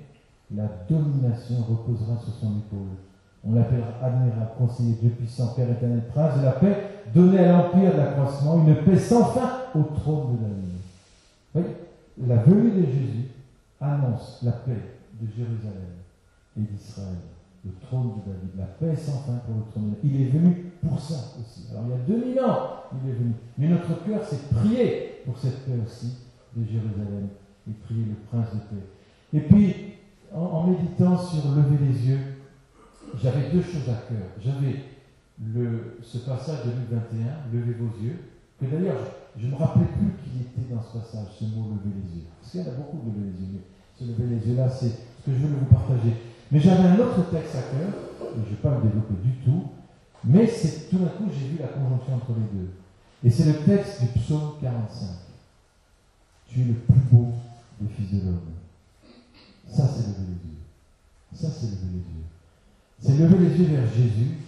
la 0.55 0.69
domination 0.89 1.57
reposera 1.63 2.19
sur 2.19 2.35
son 2.35 2.59
épaule. 2.59 2.97
On 3.45 3.55
l'appellera 3.55 3.89
admirable, 4.03 4.51
conseiller, 4.59 4.97
Dieu 5.01 5.11
puissant, 5.11 5.55
Père 5.55 5.71
éternel, 5.71 6.03
prince 6.13 6.39
de 6.39 6.45
la 6.45 6.53
paix, 6.53 6.77
donné 7.15 7.39
à 7.39 7.53
l'empire 7.53 7.93
de 7.93 7.97
l'accroissement, 7.97 8.67
une 8.67 8.77
paix 8.85 8.99
sans 8.99 9.25
fin 9.25 9.51
au 9.75 9.83
trône 9.95 10.37
de 10.37 10.43
la 10.43 11.63
Oui, 11.63 11.63
la 12.27 12.37
venue 12.37 12.71
de 12.71 12.87
Jésus 12.87 13.29
annonce 13.81 14.41
la 14.43 14.53
paix 14.53 14.99
de 15.21 15.27
Jérusalem 15.27 16.01
et 16.57 16.61
d'Israël, 16.61 17.17
le 17.65 17.73
trône 17.81 18.11
de 18.17 18.31
David, 18.31 18.51
la 18.59 18.67
paix 18.67 18.95
sans 18.97 19.19
fin 19.21 19.39
pour 19.47 19.55
le 19.57 19.71
trône. 19.71 19.95
Il 20.05 20.21
est 20.21 20.31
venu 20.31 20.73
pour 20.87 21.01
ça 21.01 21.15
aussi. 21.41 21.67
Alors 21.71 21.85
il 21.87 22.13
y 22.13 22.17
a 22.17 22.19
2000 22.19 22.41
ans, 22.41 22.69
il 22.93 23.11
est 23.11 23.15
venu. 23.15 23.33
Mais 23.57 23.69
notre 23.69 24.05
cœur 24.05 24.23
s'est 24.25 24.55
prié 24.55 25.23
pour 25.25 25.39
cette 25.39 25.65
paix 25.65 25.79
aussi 25.85 26.17
de 26.57 26.65
Jérusalem 26.65 27.29
et 27.69 27.73
prier 27.85 28.05
le 28.05 28.17
prince 28.29 28.53
de 28.53 28.59
paix. 28.59 28.87
Et 29.33 29.41
puis, 29.41 29.75
en, 30.35 30.67
méditant 30.67 31.17
sur 31.17 31.51
lever 31.55 31.85
les 31.87 32.09
yeux, 32.09 32.21
j'avais 33.17 33.51
deux 33.51 33.63
choses 33.63 33.89
à 33.89 34.07
cœur. 34.09 34.29
J'avais 34.43 34.85
ce 36.03 36.19
passage 36.19 36.67
de 36.67 36.71
Luc 36.71 36.91
21, 36.91 37.51
levez 37.53 37.73
vos 37.75 37.91
yeux, 38.03 38.19
que 38.61 38.67
d'ailleurs, 38.67 39.01
je 39.39 39.47
ne 39.47 39.53
me 39.53 39.57
rappelais 39.57 39.87
plus 39.87 40.13
qu'il 40.23 40.43
était 40.43 40.75
dans 40.75 40.83
ce 40.83 40.99
passage, 40.99 41.29
ce 41.39 41.45
mot 41.45 41.71
lever 41.71 41.97
les 41.97 42.21
yeux. 42.21 42.27
Parce 42.41 42.53
qu'il 42.53 42.61
y 42.61 42.65
en 42.65 42.69
a 42.69 42.75
beaucoup 42.77 42.99
de 42.99 43.11
lever 43.11 43.33
les 43.33 43.41
yeux, 43.41 43.49
mais 43.53 43.63
ce 43.99 44.05
lever 44.05 44.35
les 44.37 44.49
yeux 44.49 44.57
là, 44.57 44.69
c'est 44.69 44.91
ce 44.91 45.23
que 45.25 45.33
je 45.33 45.39
veux 45.47 45.49
vous 45.49 45.67
partager. 45.67 46.13
Mais 46.53 46.61
j'avais 46.61 46.89
un 46.89 46.99
autre 46.99 47.31
texte 47.31 47.55
à 47.57 47.63
cœur, 47.63 47.89
et 47.89 48.37
je 48.37 48.41
ne 48.41 48.45
vais 48.45 48.63
pas 48.63 48.75
le 48.77 48.83
développer 48.83 49.15
du 49.23 49.33
tout, 49.45 49.65
mais 50.25 50.47
tout 50.47 50.99
d'un 50.99 51.07
coup, 51.07 51.31
j'ai 51.33 51.49
vu 51.49 51.59
la 51.59 51.69
conjonction 51.69 52.15
entre 52.17 52.33
les 52.37 52.59
deux. 52.59 52.71
Et 53.25 53.31
c'est 53.31 53.45
le 53.45 53.65
texte 53.65 54.03
du 54.03 54.09
psaume 54.21 54.55
45. 54.61 55.09
Tu 56.49 56.61
es 56.61 56.65
le 56.65 56.75
plus 56.75 57.01
beau 57.11 57.33
des 57.81 57.89
fils 57.95 58.11
de 58.13 58.27
l'homme. 58.27 58.41
Ça, 59.71 59.89
c'est 59.89 60.09
lever 60.09 60.27
les 60.29 60.51
yeux. 60.51 60.61
Ça, 61.33 61.49
c'est 61.49 61.67
lever 61.67 61.93
les 61.93 61.99
yeux. 61.99 62.30
C'est 63.01 63.17
lever 63.17 63.49
les 63.49 63.57
yeux 63.57 63.77
vers 63.77 63.87
Jésus, 63.95 64.39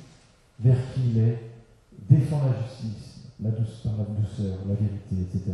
vers 0.60 0.76
qui 0.94 1.00
il 1.10 1.18
est, 1.18 1.38
défend 2.08 2.40
la 2.44 2.62
justice, 2.62 3.20
la 3.42 3.50
douceur, 3.50 3.92
la 3.98 4.04
douceur, 4.04 4.58
la 4.68 4.74
vérité, 4.74 5.16
etc. 5.22 5.52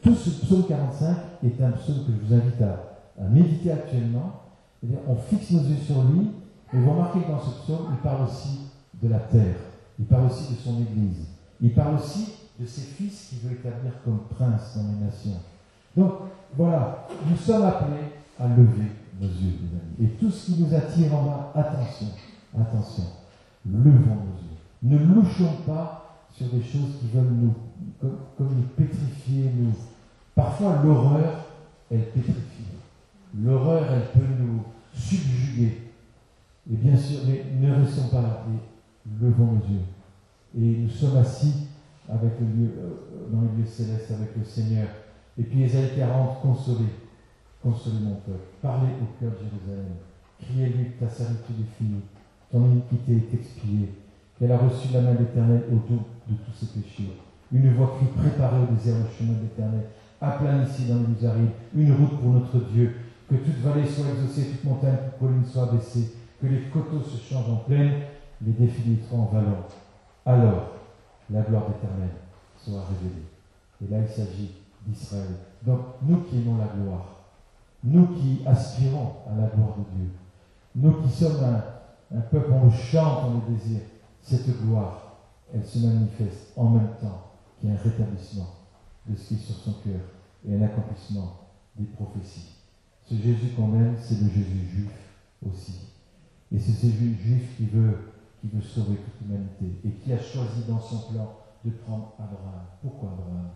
Tout 0.00 0.14
ce 0.14 0.30
psaume 0.30 0.66
45 0.66 1.16
est 1.44 1.62
un 1.62 1.72
psaume 1.72 2.06
que 2.06 2.12
je 2.12 2.26
vous 2.26 2.34
invite 2.34 2.62
à, 2.62 2.86
méditer 3.28 3.70
actuellement. 3.70 4.44
on 5.06 5.16
fixe 5.16 5.50
nos 5.50 5.60
yeux 5.60 5.76
sur 5.84 6.02
lui, 6.04 6.28
et 6.72 6.78
vous 6.78 6.90
remarquez 6.90 7.20
que 7.20 7.30
dans 7.30 7.40
ce 7.40 7.62
psaume, 7.62 7.88
il 7.90 7.98
parle 7.98 8.24
aussi 8.24 8.60
de 9.02 9.08
la 9.08 9.18
terre, 9.18 9.56
il 9.98 10.06
parle 10.06 10.26
aussi 10.26 10.54
de 10.54 10.58
son 10.58 10.80
Église, 10.80 11.26
il 11.60 11.74
parle 11.74 11.96
aussi 11.96 12.32
de 12.58 12.64
ses 12.64 12.80
fils 12.80 13.26
qu'il 13.28 13.40
veut 13.40 13.56
établir 13.56 13.92
comme 14.04 14.20
princes 14.34 14.76
dans 14.76 14.84
les 14.84 15.04
nations. 15.04 15.40
Donc, 15.94 16.12
voilà, 16.56 17.06
nous 17.28 17.36
sommes 17.36 17.64
appelés 17.64 18.08
à 18.38 18.48
lever 18.48 18.90
nos 19.20 19.28
yeux. 19.28 19.54
Et 20.02 20.06
tout 20.18 20.30
ce 20.30 20.46
qui 20.46 20.62
nous 20.62 20.74
attire 20.74 21.14
en 21.14 21.24
bas, 21.24 21.52
attention, 21.54 22.06
attention, 22.58 23.04
levons 23.66 24.16
nos 24.16 24.38
yeux. 24.40 24.58
Ne 24.82 24.98
louchons 24.98 25.58
pas 25.66 26.26
sur 26.34 26.46
des 26.46 26.62
choses 26.62 26.98
qui 27.00 27.08
veulent 27.14 27.32
nous, 27.32 27.54
comme, 28.00 28.54
nous 28.56 28.62
pétrifier, 28.76 29.50
nous. 29.56 29.72
Parfois, 30.34 30.80
l'horreur, 30.82 31.44
elle 31.90 32.10
pétrifie. 32.10 32.64
L'horreur, 33.38 33.84
elle 33.92 34.20
peut 34.20 34.26
nous 34.38 34.62
subjuguer. 34.94 35.90
Et 36.70 36.76
bien 36.76 36.96
sûr, 36.96 37.20
mais 37.26 37.44
ne 37.60 37.74
restons 37.74 38.08
pas 38.08 38.22
là 38.22 38.44
levons 39.20 39.52
nos 39.52 39.66
yeux. 39.68 39.84
Et 40.56 40.82
nous 40.82 40.90
sommes 40.90 41.16
assis 41.18 41.68
euh, 42.08 42.14
dans 43.30 43.40
le 43.40 43.46
lieu 43.58 43.66
céleste 43.66 44.10
avec 44.10 44.36
le 44.36 44.44
Seigneur. 44.44 44.88
Et 45.38 45.42
puis 45.42 45.62
Ésaïe 45.62 45.90
40, 45.96 46.40
consolé. 46.42 46.86
Consolez 47.62 48.00
mon 48.00 48.14
peuple, 48.14 48.56
parlez 48.62 48.88
au 49.02 49.20
cœur 49.20 49.32
de 49.32 49.44
Jérusalem, 49.44 49.92
criez-lui 50.40 50.92
ta 50.98 51.10
servitude 51.10 51.60
est 51.60 51.76
finie, 51.76 52.00
ton 52.50 52.64
iniquité 52.64 53.12
est 53.12 53.34
expiée, 53.34 53.92
qu'elle 54.38 54.52
a 54.52 54.56
reçu 54.56 54.88
la 54.94 55.02
main 55.02 55.12
d'Éternel 55.12 55.64
autour 55.70 56.06
de 56.26 56.36
tous 56.36 56.52
ses 56.58 56.80
péchés. 56.80 57.12
Une 57.52 57.74
voix 57.74 57.98
crie 57.98 58.08
préparez 58.16 58.62
au 58.62 58.74
désert 58.74 58.96
le 58.96 59.10
chemin 59.14 59.36
de 59.36 59.42
l'Éternel, 59.42 59.84
aplanissez 60.22 60.84
dans 60.88 61.04
les 61.06 61.26
arides, 61.26 61.50
une 61.74 61.92
route 61.92 62.18
pour 62.18 62.32
notre 62.32 62.60
Dieu, 62.72 62.96
que 63.28 63.34
toute 63.34 63.58
vallée 63.58 63.86
soit 63.86 64.08
exaucée, 64.08 64.52
toute 64.52 64.64
montagne, 64.64 64.96
toute 65.04 65.18
colline 65.20 65.44
soit 65.44 65.64
abaissée, 65.64 66.14
que 66.40 66.46
les 66.46 66.62
coteaux 66.72 67.02
se 67.02 67.18
changent 67.18 67.50
en 67.50 67.56
plaine, 67.56 67.92
les 68.40 68.52
défis 68.52 69.00
en 69.12 69.26
vallons. 69.26 69.64
Alors, 70.24 70.70
la 71.28 71.42
gloire 71.42 71.66
d'Éternel 71.68 72.08
sera 72.56 72.84
révélée. 72.86 73.28
Et 73.84 73.92
là, 73.92 73.98
il 74.00 74.08
s'agit 74.08 74.52
d'Israël. 74.86 75.28
Donc, 75.66 75.80
nous 76.02 76.22
qui 76.22 76.38
aimons 76.38 76.56
la 76.56 76.66
gloire, 76.66 77.19
nous 77.84 78.06
qui 78.08 78.42
aspirons 78.46 79.14
à 79.28 79.40
la 79.40 79.48
gloire 79.48 79.76
de 79.78 79.96
Dieu, 79.96 80.10
nous 80.76 81.02
qui 81.02 81.08
sommes 81.10 81.44
un, 82.12 82.20
peuple, 82.20 82.52
on 82.52 82.66
le 82.66 82.70
chante, 82.70 83.24
on 83.26 83.34
le 83.34 83.56
désire, 83.56 83.80
cette 84.22 84.46
gloire, 84.62 85.16
elle 85.52 85.64
se 85.64 85.78
manifeste 85.78 86.52
en 86.56 86.70
même 86.70 86.90
temps 87.00 87.30
qu'il 87.58 87.70
y 87.70 87.72
a 87.72 87.76
un 87.76 87.82
rétablissement 87.82 88.46
de 89.06 89.16
ce 89.16 89.28
qui 89.28 89.34
est 89.34 89.38
sur 89.38 89.56
son 89.56 89.72
cœur 89.84 90.00
et 90.46 90.54
un 90.54 90.62
accomplissement 90.62 91.40
des 91.76 91.86
prophéties. 91.86 92.56
Ce 93.04 93.14
Jésus 93.14 93.54
qu'on 93.56 93.74
aime, 93.74 93.96
c'est 94.00 94.20
le 94.20 94.28
Jésus 94.28 94.68
juif 94.68 94.92
aussi. 95.44 95.88
Et 96.52 96.58
c'est 96.58 96.72
ce 96.72 96.86
Jésus 96.86 97.16
juif 97.20 97.56
qui 97.56 97.66
veut, 97.66 98.12
qui 98.40 98.48
veut 98.48 98.62
sauver 98.62 98.96
toute 98.96 99.20
l'humanité 99.22 99.80
et 99.84 99.90
qui 99.90 100.12
a 100.12 100.18
choisi 100.18 100.64
dans 100.68 100.80
son 100.80 101.12
plan 101.12 101.34
de 101.64 101.70
prendre 101.70 102.12
Abraham. 102.18 102.66
Pourquoi 102.82 103.10
Abraham? 103.10 103.50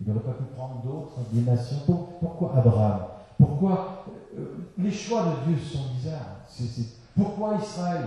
Il 0.00 0.08
n'aurait 0.08 0.24
pas 0.24 0.32
pu 0.32 0.44
prendre 0.54 0.82
d'autres, 0.82 1.18
des 1.32 1.42
nations. 1.42 1.78
Pourquoi 2.20 2.56
Abraham? 2.56 3.00
Pourquoi 3.40 4.04
euh, 4.38 4.56
les 4.76 4.90
choix 4.90 5.24
de 5.24 5.52
Dieu 5.52 5.58
sont 5.58 5.94
bizarres 5.94 6.44
Pourquoi 7.16 7.56
Israël? 7.56 8.04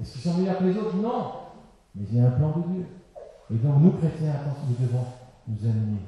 Est-ce 0.00 0.12
qu'ils 0.12 0.30
sont 0.30 0.38
meilleurs 0.38 0.58
que 0.58 0.64
les 0.64 0.76
autres? 0.76 0.96
Non. 0.96 1.32
Mais 1.96 2.06
il 2.08 2.18
y 2.18 2.20
a 2.20 2.28
un 2.28 2.30
plan 2.30 2.54
de 2.56 2.72
Dieu. 2.72 2.86
Et 3.50 3.56
donc 3.56 3.82
nous, 3.82 3.90
chrétiens, 3.92 4.34
nous 4.68 4.86
devons 4.86 5.04
nous 5.48 5.68
animer 5.68 6.02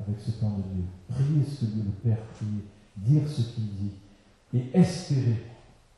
avec 0.00 0.20
ce 0.20 0.30
plan 0.32 0.50
de 0.50 0.62
Dieu. 0.62 0.84
Prier 1.08 1.44
ce 1.44 1.64
que 1.64 1.70
Dieu 1.72 1.82
le 1.84 2.08
Père 2.08 2.24
prie, 2.36 2.46
dire 2.96 3.28
ce 3.28 3.42
qu'il 3.42 3.74
dit, 3.74 3.94
et 4.54 4.78
espérer 4.78 5.42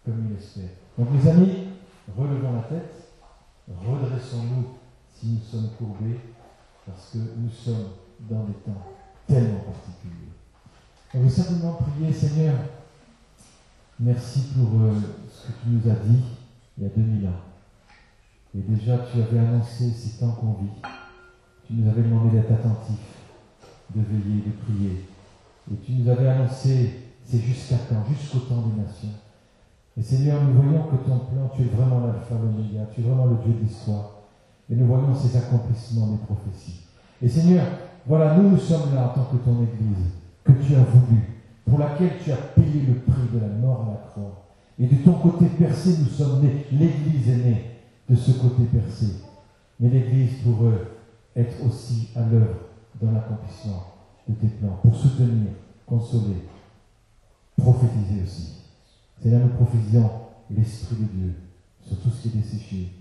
comme 0.04 0.26
il 0.30 0.38
espère. 0.38 0.70
Donc 0.98 1.10
mes 1.10 1.28
amis, 1.28 1.68
relevons 2.16 2.54
la 2.54 2.62
tête, 2.62 3.10
redressons-nous 3.68 4.68
si 5.12 5.26
nous 5.26 5.40
sommes 5.40 5.68
courbés, 5.78 6.18
parce 6.86 7.10
que 7.10 7.18
nous 7.18 7.50
sommes 7.50 7.90
dans 8.20 8.44
des 8.44 8.54
temps 8.54 8.82
tellement 9.26 9.60
particuliers. 9.60 10.35
On 11.16 11.22
veut 11.22 11.30
simplement 11.30 11.72
prier, 11.72 12.12
Seigneur, 12.12 12.52
merci 13.98 14.48
pour 14.54 14.82
euh, 14.82 14.92
ce 15.32 15.46
que 15.46 15.52
tu 15.62 15.70
nous 15.70 15.90
as 15.90 15.94
dit 15.94 16.20
il 16.76 16.84
y 16.84 16.86
a 16.86 16.90
2000 16.90 17.26
ans. 17.26 17.40
Et 18.54 18.60
déjà, 18.60 18.98
tu 18.98 19.22
avais 19.22 19.38
annoncé 19.38 19.90
ces 19.92 20.20
temps 20.20 20.32
qu'on 20.32 20.62
vit. 20.62 20.72
Tu 21.66 21.72
nous 21.72 21.88
avais 21.88 22.02
demandé 22.02 22.36
d'être 22.36 22.52
attentifs, 22.52 23.16
de 23.94 24.02
veiller, 24.02 24.42
de 24.44 24.50
prier. 24.62 25.06
Et 25.72 25.76
tu 25.76 25.92
nous 25.92 26.10
avais 26.10 26.28
annoncé, 26.28 27.04
c'est 27.24 27.40
jusqu'à 27.40 27.76
quand 27.88 28.04
Jusqu'au 28.10 28.40
temps 28.40 28.66
des 28.66 28.82
nations. 28.82 29.16
Et 29.96 30.02
Seigneur, 30.02 30.42
nous 30.42 30.60
voyons 30.60 30.82
que 30.82 30.96
ton 30.96 31.18
plan, 31.20 31.50
tu 31.56 31.62
es 31.62 31.74
vraiment 31.74 32.06
l'alpha, 32.06 32.34
l'oméga, 32.34 32.90
tu 32.94 33.00
es 33.00 33.04
vraiment 33.04 33.24
le 33.24 33.36
Dieu 33.36 33.54
de 33.54 33.66
l'histoire. 33.66 34.16
Et 34.68 34.74
nous 34.74 34.86
voyons 34.86 35.14
ces 35.14 35.34
accomplissements 35.34 36.08
des 36.08 36.18
prophéties. 36.18 36.82
Et 37.22 37.28
Seigneur, 37.28 37.64
voilà, 38.04 38.36
nous, 38.36 38.50
nous 38.50 38.58
sommes 38.58 38.94
là 38.94 39.06
en 39.06 39.14
tant 39.14 39.24
que 39.24 39.36
ton 39.36 39.62
Église, 39.62 40.12
que 40.46 40.52
tu 40.52 40.74
as 40.74 40.84
voulu, 40.84 41.20
pour 41.68 41.78
laquelle 41.78 42.18
tu 42.22 42.30
as 42.30 42.36
payé 42.36 42.82
le 42.86 42.94
prix 43.00 43.28
de 43.32 43.40
la 43.40 43.48
mort 43.48 43.86
à 43.88 43.90
la 43.90 44.10
croix. 44.10 44.46
Et 44.78 44.86
de 44.86 44.96
ton 44.96 45.14
côté 45.14 45.46
percé, 45.46 45.96
nous 45.98 46.08
sommes 46.08 46.42
nés. 46.42 46.66
L'Église 46.70 47.28
est 47.28 47.44
née 47.44 47.64
de 48.08 48.14
ce 48.14 48.32
côté 48.32 48.64
percé. 48.64 49.06
Mais 49.80 49.88
l'Église 49.88 50.42
pour 50.44 50.64
eux, 50.64 50.86
être 51.34 51.64
aussi 51.66 52.08
à 52.14 52.20
l'œuvre 52.20 52.60
dans 53.02 53.12
l'accomplissement 53.12 53.84
de 54.28 54.34
tes 54.34 54.48
plans, 54.48 54.78
pour 54.82 54.94
soutenir, 54.94 55.50
consoler, 55.86 56.44
prophétiser 57.56 58.22
aussi. 58.24 58.52
C'est 59.20 59.30
là 59.30 59.38
nous 59.38 59.48
prophétisons 59.48 60.10
l'Esprit 60.50 60.96
de 60.96 61.04
Dieu 61.04 61.34
sur 61.80 61.98
tout 62.00 62.10
ce 62.10 62.22
qui 62.22 62.28
est 62.28 62.40
desséché, 62.40 62.92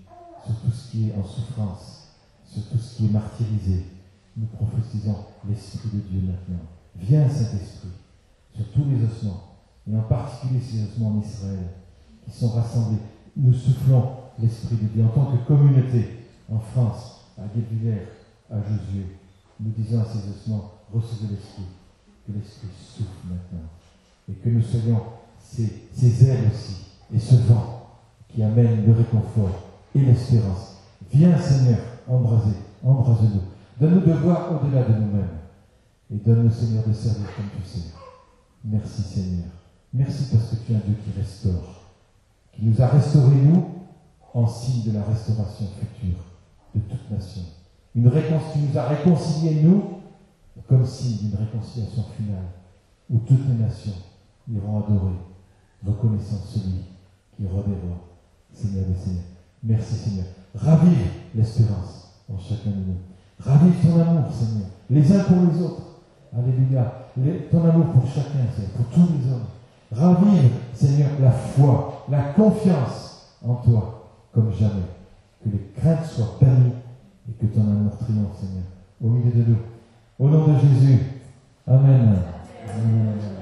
sur 0.44 0.54
tout 0.60 0.70
ce 0.70 0.90
qui 0.90 1.08
est 1.08 1.14
en 1.14 1.24
souffrance, 1.24 2.08
sur 2.44 2.62
tout 2.68 2.78
ce 2.78 2.96
qui 2.96 3.06
est 3.06 3.10
martyrisé. 3.12 3.86
Nous 4.36 4.46
prophétisons 4.46 5.16
l'Esprit 5.48 5.88
de 5.92 6.00
Dieu 6.00 6.20
maintenant. 6.20 6.64
Viens 7.00 7.28
Saint-Esprit 7.28 7.88
sur 8.54 8.64
tous 8.72 8.84
les 8.90 9.04
ossements, 9.04 9.42
et 9.90 9.96
en 9.96 10.02
particulier 10.02 10.60
ces 10.60 10.84
ossements 10.84 11.16
en 11.16 11.20
Israël, 11.20 11.68
qui 12.24 12.30
sont 12.36 12.48
rassemblés. 12.48 12.98
Nous 13.36 13.52
soufflons 13.52 14.10
l'Esprit 14.40 14.76
de 14.76 14.86
Dieu 14.86 15.04
en 15.04 15.08
tant 15.08 15.26
que 15.26 15.46
communauté 15.46 16.24
en 16.50 16.58
France, 16.58 17.26
à 17.38 17.42
Guebwiller, 17.54 18.02
à 18.50 18.56
Josué. 18.56 19.06
Nous 19.60 19.72
disons 19.76 20.00
à 20.00 20.04
ces 20.04 20.28
ossements, 20.30 20.72
recevez 20.92 21.34
l'Esprit, 21.34 21.64
que 22.26 22.32
l'Esprit 22.32 22.68
souffle 22.76 23.28
maintenant, 23.28 23.68
et 24.28 24.32
que 24.32 24.48
nous 24.48 24.62
soyons 24.62 25.02
ces, 25.38 25.88
ces 25.92 26.28
ailes 26.28 26.50
aussi, 26.52 26.86
et 27.14 27.18
ce 27.18 27.34
vent 27.34 27.76
qui 28.28 28.42
amène 28.42 28.84
le 28.86 28.92
réconfort 28.92 29.62
et 29.94 30.00
l'espérance. 30.00 30.76
Viens 31.12 31.38
Seigneur, 31.38 31.78
embraser, 32.08 32.56
embrase-nous. 32.84 33.40
Donne-nous 33.80 34.00
de 34.00 34.12
voir 34.12 34.50
au-delà 34.52 34.82
de 34.82 34.92
nous-mêmes. 34.94 35.28
Et 36.10 36.16
donne-nous 36.16 36.50
Seigneur 36.50 36.86
de 36.86 36.92
servir 36.92 37.26
comme 37.36 37.46
tu 37.60 37.68
sais. 37.68 37.86
Merci 38.64 39.02
Seigneur. 39.02 39.48
Merci 39.92 40.24
parce 40.30 40.50
que 40.50 40.56
tu 40.56 40.72
es 40.72 40.76
un 40.76 40.80
Dieu 40.80 40.96
qui 41.04 41.18
restaure, 41.18 41.82
qui 42.52 42.64
nous 42.64 42.80
a 42.80 42.86
restaurés 42.86 43.36
nous 43.36 43.64
en 44.34 44.46
signe 44.46 44.84
de 44.84 44.92
la 44.92 45.04
restauration 45.04 45.66
future 45.78 46.18
de 46.74 46.80
toute 46.80 47.10
nation. 47.10 47.42
Une 47.94 48.08
réconciliation, 48.08 48.52
tu 48.52 48.58
nous 48.72 48.78
as 48.78 48.88
réconciliés 48.88 49.62
nous 49.62 49.82
comme 50.68 50.84
signe 50.84 51.28
d'une 51.28 51.38
réconciliation 51.38 52.04
finale 52.16 52.44
où 53.08 53.18
toutes 53.18 53.48
les 53.48 53.64
nations 53.64 53.92
iront 54.50 54.84
adorer, 54.84 55.14
reconnaissant 55.84 56.38
celui 56.44 56.84
qui 57.36 57.46
rôde 57.46 57.64
Seigneur 58.52 58.84
des 58.86 58.94
Seigneurs. 58.94 59.24
Merci 59.62 59.94
Seigneur. 59.94 60.26
Ravive 60.54 61.08
l'espérance 61.34 62.12
en 62.32 62.38
chacun 62.38 62.70
de 62.70 62.76
nous. 62.76 62.96
Ravive 63.38 63.74
ton 63.82 64.00
amour, 64.00 64.32
Seigneur, 64.32 64.68
les 64.90 65.12
uns 65.12 65.24
pour 65.24 65.36
les 65.52 65.62
autres. 65.62 65.82
Alléluia. 66.34 66.92
ton 67.50 67.68
amour 67.68 67.86
pour 67.86 68.06
chacun, 68.08 68.46
Seigneur, 68.54 68.70
pour 68.76 68.86
tous 68.86 69.08
les 69.12 69.32
hommes. 69.32 69.46
Ravive, 69.92 70.50
Seigneur, 70.74 71.10
la 71.20 71.30
foi, 71.30 72.04
la 72.10 72.20
confiance 72.34 73.36
en 73.46 73.54
toi, 73.54 74.08
comme 74.32 74.52
jamais. 74.52 74.82
Que 75.42 75.50
les 75.50 75.70
craintes 75.76 76.04
soient 76.04 76.38
permis 76.38 76.72
et 77.28 77.32
que 77.32 77.46
ton 77.46 77.60
amour 77.60 77.96
triomphe, 77.98 78.36
Seigneur, 78.40 78.64
au 79.02 79.08
milieu 79.08 79.30
de 79.30 79.50
nous. 79.50 79.56
Au 80.18 80.28
nom 80.28 80.46
de 80.48 80.58
Jésus. 80.58 81.00
Amen. 81.66 82.16
Amen. 82.68 83.35